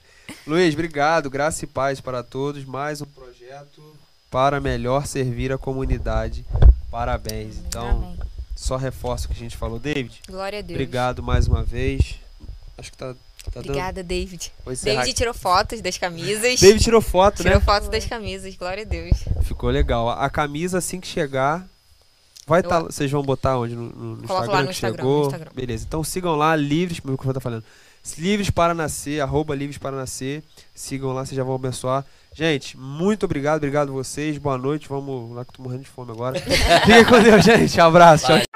Luiz, 0.46 0.74
obrigado. 0.74 1.30
Graça 1.30 1.64
e 1.64 1.68
paz 1.68 2.02
para 2.02 2.22
todos. 2.22 2.66
Mais 2.66 3.02
um 3.02 3.06
projeto 3.06 3.96
para 4.30 4.60
melhor 4.60 5.08
servir 5.08 5.54
a 5.54 5.58
comunidade. 5.58 6.46
Parabéns. 6.92 7.58
Então, 7.58 7.90
Amém. 7.90 8.20
só 8.56 8.76
reforço 8.76 9.26
o 9.26 9.28
que 9.30 9.36
a 9.36 9.40
gente 9.40 9.56
falou. 9.56 9.80
David, 9.80 10.22
Glória 10.28 10.60
a 10.60 10.62
Deus. 10.62 10.76
obrigado 10.76 11.24
mais 11.24 11.48
uma 11.48 11.64
vez. 11.64 12.16
Acho 12.78 12.92
que 12.92 12.98
tá, 12.98 13.16
tá 13.52 13.60
dando. 13.62 13.70
Obrigada, 13.70 14.04
David. 14.04 14.52
Encerrar 14.68 14.96
David 14.96 15.00
aqui. 15.10 15.14
tirou 15.14 15.34
fotos 15.34 15.82
das 15.82 15.98
camisas. 15.98 16.60
David 16.60 16.84
tirou 16.84 17.02
foto, 17.02 17.38
tirou 17.44 17.60
né? 17.60 17.66
fotos 17.66 17.90
das 17.90 18.06
camisas, 18.06 18.56
glória 18.56 18.84
a 18.84 18.86
Deus. 18.86 19.18
Ficou 19.44 19.70
legal. 19.70 20.10
A 20.10 20.30
camisa, 20.30 20.78
assim 20.78 21.00
que 21.00 21.08
chegar. 21.08 21.66
Vai 22.46 22.62
estar. 22.62 22.80
vocês 22.80 23.12
vão 23.12 23.22
botar 23.24 23.58
onde? 23.58 23.76
No, 23.76 23.90
no- 23.90 24.24
Instagram 24.24 24.52
lá 24.52 24.62
no 24.62 24.68
que 24.68 24.74
Instagram, 24.74 24.98
chegou. 24.98 25.26
Instagram. 25.26 25.52
Beleza. 25.54 25.86
Então 25.86 26.04
sigam 26.04 26.36
lá, 26.36 26.56
livres, 26.56 27.02
meu 27.02 27.12
microfone 27.12 27.34
tá 27.34 27.42
falando. 27.42 27.64
Livres 28.18 28.50
para 28.50 28.74
nascer, 28.74 29.20
arroba 29.20 29.54
livres 29.54 29.78
para 29.78 29.96
nascer. 29.98 30.42
Sigam 30.74 31.12
lá, 31.12 31.26
vocês 31.26 31.36
já 31.36 31.44
vão 31.44 31.56
abençoar. 31.56 32.06
Gente, 32.34 32.78
muito 32.78 33.26
obrigado, 33.26 33.58
obrigado 33.58 33.92
vocês. 33.92 34.38
Boa 34.38 34.58
noite. 34.58 34.88
Vamos 34.88 35.36
lá 35.36 35.44
que 35.44 35.52
eu 35.52 35.56
tô 35.56 35.64
morrendo 35.64 35.84
de 35.84 35.90
fome 35.90 36.12
agora. 36.12 36.40
Fiquem 36.40 37.04
com 37.04 37.22
Deus, 37.22 37.44
gente. 37.44 37.82
Abraço. 37.82 38.28
Tchau, 38.28 38.38
tchau. 38.38 38.47